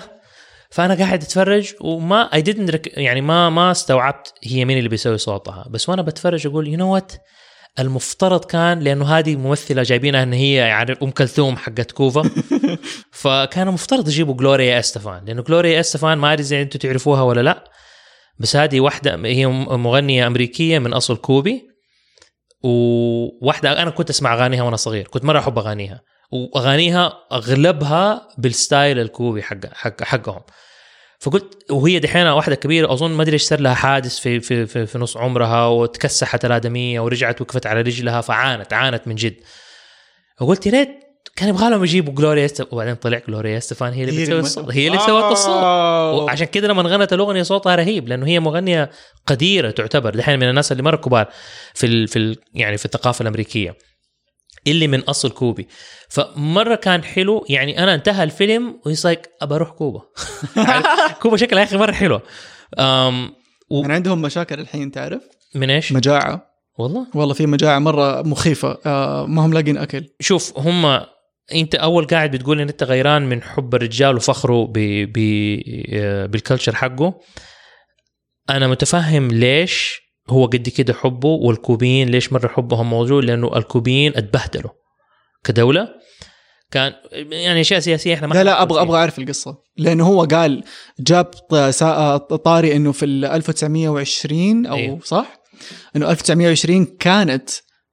فأنا 0.70 0.94
قاعد 0.96 1.24
أتفرج 1.24 1.74
وما 1.82 2.34
I 2.34 2.44
didn't 2.44 2.72
rec- 2.72 2.98
يعني 2.98 3.22
ما 3.22 3.50
ما 3.50 3.72
استوعبت 3.72 4.34
هي 4.44 4.66
مين 4.66 4.78
اللي 4.78 4.90
بيسوي 4.90 5.18
صوتها. 5.18 5.68
بس 5.70 5.90
وأنا 5.90 6.02
بتفرج 6.02 6.48
أقول 6.48 6.68
you 6.68 6.78
know 6.78 6.94
what 6.94 7.12
المفترض 7.80 8.46
كان 8.46 8.80
لأنه 8.80 9.06
هذه 9.06 9.36
ممثلة 9.36 9.84
جايبينها 9.84 10.24
إن 10.24 10.34
هي 10.34 10.54
يعني 10.54 10.96
أم 11.04 11.10
كلثوم 11.12 11.58
حقت 11.58 11.92
كوفا. 11.92 12.30
فكان 13.12 13.68
المفترض 13.68 14.08
يجيبوا 14.08 14.34
جلوريا 14.34 14.80
استفان 14.80 15.26
لأنه 15.26 15.42
جلوريا 15.42 15.80
استفان 15.80 16.18
ما 16.18 16.34
أدري 16.34 16.44
إذا 16.44 16.62
أنتم 16.62 16.80
تعرفوها 16.80 17.22
ولا 17.22 17.42
لا. 17.42 17.64
بس 18.40 18.56
هذه 18.56 18.80
واحدة 18.80 19.16
هي 19.26 19.46
مغنية 19.48 20.28
أمريكية 20.28 20.80
من 20.80 20.94
أصل 20.94 21.18
كوبي. 21.18 21.62
وواحده 22.64 23.82
أنا 23.82 23.90
كنت 23.90 24.10
أسمع 24.10 24.34
أغانيها 24.34 24.64
وأنا 24.64 24.76
صغير. 24.76 25.08
كنت 25.08 25.26
مرة 25.26 25.40
أحب 25.40 25.58
أغانيها. 25.60 26.02
وأغانيها 26.32 27.14
أغلبها 27.32 28.28
بال 28.38 28.55
style 28.55 29.00
الكوبي 29.00 29.44
حق 29.44 29.66
حق 29.74 30.04
حقهم. 30.04 30.42
فقلت 31.20 31.72
وهي 31.72 32.00
دحين 32.00 32.28
واحدة 32.28 32.56
كبيرة 32.56 32.94
أظن 32.94 33.12
ما 33.12 33.24
أدري 33.24 33.34
إيش 33.34 33.44
صار 33.44 33.60
لها 33.60 33.74
حادث 33.74 34.20
في 34.20 34.40
في 34.40 34.66
في, 34.66 34.86
في 34.86 34.98
نص 34.98 35.18
عمرها 35.18 35.68
وتكسحت 35.68 36.46
الآدمية 36.46 37.00
ورجعت 37.00 37.42
وقفت 37.42 37.66
على 37.66 37.82
رجلها 37.82 38.22
فعانت 38.22 38.74
عانت 38.74 39.08
من 39.08 39.16
جد. 39.16 39.36
وقلت 40.42 40.66
يا 40.66 40.72
ريت 40.72 40.90
كان 41.36 41.50
يبغى 41.50 41.70
لهم 41.70 41.84
يجيبوا 41.84 42.14
جلوريا. 42.14 42.48
وبعدين 42.72 42.96
طلع 42.96 43.22
جلوريا 43.28 43.58
إستفان 43.58 43.94
هي 43.94 44.04
اللي 44.04 44.22
بتسوي 44.22 44.40
الصوت 44.40 44.74
هي 44.74 44.88
اللي 44.88 45.00
سوت 45.00 45.32
الصوت. 45.32 45.64
وعشان 46.24 46.48
كده 46.48 46.68
لما 46.68 46.82
غنت 46.82 47.14
الأغنية 47.14 47.44
صوتها 47.44 47.76
رهيب 47.76 48.08
لأنه 48.08 48.28
هي 48.28 48.40
مغنية 48.40 48.92
قديرة 49.28 49.72
تعتبر 49.72 50.16
دحين 50.16 50.40
من 50.40 50.50
الناس 50.50 50.72
اللي 50.72 50.84
مره 50.84 50.96
كبار 50.96 51.28
في 51.74 51.86
ال 51.86 52.08
في 52.08 52.20
ال 52.20 52.38
يعني 52.54 52.78
في 52.78 52.86
الثقافة 52.86 53.22
الأمريكية. 53.22 53.87
اللي 54.72 54.88
من 54.88 55.00
أصل 55.00 55.30
كوبي. 55.30 55.68
فمرة 56.10 56.76
كان 56.76 57.04
حلو 57.04 57.46
يعني 57.50 57.84
أنا 57.84 57.96
انتهى 57.96 58.24
الفيلم 58.24 58.80
وهي 58.86 58.96
like 59.04 59.30
أبى 59.42 59.56
أروح 59.56 59.70
كوبا. 59.70 60.02
كوبا 61.22 61.38
شكلها 61.38 61.62
يا 61.62 61.68
أخي 61.68 61.78
مرة 61.78 61.92
حلوة. 61.92 62.22
أم 62.80 63.34
و... 63.70 63.82
يعني 63.82 63.94
عندهم 63.94 64.22
مشاكل 64.22 64.60
الحين 64.60 64.92
تعرف؟ 64.92 65.22
من 65.56 65.70
إيش؟ 65.70 65.92
مجاعة. 65.92 66.48
والله. 66.80 67.08
والله 67.16 67.34
في 67.34 67.46
مجاعة 67.46 67.80
مرة 67.80 68.22
مخيفة. 68.22 68.78
آه 68.86 69.26
ما 69.26 69.46
هم 69.46 69.54
لاقين 69.54 69.78
أكل. 69.78 70.06
شوف 70.20 70.60
هم 70.60 71.02
أنت 71.54 71.76
أول 71.76 72.08
قاعد 72.08 72.32
بتقول 72.32 72.62
إن 72.62 72.70
أنت 72.70 72.84
غيران 72.84 73.30
من 73.30 73.44
حب 73.44 73.76
الرجال 73.76 74.16
وفخره 74.16 74.66
ب... 74.66 74.74
ب... 75.14 75.18
بالكلتشر 76.32 76.76
حقه. 76.76 77.20
أنا 78.50 78.68
متفهم 78.68 79.28
ليش 79.28 80.07
هو 80.30 80.46
قد 80.46 80.70
كده 80.70 80.94
حبه 80.94 81.28
والكوبيين 81.30 82.10
ليش 82.10 82.34
مرة 82.34 82.48
حبهم 82.48 82.90
موجود 82.90 83.24
لأنه 83.26 83.58
الكوبيين 83.58 84.14
اتبهدلوا 84.18 84.72
كدولة 85.44 85.88
كان 86.72 86.94
يعني 87.32 87.62
أشياء 87.62 87.80
سياسية 87.80 88.14
إحنا 88.14 88.28
ما 88.28 88.34
لا 88.34 88.44
لا 88.44 88.62
أبغى. 88.62 88.82
أبغى 88.82 88.98
أعرف 88.98 89.20
القصة 89.20 89.58
لأنه 89.78 90.08
هو 90.08 90.24
قال 90.24 90.64
جاب 91.00 91.32
سا- 91.70 92.18
طاري 92.18 92.76
إنه 92.76 92.92
في 92.92 93.06
ال 93.06 93.26
1920 93.26 94.66
أو 94.66 94.76
أيوه. 94.76 95.00
صح؟ 95.04 95.40
إنه 95.96 96.12
1920 96.12 96.86
كانت 96.86 97.50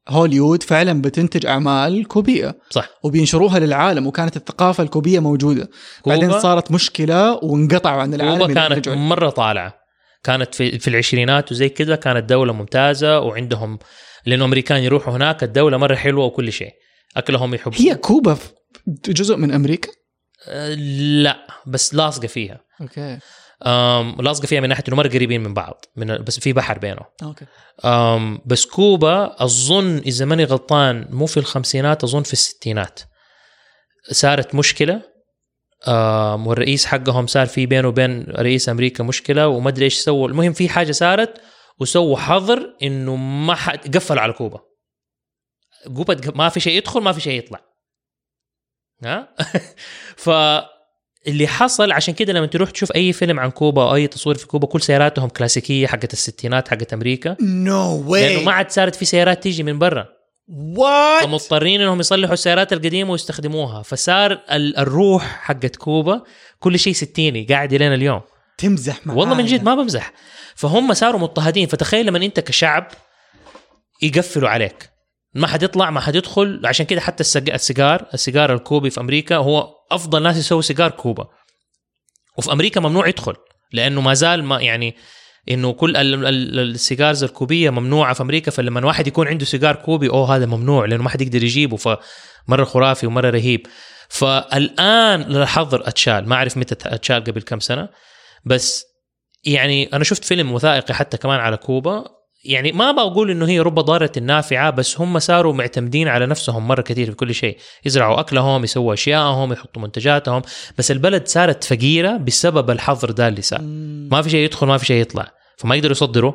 هوليوود 0.09 0.62
فعلا 0.62 1.03
بتنتج 1.03 1.47
أعمال 1.47 2.09
كوبية 2.09 2.59
صح 2.70 2.89
وبينشروها 3.05 3.59
للعالم 3.59 4.07
وكانت 4.07 4.37
الثقافة 4.37 4.82
الكوبية 4.82 5.20
موجودة 5.20 5.68
بعدين 6.07 6.41
صارت 6.41 6.72
مشكلة 6.72 7.32
وانقطعوا 7.45 8.03
عن 8.03 8.14
العالم 8.14 8.39
كوبا 8.47 8.55
كانت. 8.68 8.89
مرة 8.89 9.30
طالعة 9.30 9.74
كانت 10.25 10.55
في 10.55 10.79
في 10.79 10.89
العشرينات 10.89 11.53
وزي 11.53 11.68
كذا 11.68 11.97
كانت 11.97 12.29
دولة 12.29 12.53
ممتازة 12.53 13.20
وعندهم 13.20 13.79
لأنه 14.27 14.45
أمريكان 14.45 14.83
يروحوا 14.83 15.16
هناك 15.16 15.43
الدولة 15.43 15.77
مرة 15.77 15.95
حلوة 15.95 16.25
وكل 16.25 16.53
شيء. 16.53 16.72
أكلهم 17.16 17.55
يحبون. 17.55 17.79
هي 17.79 17.95
كوبا 17.95 18.39
جزء 19.09 19.37
من 19.37 19.53
أمريكا؟ 19.53 19.91
آه، 20.49 20.75
لا 21.22 21.47
بس 21.66 21.95
لاصقة 21.95 22.27
فيها. 22.27 22.61
okay. 22.80 23.18
أم 23.66 24.16
لاصقة 24.20 24.47
فيها 24.47 24.61
من 24.61 24.68
ناحية 24.68 24.85
إنه 24.89 24.97
مرة 24.97 25.09
قريبين 25.09 25.43
من 25.43 25.55
بعض 25.55 25.85
من 25.97 26.18
بس 26.25 26.41
في 26.41 26.53
بحر 26.53 26.79
بينهم. 26.79 27.07
okay. 27.22 27.45
أم 27.85 28.41
بس 28.47 28.66
كوبا 28.66 29.45
أظن 29.45 29.99
إذا 29.99 30.25
ماني 30.25 30.45
غلطان 30.45 31.07
مو 31.11 31.27
في 31.27 31.37
الخمسينات 31.37 32.05
أظن 32.05 32.22
في 32.22 32.33
الستينات. 32.33 33.01
صارت 34.11 34.55
مشكلة 34.55 35.14
والرئيس 36.47 36.87
حقهم 36.87 37.27
صار 37.27 37.47
في 37.47 37.66
بينه 37.66 37.89
وبين 37.89 38.25
رئيس 38.31 38.68
أمريكا 38.68 39.05
مشكلة 39.05 39.49
وما 39.49 39.68
أدري 39.68 39.85
إيش 39.85 39.95
سووا. 39.95 40.29
المهم 40.29 40.53
في 40.53 40.68
حاجة 40.68 40.93
صارت 40.93 41.41
وسووا 41.81 42.16
حظر 42.16 42.77
إنه 42.83 43.16
ما 43.16 43.55
حد 43.55 43.97
قفلوا 43.97 44.20
على 44.20 44.33
كوبا. 44.33 44.61
كوبا 45.97 46.16
ما 46.35 46.49
في 46.49 46.61
شيء 46.61 46.77
يدخل 46.77 47.01
ما 47.01 47.12
في 47.12 47.20
شيء 47.20 47.39
يطلع. 47.39 47.61
ها؟ 49.05 49.35
فاللي 50.25 51.47
حصل 51.47 51.93
عشان 51.93 52.14
كده 52.14 52.33
لما 52.33 52.47
تروح 52.47 52.70
تشوف 52.70 52.93
أي 52.93 53.12
فيلم 53.12 53.41
عن 53.41 53.51
كوبا 53.51 53.83
أو 53.83 53.95
أي 53.95 54.07
تصوير 54.07 54.37
في 54.37 54.47
كوبا 54.47 54.66
كل 54.66 54.81
سياراتهم 54.81 55.29
كلاسيكية 55.29 55.87
حقت 55.87 56.12
الستينات 56.12 56.68
حقت 56.68 56.93
أمريكا. 56.93 57.37
no 57.41 57.97
لأنه 57.97 58.11
way 58.11 58.45
ما 58.45 58.53
عاد 58.53 58.70
صارت 58.70 58.95
في 58.95 59.05
سيارات 59.05 59.43
تيجي 59.43 59.62
من 59.62 59.79
برا. 59.79 60.09
what 60.49 61.24
فمضطرين 61.24 61.80
إنهم 61.80 62.01
يصلحوا 62.01 62.34
السيارات 62.34 62.72
القديمة 62.72 63.11
ويستخدموها. 63.11 63.82
فصار 63.82 64.32
ال- 64.32 64.76
الروح 64.78 65.24
حقت 65.24 65.76
كوبا 65.76 66.22
كل 66.59 66.78
شيء 66.78 66.92
ستيني 66.92 67.45
قاعد 67.45 67.74
لنا 67.74 67.95
اليوم. 67.95 68.20
تمزح 68.59 69.07
معايا. 69.07 69.20
والله 69.20 69.34
من 69.34 69.47
جد 69.47 69.62
ما 69.62 69.74
بمزح. 69.74 70.12
فهم 70.55 70.95
صاروا 70.95 71.20
مضطهدين. 71.20 71.66
فتخيل 71.66 72.07
لما 72.07 72.18
أنت 72.24 72.40
كشعب 72.40 72.88
يقفلوا 74.03 74.49
عليك. 74.49 74.90
ما 75.34 75.47
حد 75.47 75.62
يطلع 75.62 75.90
ما 75.90 76.01
حد 76.01 76.14
يدخل. 76.14 76.61
عشان 76.64 76.86
كده 76.86 77.01
حتى 77.01 77.20
السيجار 77.20 78.07
السيجار 78.14 78.55
الكوبي 78.55 78.90
في 78.90 79.01
أمريكا 79.01 79.36
هو 79.36 79.74
أفضل 79.92 80.22
ناس 80.22 80.36
يسووا 80.36 80.62
سيجار 80.62 80.90
كوبا. 80.90 81.28
وفي 82.38 82.53
أمريكا 82.53 82.80
ممنوع 82.80 83.09
يدخل 83.09 83.34
لأنه 83.72 84.01
ما 84.01 84.14
زال 84.14 84.45
ما 84.45 84.61
يعني 84.61 84.97
إنه 85.51 85.72
كل 85.72 85.97
ال- 85.97 86.26
ال- 86.26 86.59
السيجارز 86.59 87.24
الكوبية 87.24 87.70
ممنوعة 87.70 88.14
في 88.14 88.22
أمريكا 88.22 88.51
فلما 88.51 88.86
واحد 88.86 89.07
يكون 89.07 89.28
عنده 89.28 89.45
سيجار 89.45 89.76
كوبي 89.76 90.09
أوه 90.09 90.36
هذا 90.36 90.47
ممنوع 90.47 90.84
لأنه 90.84 91.03
ما 91.03 91.09
حد 91.09 91.22
يقدر 91.22 91.45
يجيبه 91.45 91.76
فمرة 91.76 92.64
خرافي 92.64 93.07
ومرة 93.07 93.30
رهيب. 93.30 93.66
فالآن 94.09 95.20
الحظر 95.20 95.88
أتشال. 95.88 96.28
ما 96.28 96.36
أعرف 96.36 96.57
متى 96.57 96.76
أتشال 96.88 97.24
قبل 97.24 97.42
كم 97.42 97.61
سنة. 97.61 97.88
بس 98.45 98.84
يعني 99.45 99.92
أنا 99.92 100.05
شفت 100.05 100.24
فيلم 100.24 100.53
وثائقي 100.53 100.95
حتى 100.95 101.16
كمان 101.16 101.40
على 101.40 101.57
كوبا. 101.57 102.05
يعني 102.45 102.72
ما 102.72 102.92
بقول 102.92 103.30
إنه 103.30 103.49
هي 103.49 103.61
رب 103.61 103.74
ضارة 103.74 104.12
نافعه 104.22 104.70
بس 104.70 105.01
هم 105.01 105.18
صاروا 105.18 105.53
معتمدين 105.53 106.09
على 106.09 106.26
نفسهم 106.26 106.68
مرة 106.68 106.82
كثير 106.82 107.11
في 107.11 107.16
كل 107.16 107.34
شيء. 107.34 107.59
يزرعوا 107.84 108.20
أكلهم 108.20 108.64
يسووا 108.64 108.95
اشيائهم 108.95 109.53
يحطوا 109.53 109.82
منتجاتهم 109.82 110.42
بس 110.78 110.90
البلد 110.90 111.26
صارت 111.28 111.64
فقيرة 111.64 112.16
بسبب 112.16 112.70
الحظر 112.70 113.11
ده 113.11 113.28
اللي 113.28 113.42
صار. 113.42 113.61
ما 114.11 114.22
في 114.22 114.30
شيء 114.30 114.40
يدخل 114.40 114.66
ما 114.66 114.78
في 114.78 114.86
شيء 114.86 115.01
يطلع. 115.01 115.30
فما 115.59 115.74
يقدروا 115.74 115.92
يصدروا 115.92 116.32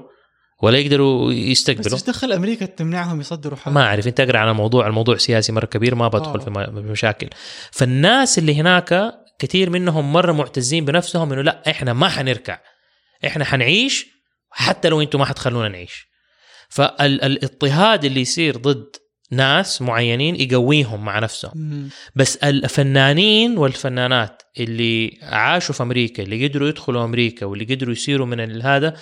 ولا 0.62 0.78
يقدروا 0.78 1.30
بس 1.30 1.36
يستقبلوا. 1.36 1.93
إيش 1.93 2.03
دخل 2.03 2.32
أمريكا 2.32 2.66
تمنعهم 2.66 3.20
يصدروا 3.20 3.57
حاجة؟ 3.57 3.74
ما 3.74 3.82
أعرف 3.86 4.07
أنت 4.07 4.20
أقرأ 4.20 4.38
عن 4.38 4.49
الموضوع 4.49 4.88
الموضوع 4.88 5.18
سياسي 5.18 5.51
مرة 5.51 5.66
كبير 5.66 5.95
ما 5.95 6.07
بدخل 6.07 6.39
آه. 6.39 6.66
في 6.66 6.72
مشاكل 6.72 7.30
فالناس 7.72 8.38
اللي 8.38 8.55
هناك 8.55 9.14
كثير 9.39 9.70
منهم 9.70 10.14
مرة 10.14 10.32
معتزين 10.32 10.86
بنفسهم 10.86 11.34
إنه 11.34 11.41
لا 11.41 11.64
إحنا 11.70 11.93
ما 11.93 12.10
حنركع. 12.10 12.60
إحنا 13.26 13.45
حنعيش 13.45 14.18
حتى 14.52 14.89
لو 14.89 15.02
أنتم 15.02 15.20
ما 15.20 15.26
حتخلونا 15.26 15.68
نعيش. 15.70 16.10
فالاضطهاد 16.70 18.06
اللي 18.06 18.22
يصير 18.22 18.58
ضد 18.58 18.86
ناس 19.32 19.82
معينين 19.82 20.36
يقويهم 20.36 21.06
مع 21.06 21.20
نفسهم. 21.20 21.89
بس 22.16 22.36
الفنانين 22.38 23.58
والفنانات 23.58 24.41
اللي 24.60 25.20
عاشوا 25.22 25.76
في 25.76 25.84
أمريكا 25.84 26.24
اللي 26.24 26.47
قدروا 26.47 26.70
يدخلوا 26.70 27.04
أمريكا 27.04 27.45
واللي 27.45 27.76
قدروا 27.76 27.93
يصيروا 27.93 28.26
من 28.28 28.62
هذا 28.62 28.93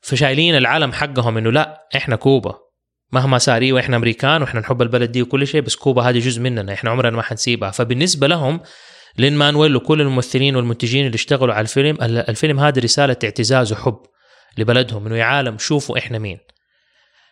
فشايلين 0.00 0.56
العلم 0.56 0.92
حقهم 0.92 1.36
إنه 1.36 1.52
لا 1.52 1.88
إحنا 1.96 2.16
كوبا. 2.16 2.54
مهما 3.12 3.38
صار 3.38 3.62
أيوه 3.62 3.80
إحنا 3.80 3.96
أمريكان 3.96 4.42
وإحنا 4.42 4.60
نحب 4.60 4.82
البلد 4.82 5.12
دي 5.12 5.22
وكل 5.22 5.46
شيء 5.46 5.60
بس 5.60 5.76
كوبا 5.76 6.02
هذه 6.02 6.18
جزء 6.18 6.40
مننا 6.40 6.72
إحنا 6.72 6.90
عمرنا 6.90 7.16
ما 7.16 7.22
حنسيبها. 7.22 7.70
فبالنسبة 7.70 8.26
لهم 8.26 8.60
لين 9.18 9.36
مانويل 9.36 9.76
وكل 9.76 10.00
الممثلين 10.00 10.56
والمنتجين 10.56 11.06
اللي 11.06 11.14
اشتغلوا 11.14 11.54
على 11.54 11.62
الفيلم 11.62 11.98
ال- 12.02 12.30
الفيلم 12.30 12.60
هذا 12.60 12.80
رسالة 12.82 13.16
اعتزاز 13.24 13.72
وحب. 13.72 13.98
لبلدهم 14.58 15.06
إنه 15.06 15.16
يا 15.16 15.24
عالم 15.24 15.58
شوفوا 15.58 15.98
إحنا 15.98 16.18
مين. 16.18 16.38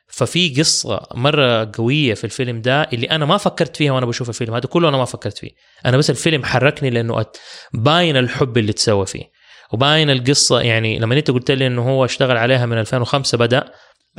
ففي 0.08 0.48
قصة 0.60 1.00
مرة 1.14 1.70
قوية 1.74 2.14
في 2.14 2.24
الفيلم 2.24 2.60
ده 2.60 2.82
اللي 2.82 3.06
أنا 3.06 3.24
ما 3.26 3.36
فكرت 3.36 3.76
فيها 3.76 3.92
وأنا 3.92 4.06
بشوف 4.06 4.28
الفيلم 4.28 4.54
هذا 4.54 4.66
كله 4.66 4.88
أنا 4.88 4.96
ما 4.96 5.04
فكرت 5.04 5.38
فيه. 5.38 5.50
أنا 5.86 5.96
بس 5.96 6.10
الفيلم 6.10 6.44
حركني 6.44 6.90
لأنه 6.90 7.22
أت- 7.22 7.26
باين 7.74 8.16
الحب 8.16 8.58
اللي 8.58 8.72
تسوى 8.72 9.06
فيه. 9.06 9.24
وباين 9.72 10.10
القصة 10.10 10.60
يعني 10.60 10.98
لما 10.98 11.14
أنت 11.14 11.30
قلت 11.30 11.50
لي 11.50 11.66
أنه 11.66 11.82
هو 11.88 12.04
اشتغل 12.04 12.36
عليها 12.36 12.66
من 12.66 12.78
2005 12.78 13.38
بدأ. 13.38 13.64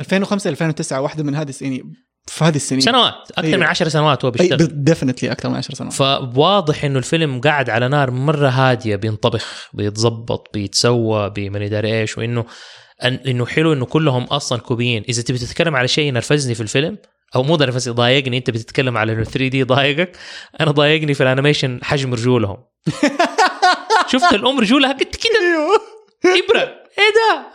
2005 0.00 0.50
2009 0.50 1.00
واحدة 1.00 1.24
من 1.24 1.34
هذه 1.34 1.48
السنين 1.48 1.92
في 2.26 2.44
هذه 2.44 2.56
السنين. 2.56 2.80
سنوات 2.80 3.14
أكثر 3.30 3.44
أيوة. 3.44 3.56
من 3.56 3.62
10 3.62 3.88
سنوات 3.88 4.24
هو 4.24 4.30
بيشتغل. 4.30 4.68
definitely 4.84 5.32
أكثر 5.32 5.48
من 5.48 5.56
10 5.56 5.74
سنوات. 5.74 5.92
فواضح 5.92 6.84
إنه 6.84 6.98
الفيلم 6.98 7.40
قاعد 7.40 7.70
على 7.70 7.88
نار 7.88 8.10
مرة 8.10 8.48
هادية 8.48 8.96
بينطبخ 8.96 9.68
بيتظبط 9.72 10.50
بيتسوى 10.54 11.30
بمن 11.30 11.62
يدري 11.62 12.00
إيش 12.00 12.18
وإنه 12.18 12.44
إنه 13.04 13.46
حلو 13.46 13.72
إنه 13.72 13.86
كلهم 13.86 14.24
أصلا 14.24 14.60
كوبيين. 14.60 15.04
إذا 15.08 15.22
تبي 15.22 15.38
تتكلم 15.38 15.76
على 15.76 15.88
شيء 15.88 16.12
نرفزني 16.12 16.54
في 16.54 16.60
الفيلم 16.60 16.98
أو 17.34 17.42
مو 17.42 17.56
نرفزني 17.56 17.94
ضايقني 17.94 18.38
أنت 18.38 18.50
بتتكلم 18.50 18.98
على 18.98 19.12
إنه 19.12 19.24
3D 19.24 19.62
ضايقك 19.62 20.16
أنا 20.60 20.70
ضايقني 20.70 21.14
في 21.14 21.22
ال 21.22 21.28
animation 21.28 21.80
حجم 21.82 22.14
رجولهم. 22.14 22.64
شفت 24.12 24.32
الأم 24.32 24.60
رجولها؟ 24.60 24.92
قد 24.92 25.02
كده. 25.02 25.40
أيوه. 25.40 25.80
إبرة. 26.24 26.60
إيه 26.98 27.12
ده؟ 27.14 27.46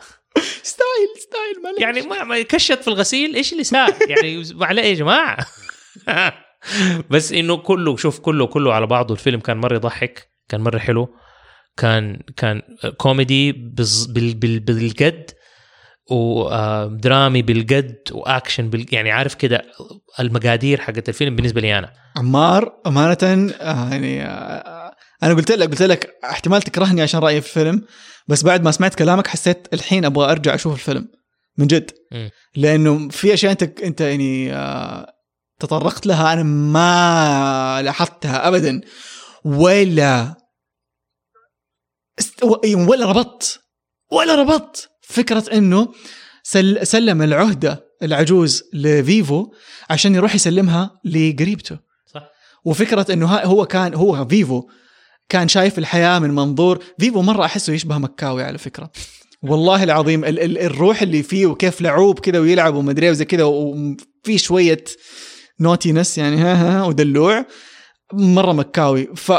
style 0.64 1.10
style 1.20 1.64
معلش 1.64 1.82
يعني 1.82 2.02
ما 2.02 2.24
ما 2.24 2.42
كشت 2.42 2.82
في 2.82 2.88
الغسيل 2.88 3.36
إيش 3.36 3.54
اللي 3.54 3.64
صار 3.64 3.94
يعني 4.08 4.44
على 4.62 4.82
إيه 4.82 4.90
يا 4.90 4.96
جماعة؟ 4.96 5.38
بس 7.12 7.32
إنه 7.32 7.58
كله 7.58 7.98
شوف 7.98 8.20
كله 8.20 8.48
كله 8.48 8.74
على 8.74 8.88
بعضه. 8.88 9.14
الفيلم 9.14 9.40
كان 9.40 9.58
مرة 9.58 9.76
يضحك 9.76 10.32
كان 10.50 10.62
مرة 10.62 10.78
حلو. 10.78 11.16
كان 11.78 12.20
كان 12.38 12.62
كوميدي 12.98 13.52
بز- 13.52 14.06
بال 14.06 14.34
بال 14.34 14.60
بالقد 14.60 15.32
ودرامي 16.12 17.42
بالقد 17.42 17.96
وأكشن 18.12 18.70
بال 18.70 18.86
يعني 18.92 19.12
عارف 19.12 19.36
كده 19.36 19.62
المقادير 20.20 20.82
حقت 20.82 21.10
الفيلم 21.10 21.36
بالنسبة 21.36 21.62
لي 21.62 21.78
أنا 21.80 21.94
عمار 22.18 22.74
أمانة 22.88 23.18
آه، 23.62 23.90
يعني 23.90 24.24
آه، 24.24 24.92
أنا 25.24 25.34
قلت 25.34 25.52
لك 25.52 25.70
قلت 25.70 25.82
لك 25.82 26.10
احتمال 26.24 26.62
تكرهني 26.62 27.02
عشان 27.02 27.20
رأيي 27.20 27.42
في 27.42 27.48
الفيلم 27.48 27.82
بس 28.28 28.44
بعد 28.44 28.64
ما 28.64 28.72
سمعت 28.72 28.96
كلامك 28.96 29.28
حسيت 29.28 29.68
الحين 29.74 30.06
أبغى 30.06 30.32
أرجع 30.32 30.56
أشوف 30.56 30.74
الفيلم 30.74 31.08
من 31.58 31.68
جد. 31.68 31.92
لأنه 32.56 33.10
في 33.10 33.34
أشياء 33.34 33.52
أنت 33.52 33.64
أنت 33.64 34.02
يعني 34.02 34.54
آه، 34.54 35.08
تطرقت 35.60 36.06
لها 36.08 36.34
أنا 36.34 36.44
ما 36.44 37.82
لاحظتها 37.84 38.48
ابدا 38.48 38.82
ولا 39.46 40.36
ولا 42.74 43.06
ربطت 43.06 43.60
ولا 44.12 44.36
ربطت 44.36 44.90
فكرة 45.02 45.44
إنه 45.54 45.88
سل 46.44 46.88
سلم 46.88 47.22
العهدة 47.22 47.86
العجوز 48.04 48.64
لفيفو 48.74 49.52
عشان 49.90 50.16
يروح 50.16 50.36
يسلمها 50.36 51.00
لقريبته. 51.06 51.80
صح. 52.14 52.30
وفكرة 52.66 53.14
إنه 53.14 53.36
هو 53.36 53.66
كان 53.66 53.94
هو 53.94 54.28
فيفو 54.28 54.70
كان 55.30 55.48
شايف 55.48 55.78
الحياة 55.80 56.20
من 56.20 56.30
منظور 56.30 56.84
فيفو 57.00 57.22
مرة 57.22 57.46
أحسه 57.46 57.74
يشبه 57.74 57.98
مكاوي 57.98 58.44
على 58.44 58.58
فكرة. 58.58 58.92
والله 59.42 59.84
العظيم 59.84 60.26
ال 60.26 60.40
ال 60.40 60.58
الروح 60.58 61.02
اللي 61.02 61.24
فيه 61.24 61.46
وكيف 61.46 61.82
لعوب 61.82 62.20
كذا 62.20 62.40
ويلعب 62.40 62.76
ومدري 62.76 63.06
إيه 63.06 63.12
وزي 63.12 63.26
كذا 63.26 63.44
وفي 63.44 64.38
شوية 64.38 64.84
naughtiness 65.60 66.18
يعني 66.18 66.38
ها 66.38 66.54
ها 66.54 66.84
ودلوع. 66.84 67.46
مرة 68.14 68.52
مكاوي. 68.52 69.10
ف 69.16 69.32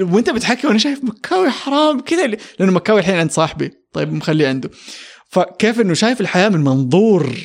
وانت 0.00 0.30
بتحكي 0.30 0.66
وأنا 0.66 0.78
شايف 0.78 1.04
مكاوي 1.04 1.50
حرام 1.50 2.00
كذا 2.00 2.26
لأنه 2.26 2.72
مكاوي 2.72 3.00
الحين 3.00 3.14
عند 3.14 3.30
صاحبي. 3.30 3.70
طيب 3.92 4.12
مخليه 4.12 4.48
عنده. 4.48 4.70
فكيف 5.30 5.80
إنه 5.80 5.94
شايف 5.94 6.20
الحياة 6.20 6.48
من 6.48 6.64
منظور 6.64 7.36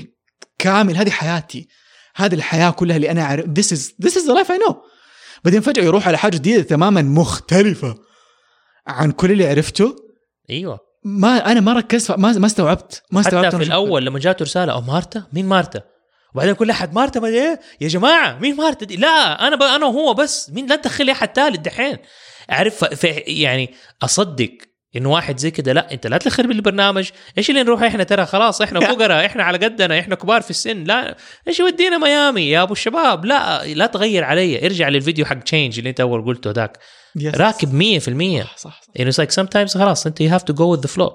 كامل؟ 0.60 0.98
هذه 0.98 1.10
حياتي. 1.10 1.68
هذه 2.16 2.34
الحياة 2.34 2.70
كلها 2.70 2.96
اللي 2.96 3.12
أنا 3.12 3.22
اعرف 3.22 3.46
this 3.46 3.78
is 3.78 4.08
this 4.08 4.12
is 4.12 4.24
the 4.26 4.34
life 4.44 4.50
I 4.50 4.68
know. 4.68 4.76
بعدين 5.44 5.62
فجأة 5.62 5.84
يروح 5.84 6.08
على 6.08 6.18
حاجة 6.18 6.36
جديدة 6.36 6.64
تماما 6.64 7.02
مختلفة 7.02 7.96
عن 8.88 9.12
كل 9.12 9.32
اللي 9.32 9.48
عرفته. 9.48 9.96
أيوه. 10.50 10.80
ما 11.06 11.52
أنا 11.52 11.60
ما 11.60 11.74
ركزت 11.74 12.12
ما 12.12 12.32
ما 12.32 12.46
استوعبت. 12.46 13.04
ما 13.12 13.20
استوعبت 13.20 13.48
حتى 13.48 13.58
في. 13.58 13.64
الأول 13.64 14.06
لما 14.06 14.20
جاته 14.20 14.44
رسالة 14.44 14.74
أو 14.74 14.82
مارتا؟ 14.82 15.24
مين 15.34 15.46
مارتا؟ 15.46 15.82
وبعدين 16.36 16.54
كل 16.54 16.70
أحد 16.70 16.94
مارتا 16.94 17.20
ما 17.20 17.28
إيه 17.28 17.60
يا 17.82 17.88
جماعة 17.88 18.40
مين 18.40 18.56
مارتا 18.56 18.86
دي؟ 18.86 18.96
لا 18.96 19.48
أنا 19.48 19.56
ب... 19.56 19.64
أنا 19.64 19.86
وهو 19.86 20.14
بس. 20.14 20.50
مين؟ 20.50 20.68
لا 20.68 20.76
تدخل 20.76 21.10
أحد 21.10 21.30
ثالث 21.36 21.60
دحين. 21.60 21.98
أعرف 22.52 22.86
ف... 22.86 22.86
ف... 22.86 23.04
يعني 23.28 23.74
أصدق 24.04 24.52
انه 24.96 25.12
واحد 25.12 25.38
زي 25.38 25.52
كده 25.52 25.74
لا 25.74 25.94
أنت 25.94 26.08
لا 26.08 26.18
تدخل 26.18 26.48
بالبرنامج. 26.48 27.10
إيش 27.38 27.50
اللي 27.50 27.64
نروح 27.64 27.84
إحنا؟ 27.84 28.04
ترى 28.04 28.26
خلاص 28.26 28.62
إحنا 28.62 28.80
فقراء 28.90 29.26
إحنا 29.26 29.44
على 29.44 29.58
قدنا 29.58 30.00
إحنا 30.00 30.16
كبار 30.16 30.42
في 30.42 30.50
السن. 30.50 30.84
لا 30.84 31.18
إيش 31.48 31.60
يودينا 31.60 31.98
ميامي؟ 31.98 32.50
يا 32.50 32.62
أبو 32.62 32.74
الشباب 32.74 33.26
لا 33.26 33.66
لا 33.66 33.86
تغير 33.86 34.24
علي. 34.24 34.66
ارجع 34.66 34.90
للفيديو 34.90 35.26
حق 35.26 35.40
change 35.40 35.78
اللي 35.78 35.90
أنت 35.90 36.00
أول 36.02 36.26
قلته 36.26 36.52
ذاك. 36.52 36.78
راكب 37.26 38.00
100% 38.00 38.44
صح 38.44 38.58
صح 38.58 38.82
يعني 38.96 39.12
it's 39.12 39.16
like 39.16 39.44
sometimes 39.44 39.78
خلاص 39.78 40.06
أنت 40.06 40.24
have 40.24 40.44
to 40.52 40.56
go 40.56 40.76
with 40.76 40.90
the 40.90 40.94
flow. 40.94 41.12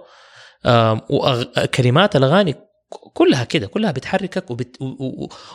um, 0.65 1.01
وكلمات 1.11 2.17
الاغاني 2.17 2.55
كلها 3.15 3.45
كده 3.45 3.67
كلها 3.67 3.91
بتحركك 3.91 4.51
وبت 4.51 4.77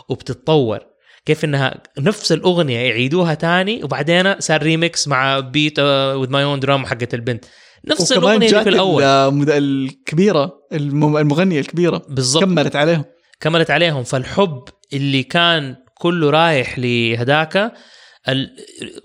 وبتتطور. 0.09 0.79
كيف 1.25 1.45
إنها 1.45 1.81
نفس 1.99 2.31
الأغنية 2.31 2.79
يعيدوها 2.79 3.33
تاني 3.33 3.83
وبعدين 3.83 4.39
صار 4.39 4.63
ريميكس 4.63 5.07
مع 5.07 5.39
beat 5.39 5.79
with 5.79 6.29
my 6.29 6.43
own 6.43 6.59
drum 6.59 6.85
حقت 6.85 7.13
البنت. 7.13 7.45
نفس 7.87 8.11
الأغنية 8.11 8.47
اللي 8.47 8.63
في 8.63 8.69
الأول. 8.69 9.03
الكبيرة 9.49 10.53
الم- 10.73 11.17
المغنية 11.17 11.59
الكبيرة. 11.59 12.01
بالضبط. 12.09 12.43
كملت 12.43 12.75
عليهم. 12.75 13.05
كملت 13.39 13.71
عليهم. 13.71 14.03
فالحب 14.03 14.63
اللي 14.93 15.23
كان 15.23 15.75
كله 15.97 16.29
رايح 16.29 16.79
لهداك 16.79 17.73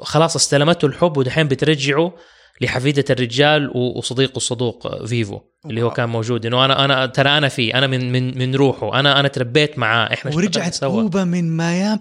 خلاص 0.01 0.37
استلمته 0.37 0.87
الحب 0.87 1.17
ودحين 1.17 1.49
بترجعه. 1.49 2.13
لحفيدة 2.61 3.05
الرجال 3.11 3.71
وصديقه 3.77 4.37
الصدوق 4.37 5.05
فيفو 5.05 5.41
اللي 5.67 5.83
هو. 5.83 5.91
كان 5.91 6.09
موجود. 6.09 6.47
إنه 6.47 6.65
أنا 6.65 6.85
أنا 6.85 7.07
ترى 7.07 7.39
أنا 7.39 7.49
فيه 7.49 7.79
أنا 7.79 7.87
من 7.87 8.13
من 8.13 8.39
من 8.39 8.55
روحه. 8.55 9.01
أنا 9.01 9.21
أنا 9.21 9.29
تربيت 9.29 9.79
معاه. 9.79 10.13
إحنا 10.13 10.37
ورجعت 10.37 10.75
سوا 10.75 11.03
كوبا 11.03 11.25
من 11.25 11.57
ميام 11.57 11.99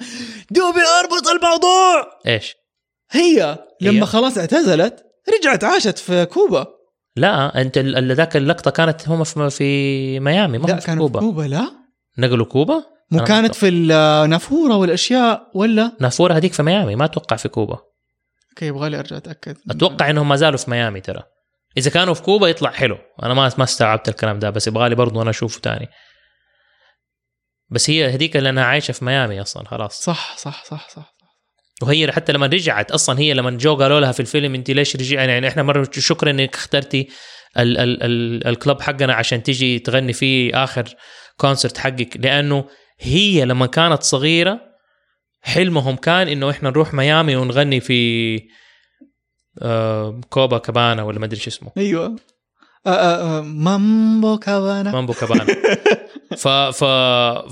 دوبي 0.52 0.80
اربط 1.00 1.28
الموضوع 1.28 2.20
إيش؟ 2.28 2.56
هي 3.12 3.58
لما 3.82 4.02
هي؟ 4.02 4.06
خلاص 4.06 4.38
اعتزلت 4.38 5.04
رجعت 5.38 5.64
عاشت 5.64 5.98
في 5.98 6.26
كوبا. 6.26 6.68
لا 7.16 7.62
أنت 7.62 7.78
ذاك 7.78 8.38
اللقطة 8.38 8.72
كانت 8.72 9.10
هم 9.10 9.24
في 9.24 9.50
في 9.50 10.20
ميامي 10.20 10.58
ما 10.58 10.68
لا 10.68 10.80
في 10.80 10.96
كوبا. 10.96 11.20
في 11.20 11.26
كوبا 11.26 11.42
لا. 11.42 11.72
نقلوا 12.18 12.46
كوبا؟ 12.46 12.84
مو 13.12 13.24
كانت 13.24 13.56
في 13.56 13.68
النافوره 13.68 14.76
والأشياء 14.76 15.52
ولا؟ 15.54 15.92
نافورة 16.00 16.34
هذيك 16.34 16.54
في 16.54 16.64
ميامي 16.64 16.96
ما 16.96 17.06
أتوقع 17.06 17.36
في 17.36 17.50
كوبا. 17.50 17.80
okay 18.58 18.66
يبغى 18.66 18.90
لي 18.90 19.00
أرجع 19.00 19.18
أتأكد. 19.18 19.58
أتوقع 19.70 20.10
إنهم 20.10 20.30
ما 20.30 20.36
زالوا 20.36 20.58
في 20.58 20.72
ميامي 20.72 21.02
ترى. 21.02 21.24
إذا 21.78 21.92
كانوا 21.92 22.14
في 22.14 22.22
كوبا 22.22 22.48
يطلع 22.48 22.72
حلو. 22.72 22.98
أنا 23.24 23.34
ما 23.34 23.52
ما 23.58 23.64
استوعبت 23.64 24.10
الكلام 24.10 24.40
ده 24.40 24.50
بس 24.50 24.68
يبغالي 24.68 24.96
برضو 24.96 25.22
أنا 25.22 25.30
أشوفه 25.30 25.60
تاني. 25.60 25.88
بس 27.70 27.90
هي 27.90 28.10
هذيك 28.10 28.38
اللي 28.38 28.50
أنا 28.50 28.66
عايشة 28.66 28.92
في 28.92 29.06
ميامي 29.06 29.42
أصلا 29.42 29.68
خلاص. 29.68 30.02
صح 30.02 30.38
صح 30.38 30.66
صح 30.66 30.90
صح 30.90 31.14
وهي 31.82 32.12
حتى 32.12 32.34
لما 32.34 32.46
رجعت 32.46 32.92
أصلا 32.92 33.20
هي 33.20 33.34
لما 33.34 33.52
جو 33.52 33.76
قالوا 33.76 34.00
لها 34.00 34.12
في 34.12 34.20
الفيلم 34.20 34.56
انت 34.56 34.72
ليش 34.72 34.96
رجع 34.96 35.24
يعني 35.24 35.48
إحنا 35.48 35.64
مرة 35.64 35.90
شكرا 35.92 36.32
إنك 36.32 36.56
اخترتي 36.56 37.10
ال 37.58 37.78
ال 37.78 38.04
ال 38.04 38.48
الكلب 38.48 38.82
حقنا 38.82 39.14
عشان 39.14 39.44
تيجي 39.44 39.80
تغني 39.80 40.14
فيه 40.14 40.64
آخر 40.64 40.96
concert 41.38 41.78
حقك. 41.78 42.18
لأنه 42.18 42.66
هي 43.00 43.46
لما 43.46 43.66
كانت 43.66 44.04
صغيرة 44.04 44.67
حلمهم 45.42 45.96
كان 45.96 46.28
إنه 46.28 46.50
إحنا 46.50 46.70
نروح 46.70 46.94
ميامي 46.94 47.36
ونغني 47.36 47.80
في 47.80 48.40
آه 49.62 50.22
كوبا 50.30 50.58
كابانا 50.58 51.04
ولا 51.04 51.20
ما 51.20 51.26
أدري 51.26 51.40
شو 51.40 51.50
اسمه. 51.50 51.72
أيوه. 51.78 52.16
آه 52.88 52.90
آه 52.90 53.42
مامبو 53.42 54.38
كافانا 54.38 54.92
مامبو 54.92 55.14
كابانا. 55.14 55.46
ف 56.38 56.48
ف 56.48 56.84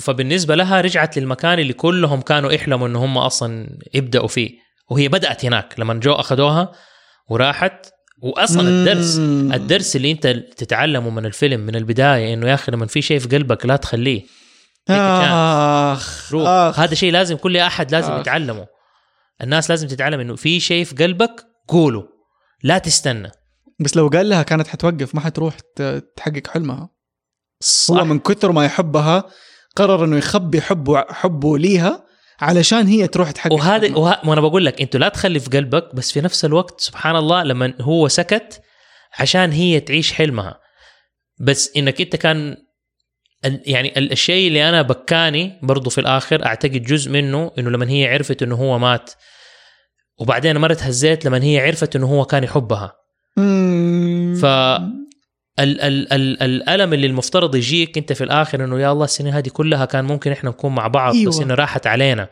فبالنسبة 0.02 0.56
لها 0.56 0.82
رجعت 0.82 1.18
للمكان 1.18 1.60
اللي 1.60 1.74
كلهم 1.74 2.22
كانوا 2.22 2.52
يحلموا 2.52 2.88
ان 2.88 2.96
هم 2.96 3.18
أصلا 3.18 3.80
يبدأوا 3.94 4.28
فيه 4.28 4.52
وهي 4.90 5.08
بدأت 5.08 5.46
هناك 5.46 5.80
لما 5.80 5.94
جو 5.94 6.14
أخذوها 6.14 6.72
وراحت. 7.30 7.96
واصلا 8.22 8.70
الدرس. 8.70 9.18
الدرس 9.56 9.96
اللي 9.96 10.12
أنت 10.12 10.28
تتعلمه 10.28 11.10
من 11.10 11.26
الفيلم 11.26 11.60
من 11.60 11.76
البداية 11.76 12.34
إنه 12.34 12.50
يا 12.50 12.54
أخي 12.54 12.72
لما 12.72 12.86
في 12.86 13.02
شيء 13.02 13.20
في 13.20 13.28
قلبك 13.28 13.66
لا 13.66 13.76
تخليه. 13.76 14.24
آخ 14.90 16.34
روح. 16.34 16.48
آخ. 16.48 16.80
هذا 16.80 16.96
شيء 16.96 17.12
لازم 17.12 17.38
كل 17.38 17.58
أحد 17.58 17.92
لازم 17.92 18.12
آخ. 18.12 18.20
يتعلمه. 18.20 18.68
الناس 19.42 19.70
لازم 19.70 19.88
تتعلم 19.88 20.20
إنه 20.20 20.36
في 20.36 20.60
شيء 20.60 20.86
في 20.86 20.96
قلبك 20.96 21.46
قوله 21.68 22.04
لا 22.64 22.78
تستنى. 22.78 23.32
بس 23.80 23.98
لو 23.98 24.08
قال 24.08 24.30
لها 24.30 24.44
كانت 24.44 24.68
حتوقف 24.68 25.16
ما 25.16 25.22
حتروح 25.22 25.60
تحقق 26.16 26.48
حلمها. 26.48 26.90
صح. 27.62 27.96
هو 27.96 28.06
من 28.06 28.20
كثر 28.20 28.52
ما 28.52 28.66
يحبها 28.66 29.24
قرر 29.76 30.06
إنه 30.06 30.18
يخبي 30.18 30.62
حبه 30.62 31.06
حبه 31.10 31.58
ليها 31.58 32.06
علشان 32.42 32.88
هي 32.88 33.08
تروح 33.08 33.32
تحقق 33.32 33.54
وهذا 33.54 33.88
حلمها. 33.88 34.00
وه... 34.00 34.30
وأنا 34.30 34.42
بقول 34.42 34.66
لك 34.66 34.82
انت 34.82 34.96
لا 34.96 35.10
تخلي 35.10 35.40
في 35.40 35.50
قلبك 35.50 35.96
بس 35.96 36.12
في 36.12 36.22
نفس 36.22 36.46
الوقت 36.46 36.82
سبحان 36.82 37.16
الله 37.16 37.44
لما 37.44 37.74
هو 37.82 38.08
سكت 38.08 38.62
عشان 39.20 39.52
هي 39.52 39.80
تعيش 39.80 40.14
حلمها. 40.14 40.60
بس 41.40 41.72
إنك 41.78 42.02
أنت 42.02 42.16
كان 42.16 42.58
يعني 43.66 43.98
ال- 44.00 44.12
الشيء 44.12 44.48
اللي 44.48 44.70
أنا 44.70 44.82
بكاني 44.82 45.60
برضو 45.64 45.90
في 45.90 46.02
الآخر 46.02 46.46
أعتقد 46.46 46.84
جزء 46.84 47.12
منه 47.12 47.52
إنه 47.60 47.70
لما 47.70 47.90
هي 47.90 48.08
عرفت 48.14 48.44
إنه 48.44 48.56
هو 48.56 48.80
مات. 48.80 49.12
وبعدين 50.20 50.58
مره 50.58 50.74
تهزيت 50.74 51.26
لما 51.26 51.44
هي 51.44 51.60
عرفت 51.60 51.96
إنه 51.96 52.06
هو 52.08 52.26
كان 52.26 52.44
يحبها. 52.44 52.94
ف 54.42 54.46
ال 55.60 55.82
ال 55.82 56.14
ال 56.14 56.44
الألم 56.44 56.94
اللي 56.94 57.08
المفترض 57.08 57.56
يجيك 57.56 57.98
أنت 57.98 58.14
في 58.14 58.24
الآخر 58.24 58.64
إنه 58.64 58.80
يا 58.82 58.92
الله 58.92 59.06
السنين 59.06 59.34
هذه 59.34 59.50
كلها 59.50 59.86
كان 59.86 60.06
ممكن 60.06 60.32
إحنا 60.32 60.50
نكون 60.50 60.76
مع 60.76 60.88
بعض 60.88 61.14
أيوة. 61.16 61.30
بس 61.32 61.40
إنه 61.40 61.54
راحت 61.54 61.88
علينا. 61.88 62.30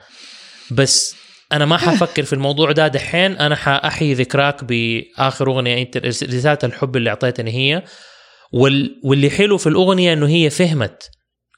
بس 0.71 1.15
أنا 1.51 1.65
ما 1.65 1.77
حفكر 1.77 2.23
في 2.23 2.33
الموضوع 2.33 2.71
ده 2.71 2.87
دحين. 2.87 3.31
أنا 3.37 3.55
حأحيي 3.55 4.13
ذكراك 4.13 4.63
بآخر 4.63 5.47
أغنية 5.51 5.81
إنت 5.81 5.97
رسالة 5.97 6.57
الحب 6.63 6.95
اللي 6.95 7.09
أعطيتني 7.09 7.51
هي. 7.51 7.83
وال 8.53 9.01
واللي 9.03 9.29
حلو 9.29 9.57
في 9.57 9.67
الأغنية 9.67 10.13
إنه 10.13 10.27
هي 10.27 10.49
فهمت 10.49 11.09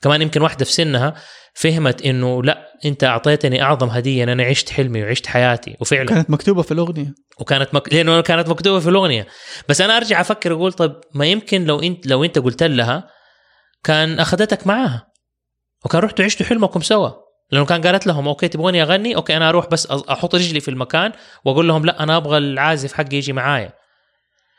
كمان 0.02 0.22
يمكن 0.22 0.42
واحدة 0.42 0.66
في 0.66 0.72
سنها 0.72 1.14
فهمت 1.54 2.02
إنه 2.02 2.44
لا 2.44 2.68
أنت 2.86 3.04
أعطيتني 3.04 3.62
أعظم 3.62 3.90
هدية 3.90 4.24
إن 4.24 4.30
أنا 4.30 4.44
عشت 4.44 4.70
حلمي 4.70 5.04
وعشت 5.04 5.28
حياتي. 5.28 5.76
وفعلا. 5.80 6.06
كانت 6.06 6.30
مكتوبة 6.30 6.62
في 6.62 6.72
الأغنية. 6.72 7.14
وكانت 7.40 7.74
مك... 7.74 7.94
لأنه 7.94 8.22
كانت 8.22 8.50
مكتوبة 8.50 8.80
في 8.80 8.90
الأغنية. 8.90 9.28
بس 9.70 9.82
أنا 9.82 9.98
أرجع 9.98 10.22
أفكر 10.22 10.54
أقول 10.54 10.74
طب 10.74 11.02
ما 11.14 11.26
يمكن 11.26 11.66
لو 11.66 11.80
انت 11.80 12.08
لو 12.08 12.24
أنت 12.24 12.40
قلت 12.40 12.64
لها 12.64 13.10
كان 13.84 14.20
أخذتك 14.20 14.68
معاها 14.68 15.08
وكان 15.86 16.02
رحتوا 16.02 16.26
عشتوا 16.26 16.46
حلمكم 16.46 16.82
سوا. 16.82 17.10
لأنه 17.52 17.66
كان 17.66 17.82
قالت 17.82 18.08
لهم 18.08 18.28
okay 18.28 18.48
تبغوني 18.48 18.82
أغني 18.84 19.16
okay 19.16 19.38
أنا 19.38 19.50
أروح 19.50 19.68
بس 19.68 19.88
أحط 19.88 20.36
رجلي 20.36 20.60
في 20.60 20.72
المكان 20.72 21.12
وأقول 21.46 21.68
لهم 21.68 21.86
لا 21.86 22.04
أنا 22.04 22.18
أبغى 22.18 22.38
العازف 22.38 22.94
حقي 22.94 23.18
يجي 23.18 23.34
معايا. 23.34 23.74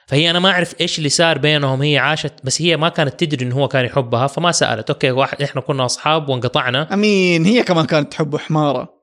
فهي 0.07 0.31
أنا 0.31 0.39
ما 0.39 0.51
أعرف 0.51 0.81
إيش 0.81 0.99
اللي 0.99 1.09
صار 1.09 1.39
بينهم. 1.39 1.83
هي 1.83 1.99
عاشت 1.99 2.33
بس 2.45 2.63
هي 2.63 2.77
ما 2.77 2.89
كانت 2.89 3.25
تدري 3.25 3.45
انه 3.47 3.55
هو 3.57 3.69
كان 3.69 3.85
يحبها 3.85 4.27
فما 4.27 4.53
سألت. 4.53 4.91
أوكي 4.91 5.11
واحد 5.11 5.43
إحنا 5.43 5.61
كنا 5.61 5.85
أصحاب 5.85 6.29
وانقطعنا. 6.29 6.95
أمين 6.95 7.45
هي 7.45 7.63
كمان 7.63 7.87
كانت 7.87 8.13
تحبه 8.13 8.39
حمارة. 8.39 8.97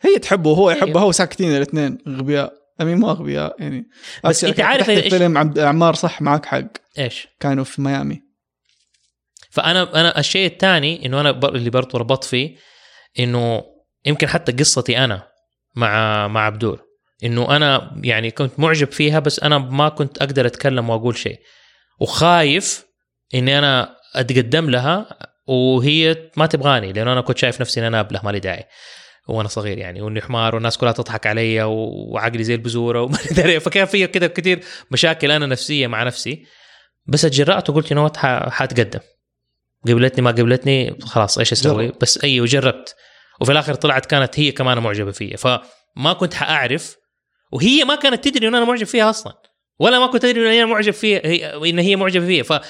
هي 0.00 0.18
تحبه 0.18 0.50
وهو 0.50 0.70
يحبها 0.70 0.86
أيوه. 0.88 1.00
هو 1.00 1.12
ساكتين 1.12 1.56
الإثنين 1.56 1.98
غبياء 2.08 2.52
أمين 2.80 2.98
مو 2.98 3.10
أغبياء 3.10 3.56
يعني. 3.58 3.84
بس 4.24 4.44
أنت 4.44 4.60
عارف 4.60 4.86
إيش- 4.86 4.90
الفيلم 4.90 5.52
عمار 5.58 5.94
صح 5.94 6.22
معك 6.22 6.46
حق. 6.46 6.64
إيش؟ 6.98 7.28
كانوا 7.40 7.64
في 7.64 7.82
ميامي. 7.82 8.22
فأنا 9.50 10.00
أنا 10.00 10.18
الشيء 10.18 10.46
الثاني 10.46 11.06
إنه 11.06 11.20
أنا 11.20 11.30
اللي 11.30 11.70
برضه 11.70 11.98
ربطت 11.98 12.24
فيه 12.24 12.56
إنه 13.18 13.62
يمكن 14.06 14.26
حتى 14.28 14.52
قصتي 14.52 14.98
أنا 15.04 15.28
مع 15.76 16.28
مع 16.28 16.46
عبدور 16.46 16.83
إنه 17.24 17.56
أنا 17.56 18.00
يعني 18.02 18.30
كنت 18.30 18.60
معجب 18.60 18.92
فيها 18.92 19.18
بس 19.18 19.40
أنا 19.40 19.58
ما 19.58 19.88
كنت 19.88 20.18
أقدر 20.18 20.46
أتكلم 20.46 20.90
وأقول 20.90 21.16
شيء. 21.16 21.40
وخايف 22.00 22.84
إني 23.34 23.58
أنا 23.58 23.96
أتقدم 24.14 24.70
لها 24.70 25.18
وهي 25.46 26.30
ما 26.36 26.46
تبغاني 26.46 26.92
لأنه 26.92 27.12
أنا 27.12 27.20
كنت 27.20 27.38
شايف 27.38 27.60
نفسي 27.60 27.80
ان 27.80 27.84
أنا 27.84 28.00
أبله 28.00 28.20
مالي 28.24 28.40
داعي 28.40 28.64
وأنا 29.28 29.48
صغير 29.48 29.78
يعني. 29.78 30.02
وإني 30.02 30.22
حمار 30.22 30.54
والناس 30.54 30.78
كلها 30.78 30.92
تضحك 30.92 31.26
علي 31.26 31.62
وعقلي 31.62 32.44
زي 32.44 32.54
البزوره 32.54 33.02
وما 33.02 33.18
أدري 33.30 33.60
فكان 33.60 33.86
في 33.86 34.06
كده 34.06 34.26
كثير 34.26 34.60
مشاكل 34.90 35.30
أنا 35.30 35.46
نفسية 35.46 35.86
مع 35.86 36.02
نفسي. 36.02 36.44
بس 37.06 37.24
اتجرأت 37.24 37.70
وقلت 37.70 37.90
يو 37.90 38.10
حاتقدم 38.50 39.00
قبلتني 39.88 40.24
ما 40.24 40.30
قبلتني 40.30 40.98
خلاص 41.00 41.38
إيش 41.38 41.52
أسوي. 41.52 41.92
بس 42.00 42.24
أيوه 42.24 42.46
جربت 42.46 42.94
وفي 43.40 43.52
الآخر 43.52 43.74
طلعت 43.74 44.06
كانت 44.06 44.40
هي 44.40 44.52
كمان 44.52 44.78
معجبة 44.78 45.10
فيا. 45.10 45.36
فما 45.36 46.12
كنت 46.12 46.34
حأعرف 46.34 46.96
وهي 47.54 47.84
ما 47.84 47.94
كانت 47.94 48.28
تدري 48.28 48.48
إن 48.48 48.54
أنا 48.54 48.64
معجب 48.64 48.86
فيها 48.86 49.10
أصلا. 49.10 49.32
ولا 49.80 49.98
ما 49.98 50.06
كنت 50.06 50.24
أدري 50.24 50.48
إن 50.48 50.54
أنا 50.58 50.72
معجب 50.72 50.92
فيها 50.92 51.20
هي 51.24 51.70
إن 51.70 51.78
هي 51.78 51.96
معجبة 51.96 52.26
فيا. 52.26 52.42
ف 52.42 52.60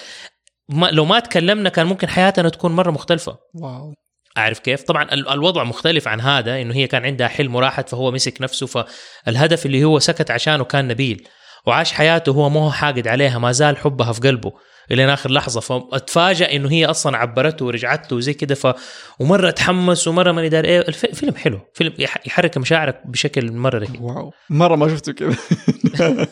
لو 0.93 1.05
ما 1.05 1.21
تكلمنا 1.21 1.69
كان 1.69 1.87
ممكن 1.87 2.09
حياتنا 2.09 2.49
تكون 2.49 2.73
مرة 2.73 2.91
مختلفة. 2.91 3.37
واو. 3.55 3.95
أعرف 4.39 4.59
كيف؟ 4.59 4.83
طبعا 4.83 5.03
ال- 5.03 5.29
الوضع 5.29 5.65
مختلف 5.65 6.09
عن 6.09 6.21
هذا 6.21 6.61
إنه 6.61 6.75
هي 6.75 6.87
كان 6.87 7.05
عندها 7.05 7.29
حلم 7.29 7.55
وراحت 7.55 7.89
فهو 7.89 8.11
مسك 8.11 8.43
نفسه 8.43 8.67
فالهدف 8.67 9.67
اللي 9.67 9.85
هو 9.85 9.99
سكت 9.99 10.31
عشانه 10.31 10.65
كان 10.65 10.89
نبيل. 10.89 11.29
وعاش 11.67 11.93
حياته 11.93 12.31
هو 12.33 12.51
ما 12.51 12.61
هو 12.61 12.71
حاقد 12.71 13.09
عليها 13.09 13.39
ما 13.39 13.53
زال 13.53 13.77
حبها 13.77 14.13
في 14.13 14.21
قلبه 14.21 14.53
إلى 14.91 15.13
آخر 15.15 15.31
لحظة. 15.31 15.61
فاتفاجئ 15.61 16.57
إنه 16.57 16.71
هي 16.73 16.85
أصلا 16.87 17.17
عبرته 17.17 17.65
ورجعت 17.67 18.13
له 18.13 18.19
وزي 18.19 18.35
كده 18.35 18.55
ف 18.55 18.75
ومرة 19.19 19.51
تحمس 19.51 20.09
ومرة 20.09 20.33
ماني 20.33 20.49
داري. 20.49 20.69
إيه 20.69 20.79
الف- 20.81 21.05
الفيلم 21.05 21.35
حلو. 21.35 21.61
فيلم 21.75 21.93
يح- 21.99 22.27
يحرك 22.27 22.59
مشاعرك 22.59 23.03
بشكل 23.07 23.53
مرة 23.53 23.79
رهيب. 23.79 24.01
wow. 24.01 24.33
مرة 24.51 24.77
ما 24.77 24.89
شفته 24.89 25.13
كذا. 25.13 25.37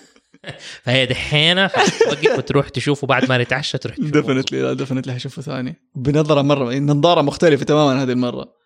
فهي 0.85 1.07
دحين 1.07 1.69
توقف 1.69 2.39
وتروح 2.39 2.69
تشوفه 2.69 3.07
بعد 3.07 3.29
ما 3.29 3.39
نتعشى 3.39 3.79
تروح 3.79 3.97
تشوفه. 3.97 4.11
definitely 4.11 4.63
لا 4.63 4.73
definitely 4.73 5.13
حشوفه 5.15 5.43
ثاني. 5.43 5.77
بنظرة 5.97 6.43
مرة 6.43 6.75
نظارة 6.75 7.23
مختلفة 7.23 7.65
تماما 7.65 8.03
هذه 8.03 8.11
المرة. 8.13 8.39
مم. 8.45 8.62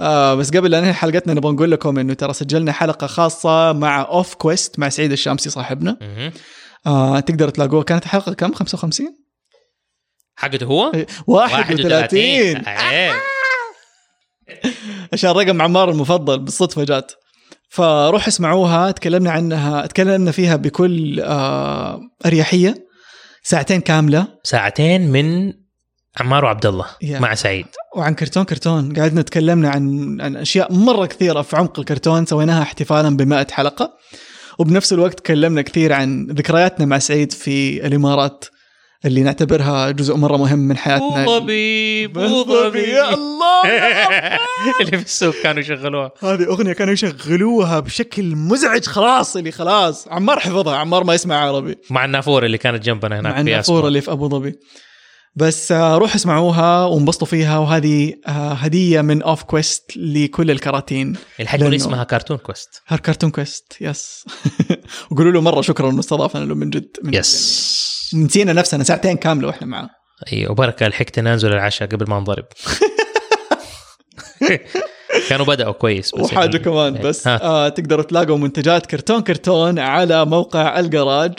آه 0.00 0.34
بس 0.34 0.50
قبل 0.50 0.70
لا 0.70 0.80
ننهي 0.80 0.92
حلقتنا 0.92 1.34
نبغى 1.34 1.52
نقول 1.52 1.70
لكم 1.70 1.98
إنه 1.98 2.14
ترى 2.14 2.32
سجلنا 2.32 2.72
حلقة 2.72 3.06
خاصة 3.06 3.72
مع 3.72 4.02
Off 4.02 4.34
Quest 4.34 4.78
مع 4.78 4.88
سعيد 4.88 5.12
الشامسي 5.12 5.50
صاحبنا. 5.50 5.96
آه 6.86 7.20
تقدر 7.20 7.48
تلاقوه. 7.48 7.82
كانت 7.82 8.04
الحلقة 8.04 8.32
كم؟ 8.34 8.52
55 8.54 9.06
حقته 10.36 10.64
هو؟ 10.66 10.92
31 11.26 12.20
إيه. 12.66 13.12
عشان 15.12 15.30
رقم 15.30 15.62
عمار 15.62 15.90
المفضل 15.90 16.38
بالصدفة 16.38 16.84
جات. 16.84 17.12
فروح 17.68 18.26
اسمعوها 18.26 18.90
تكلمنا 18.90 19.30
عنها 19.30 19.86
تكلمنا 19.86 20.30
فيها 20.30 20.56
بكل 20.56 21.20
آه 21.20 22.00
أريحية. 22.26 22.74
ساعتين 23.42 23.80
كاملة. 23.80 24.26
ساعتين 24.44 25.10
من 25.10 25.52
عمار 26.20 26.44
وعبد 26.44 26.66
الله 26.66 26.86
يا. 27.02 27.18
مع 27.18 27.34
سعيد. 27.34 27.66
وعن 27.96 28.14
كرتون 28.14 28.44
كرتون. 28.44 29.00
قعدنا 29.00 29.22
تكلمنا 29.22 29.70
عن 29.70 30.18
عن 30.20 30.36
أشياء 30.36 30.72
مرة 30.72 31.06
كثيرة 31.06 31.42
في 31.42 31.56
عمق 31.56 31.78
الكرتون. 31.78 32.26
سويناها 32.26 32.62
احتفالا 32.62 33.16
ب 33.16 33.50
حلقة. 33.50 33.92
وبنفس 34.58 34.92
الوقت 34.92 35.18
تكلمنا 35.18 35.62
كثير 35.62 35.92
عن 35.92 36.26
ذكرياتنا 36.30 36.86
مع 36.86 36.98
سعيد 36.98 37.32
في 37.32 37.86
الإمارات 37.86 38.44
اللي 39.04 39.22
نعتبرها 39.22 39.90
جزء 39.90 40.16
مرة 40.16 40.36
مهم 40.36 40.58
من 40.58 40.76
حياتنا. 40.76 41.24
بو 41.24 41.38
ظبي 41.38 42.06
بو 42.06 42.44
بو 42.44 42.44
ظبي 42.44 42.78
يا 42.78 43.14
الله. 43.14 43.62
اللي 44.80 44.98
في 44.98 45.04
السوق 45.04 45.34
كانوا 45.42 45.60
يشغلوها. 45.60 46.10
هذه 46.22 46.44
أغنية 46.44 46.72
كانوا 46.72 46.92
يشغلوها 46.92 47.80
بشكل 47.80 48.36
مزعج 48.36 48.84
خلاص 48.84 49.36
اللي 49.36 49.50
خلاص. 49.52 50.08
عمار 50.08 50.40
حفظها 50.40 50.76
عمار 50.76 51.04
ما 51.04 51.14
يسمع 51.14 51.36
عربي. 51.36 51.76
مع 51.90 52.04
النافورة 52.04 52.46
اللي 52.46 52.58
كانت 52.58 52.84
جنبنا 52.84 53.20
هناك 53.20 53.32
مع 53.32 53.42
في 53.42 53.50
النافورة. 53.50 53.88
اللي 53.88 54.00
في 54.00 54.12
أبو 54.12 54.28
ظبي. 54.28 54.58
بس 55.34 55.72
آه، 55.72 55.96
روحوا 55.98 56.16
اسمعوها 56.16 56.84
وانبسطوا 56.84 57.26
فيها. 57.26 57.58
وهذه 57.58 58.14
آه، 58.28 58.52
هدية 58.52 59.00
من 59.00 59.22
Off 59.22 59.42
Quest 59.42 59.92
لكل 59.96 60.50
الكراتين. 60.50 61.16
الحلقة 61.40 61.70
لأنه- 61.70 61.74
اسمها 61.74 62.04
كرتون 62.04 62.36
Quest 62.36 62.82
هار 62.88 63.00
كرتون 63.00 63.30
Quest 63.30 63.76
yes 63.80 64.24
وقولوا 65.10 65.32
له 65.32 65.40
مرة 65.40 65.60
شكرا 65.60 65.90
انه 65.90 66.00
استضافنا 66.00 66.44
له 66.44 66.54
من 66.54 66.70
جد 66.70 66.96
من 67.02 67.14
يس 67.14 68.10
يعني. 68.12 68.24
نسينا 68.24 68.52
نفسنا 68.52 68.84
ساعتين 68.84 69.16
كاملة 69.16 69.46
وإحنا 69.48 69.66
معاه 69.66 69.88
أيوه 70.32 70.50
وبركه 70.50 70.88
لحقتنا 70.88 71.30
ننزل 71.32 71.52
العشاء 71.52 71.88
قبل 71.88 72.10
ما 72.10 72.20
نضرب. 72.20 72.44
كانوا 75.28 75.46
بدأوا 75.46 75.72
كويس 75.72 76.14
بس 76.14 76.20
وحاجة 76.20 76.44
يعني- 76.50 76.58
كمان 76.58 76.92
بس 76.94 77.28
ها. 77.28 77.42
آه 77.42 77.68
تقدروا 77.68 78.04
تلاقوا 78.04 78.38
منتجات 78.38 78.86
كرتون 78.86 79.20
كرتون 79.20 79.78
على 79.78 80.24
موقع 80.24 80.78
الجراج. 80.80 81.32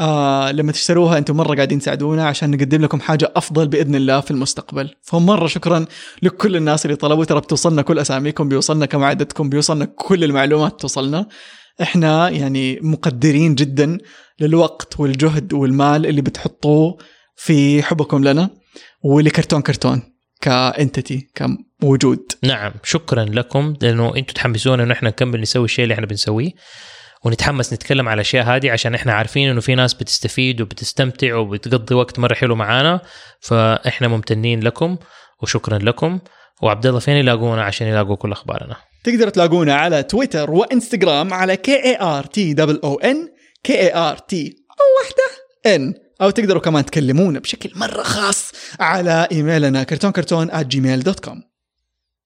آه 0.00 0.52
لما 0.52 0.72
تشتروها 0.72 1.18
أنتم 1.18 1.36
مرة 1.36 1.54
قاعدين 1.54 1.78
تساعدونا 1.78 2.26
عشان 2.26 2.50
نقدم 2.50 2.82
لكم 2.82 3.00
حاجة 3.00 3.32
أفضل 3.36 3.68
بإذن 3.68 3.94
الله 3.94 4.20
في 4.20 4.30
المستقبل. 4.30 4.90
فمره 5.02 5.46
شكرا 5.46 5.84
لكل 6.22 6.56
الناس 6.56 6.86
اللي 6.86 6.96
طلبوا. 6.96 7.24
ترى 7.24 7.40
بتوصلنا 7.40 7.82
كل 7.82 7.98
أساميكم 7.98 8.48
بيوصلنا 8.48 8.86
كم 8.86 9.04
عددكم 9.04 9.48
بيوصلنا 9.48 9.84
كل 9.84 10.24
المعلومات 10.24 10.80
توصلنا. 10.80 11.26
إحنا 11.82 12.28
يعني 12.28 12.78
مقدرين 12.82 13.54
جدا 13.54 13.98
للوقت 14.40 15.00
والجهد 15.00 15.52
والمال 15.52 16.06
اللي 16.06 16.22
بتحطوه 16.22 16.98
في 17.36 17.82
حبكم 17.82 18.24
لنا 18.24 18.50
ولكرتون 19.04 19.62
كرتون 19.62 20.02
كإنتيتي 20.40 21.30
كوجود. 21.80 22.32
نعم 22.42 22.72
شكرا 22.82 23.24
لكم 23.24 23.74
لأنه 23.82 24.16
أنتم 24.16 24.32
تحمسونا 24.32 24.82
إنه 24.82 24.92
إحنا 24.92 25.08
نكمل 25.08 25.40
نسوي 25.40 25.64
الشيء 25.64 25.82
اللي 25.82 25.94
إحنا 25.94 26.06
بنسويه. 26.06 26.50
ونتحمس 27.24 27.72
نتكلم 27.72 28.08
على 28.08 28.14
الأشياء 28.14 28.44
هذه 28.44 28.70
عشان 28.70 28.94
إحنا 28.94 29.12
عارفين 29.12 29.50
إنه 29.50 29.60
في 29.60 29.74
ناس 29.74 29.94
بتستفيد 29.94 30.60
وبتستمتع 30.60 31.36
وبتقضي 31.36 31.94
وقت 31.94 32.18
مره 32.18 32.34
حلو 32.34 32.54
معانا. 32.56 33.00
فإحنا 33.40 34.08
ممتنين 34.08 34.60
لكم 34.60 34.96
وشكرا 35.42 35.78
لكم. 35.78 36.18
وعبد 36.62 36.86
الله 36.86 36.98
فين 36.98 37.16
يلاقونا 37.16 37.62
عشان 37.62 37.86
يلاقوا 37.86 38.16
كل 38.16 38.32
أخبارنا؟ 38.32 38.76
تقدروا 39.04 39.30
تلاقونا 39.30 39.74
على 39.74 40.02
تويتر 40.02 40.50
وإنستغرام 40.50 41.34
على 41.34 41.56
K 41.56 41.84
A 41.84 42.00
R 42.00 42.24
T 42.24 42.54
double 42.54 42.80
O 42.84 43.00
N 43.00 43.28
K 43.64 43.80
A 43.80 43.94
R 43.94 44.18
T 44.18 44.56
واحدة 45.00 45.76
N 45.76 45.94
أو 46.22 46.30
تقدروا 46.30 46.62
كمان 46.62 46.84
تكلمونا 46.84 47.38
بشكل 47.38 47.72
مرة 47.76 48.02
خاص 48.02 48.52
على 48.80 49.28
إيميلنا 49.32 49.82
كرتون 49.82 50.10
كرتون 50.10 50.50
dot 51.02 51.20
com 51.20 51.49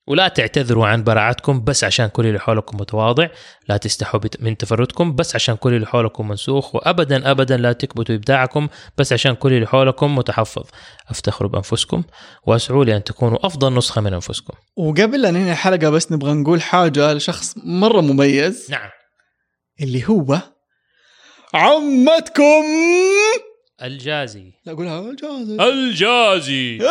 ولا 0.07 0.29
تعتذروا 0.29 0.87
عن 0.87 1.05
براعتكم 1.05 1.65
بس 1.65 1.85
عشان 1.85 2.07
كل 2.07 2.27
اللي 2.27 2.39
حولكم 2.41 2.77
متواضع 2.81 3.29
لا 3.69 3.77
تستحوا 3.77 4.21
من 4.41 4.57
تفردكم 4.57 5.15
بس 5.15 5.35
عشان 5.35 5.57
كل 5.57 5.75
اللي 5.75 5.87
حولكم 5.87 6.29
منسوخ 6.29 6.75
وابدا 6.75 7.31
ابدا 7.31 7.57
لا 7.57 7.73
تكبتوا 7.73 8.15
إبداعكم 8.15 8.69
بس 8.99 9.13
عشان 9.13 9.35
كل 9.35 9.53
اللي 9.53 9.67
حولكم 9.67 10.15
متحفظ. 10.15 10.65
أفتخروا 11.11 11.51
بأنفسكم 11.51 12.03
وأسعوا 12.47 12.85
لأن 12.85 13.05
تكونوا 13.05 13.47
أفضل 13.47 13.75
نسخة 13.75 14.01
من 14.01 14.13
أنفسكم. 14.15 14.55
وقبل 14.77 15.23
لا 15.23 15.31
ننهي 15.31 15.53
الحلقة 15.53 15.91
بس 15.91 16.13
نبغى 16.13 16.33
نقول 16.33 16.63
حاجة 16.63 17.13
لشخص 17.13 17.55
مرة 17.65 18.01
مميز. 18.01 18.71
نعم. 18.71 18.91
اللي 19.81 20.05
هو 20.09 20.39
عمتكم. 21.55 22.65
الجازي. 23.83 24.53
لا 24.67 24.73
قولها 24.73 25.01
الجازي. 25.01 25.57
الجازي. 25.61 26.79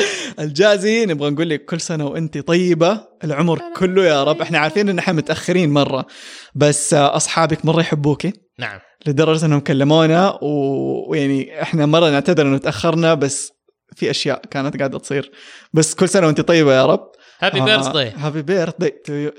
الجازي 0.38 1.06
نبغى 1.06 1.30
نقول 1.30 1.50
لك 1.50 1.64
كل 1.64 1.80
سنة 1.80 2.06
وانت 2.06 2.38
طيبة. 2.38 3.00
العمر 3.24 3.60
كله 3.76 4.04
يا 4.04 4.24
رب. 4.24 4.40
إحنا 4.40 4.58
عارفين 4.58 4.88
إن 4.88 4.98
إحنا 4.98 5.12
متأخرين 5.12 5.70
مرة. 5.70 6.06
بس 6.54 6.94
أصحابك 6.94 7.64
مرة 7.64 7.80
يحبوكي. 7.80 8.32
نعم. 8.58 8.78
لدرجة 9.06 9.46
إنهم 9.46 9.60
كلمونا 9.60 10.38
و- 10.42 11.10
ويعني 11.10 11.62
إحنا 11.62 11.86
مرة 11.86 12.10
نعتذر 12.10 12.42
إنه 12.46 12.58
تأخرنا. 12.58 13.14
بس 13.14 13.52
في 13.96 14.10
أشياء 14.10 14.40
كانت 14.50 14.76
قاعدة 14.76 14.98
تصير. 14.98 15.30
بس 15.72 15.94
كل 15.94 16.08
سنة 16.08 16.26
وانت 16.26 16.40
طيبة 16.40 16.74
يا 16.74 16.86
رب. 16.86 17.10
happy 17.40 17.60
birthday 17.60 18.10
happy 18.16 18.42
birthday 18.42 18.90
to 18.90 19.30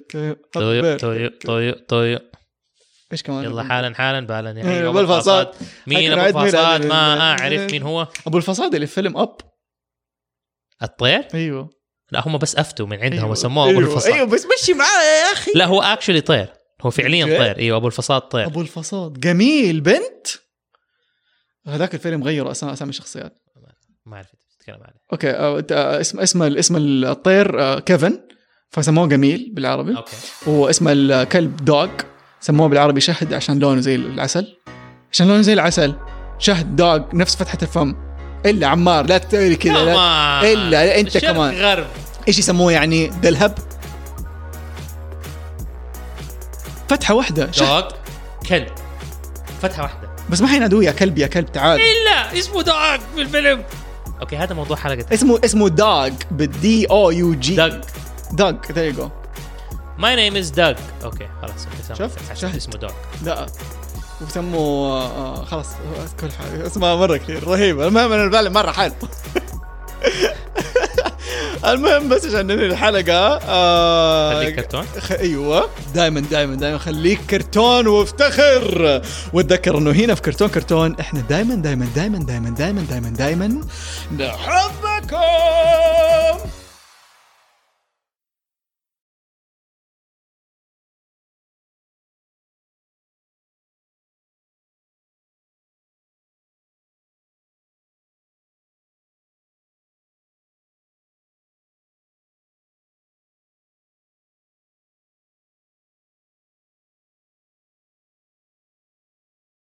to 0.53 1.57
you 1.57 1.73
طيب 1.87 2.19
إيش 3.11 3.23
كمان؟ 3.23 3.43
يلا 3.43 3.63
حالا 3.63 3.95
حالا 3.95 4.19
بالا 4.27 4.51
إيه، 4.51 4.57
يحيي 4.59 4.79
أبو 4.87 4.89
أبو 4.89 4.99
الفصاد. 4.99 5.47
مين؟ 5.87 6.11
أبو 6.11 6.39
الفصاد؟ 6.41 6.81
ال- 6.81 6.87
ما 6.87 7.19
أعرف 7.21 7.71
مين 7.71 7.83
هو. 7.83 8.07
أبو 8.27 8.37
الفصاد 8.37 8.75
اللي 8.75 8.87
في 8.87 8.93
فيلم 8.93 9.17
Up 9.17 9.35
الطير؟ 10.83 11.27
أيوه. 11.33 11.69
لا 12.11 12.27
هم 12.27 12.37
بس 12.37 12.55
أفتوا 12.55 12.85
من 12.87 12.99
عندهم 12.99 13.19
أيوة. 13.19 13.31
وسموه 13.31 13.69
أبو 13.69 13.79
أيوة. 13.79 13.91
الفصاد 13.91 14.13
أيوه 14.13 14.25
بس 14.25 14.47
مشي 14.61 14.73
معاه 14.73 15.03
يا 15.03 15.33
أخي. 15.33 15.51
لا 15.55 15.65
هو 15.65 15.81
actually 15.81 16.21
طير. 16.21 16.53
هو 16.81 16.89
فعليا. 16.89 17.25
طير. 17.25 17.57
أيوه 17.57 17.77
أبو 17.77 17.87
الفصاد 17.87 18.21
طير. 18.21 18.45
أبو 18.45 18.61
الفصاد 18.61 19.19
جميل. 19.19 19.81
بنت؟ 19.81 20.27
هذاك 21.67 21.93
الفيلم 21.93 22.23
غيروا 22.23 22.51
اسامي 22.51 22.73
أسامي 22.73 22.89
الشخصيات 22.89 23.37
ما 24.05 24.15
أعرف 24.15 24.27
تتكلم 24.59 24.83
عليه. 24.83 24.99
okay 25.11 25.31
اسم 26.01 26.19
اسم 26.19 26.43
اسم 26.43 26.75
الطير 26.77 27.61
آه، 27.61 27.79
كيفن. 27.79 28.19
فسموه 28.69 29.07
جميل 29.07 29.51
بالعربي. 29.53 29.97
okay. 29.97 30.15
واسم 30.47 30.87
الكلب 30.87 31.65
دوغ. 31.65 31.89
سموه 32.39 32.67
بالعربي 32.67 33.01
شهد 33.01 33.33
عشان 33.33 33.59
لونه 33.59 33.81
زي 33.81 33.95
العسل. 33.95 34.57
عشان 35.11 35.27
لونه 35.27 35.41
زي 35.41 35.53
العسل. 35.53 35.95
شهد 36.39 36.75
دوغ. 36.75 36.99
نفس 37.13 37.35
فتحة 37.35 37.57
الفم. 37.61 38.10
إلا 38.45 38.67
عمار 38.67 39.05
لا 39.05 39.17
تسوي 39.17 39.55
كذا 39.55 39.85
لا 40.69 40.99
أنت 40.99 41.15
الشرق 41.15 41.31
كمان. 41.31 41.55
غرب. 41.55 41.87
إيش 42.27 42.39
يسموه 42.39 42.71
يعني؟ 42.71 43.07
دلهب؟ 43.07 43.57
فتحة 46.89 47.13
واحدة. 47.13 47.51
شهد 47.51 47.83
dog 47.83 47.91
كلب. 48.49 48.67
فتحة 49.61 49.83
واحدة. 49.83 50.09
بس 50.29 50.41
ما 50.41 50.47
حينادوه 50.47 50.83
يا 50.83 50.91
كلب 50.91 51.17
يا 51.17 51.27
كلب 51.27 51.51
تعال. 51.51 51.81
إلا 51.81 52.39
اسمه 52.39 52.61
Doug 52.61 52.97
في 53.15 53.21
الفيلم 53.21 53.63
okay 54.21 54.37
هذا 54.37 54.55
موضوع 54.55 54.77
حلقة 54.77 55.05
اسمه 55.13 55.39
اسمه 55.45 55.69
Doug 55.69 56.09
بال 56.31 56.67
D 56.67 56.85
O 56.85 57.11
U 57.11 57.33
G 57.33 57.55
Doug. 57.55 57.77
Doug 58.31 58.53
there 58.71 58.85
you 58.85 58.91
go 58.91 59.09
my 59.97 60.15
name 60.15 60.35
is 60.35 60.49
Doug. 60.49 60.73
okay 61.03 61.27
خلاص. 61.41 61.67
شوف،. 61.97 62.11
اسمه 62.55 62.75
Doug. 62.75 62.91
لا. 63.25 63.45
وسموا 64.21 64.87
آه 65.01 65.45
خلاص 65.45 65.67
كل 66.19 66.27
حاجة. 66.31 66.67
اسمها 66.67 66.95
مرة 66.95 67.17
كثير 67.17 67.47
رهيبة. 67.47 67.87
المهم 67.87 68.11
أنا 68.11 68.23
البالي 68.23 68.49
مرة 68.49 68.71
حلو. 68.71 68.93
المهم 71.65 72.09
بس 72.09 72.25
عشان 72.25 72.47
ننهي 72.47 72.65
الحلقة 72.65 73.39
آه 73.47 74.33
خليك 74.35 74.55
كرتون. 74.55 74.85
خ... 74.99 75.11
أيوه. 75.11 75.69
دائما 75.95 76.19
دائما 76.19 76.55
دائما 76.55 76.77
خليك 76.77 77.19
كرتون 77.29 77.87
وافتخر. 77.87 79.01
واتذكر 79.33 79.77
إنه 79.77 79.91
هنا 79.91 80.15
في 80.15 80.21
كرتون 80.21 80.47
كرتون 80.47 80.95
إحنا 80.99 81.21
دائما 81.29 81.55
دائما 81.55 81.85
دائما 81.95 82.17
دائما 82.19 82.49
دائما 82.49 82.81
دائما 82.81 83.09
دائما 83.09 83.61
نحبكم. 84.17 85.17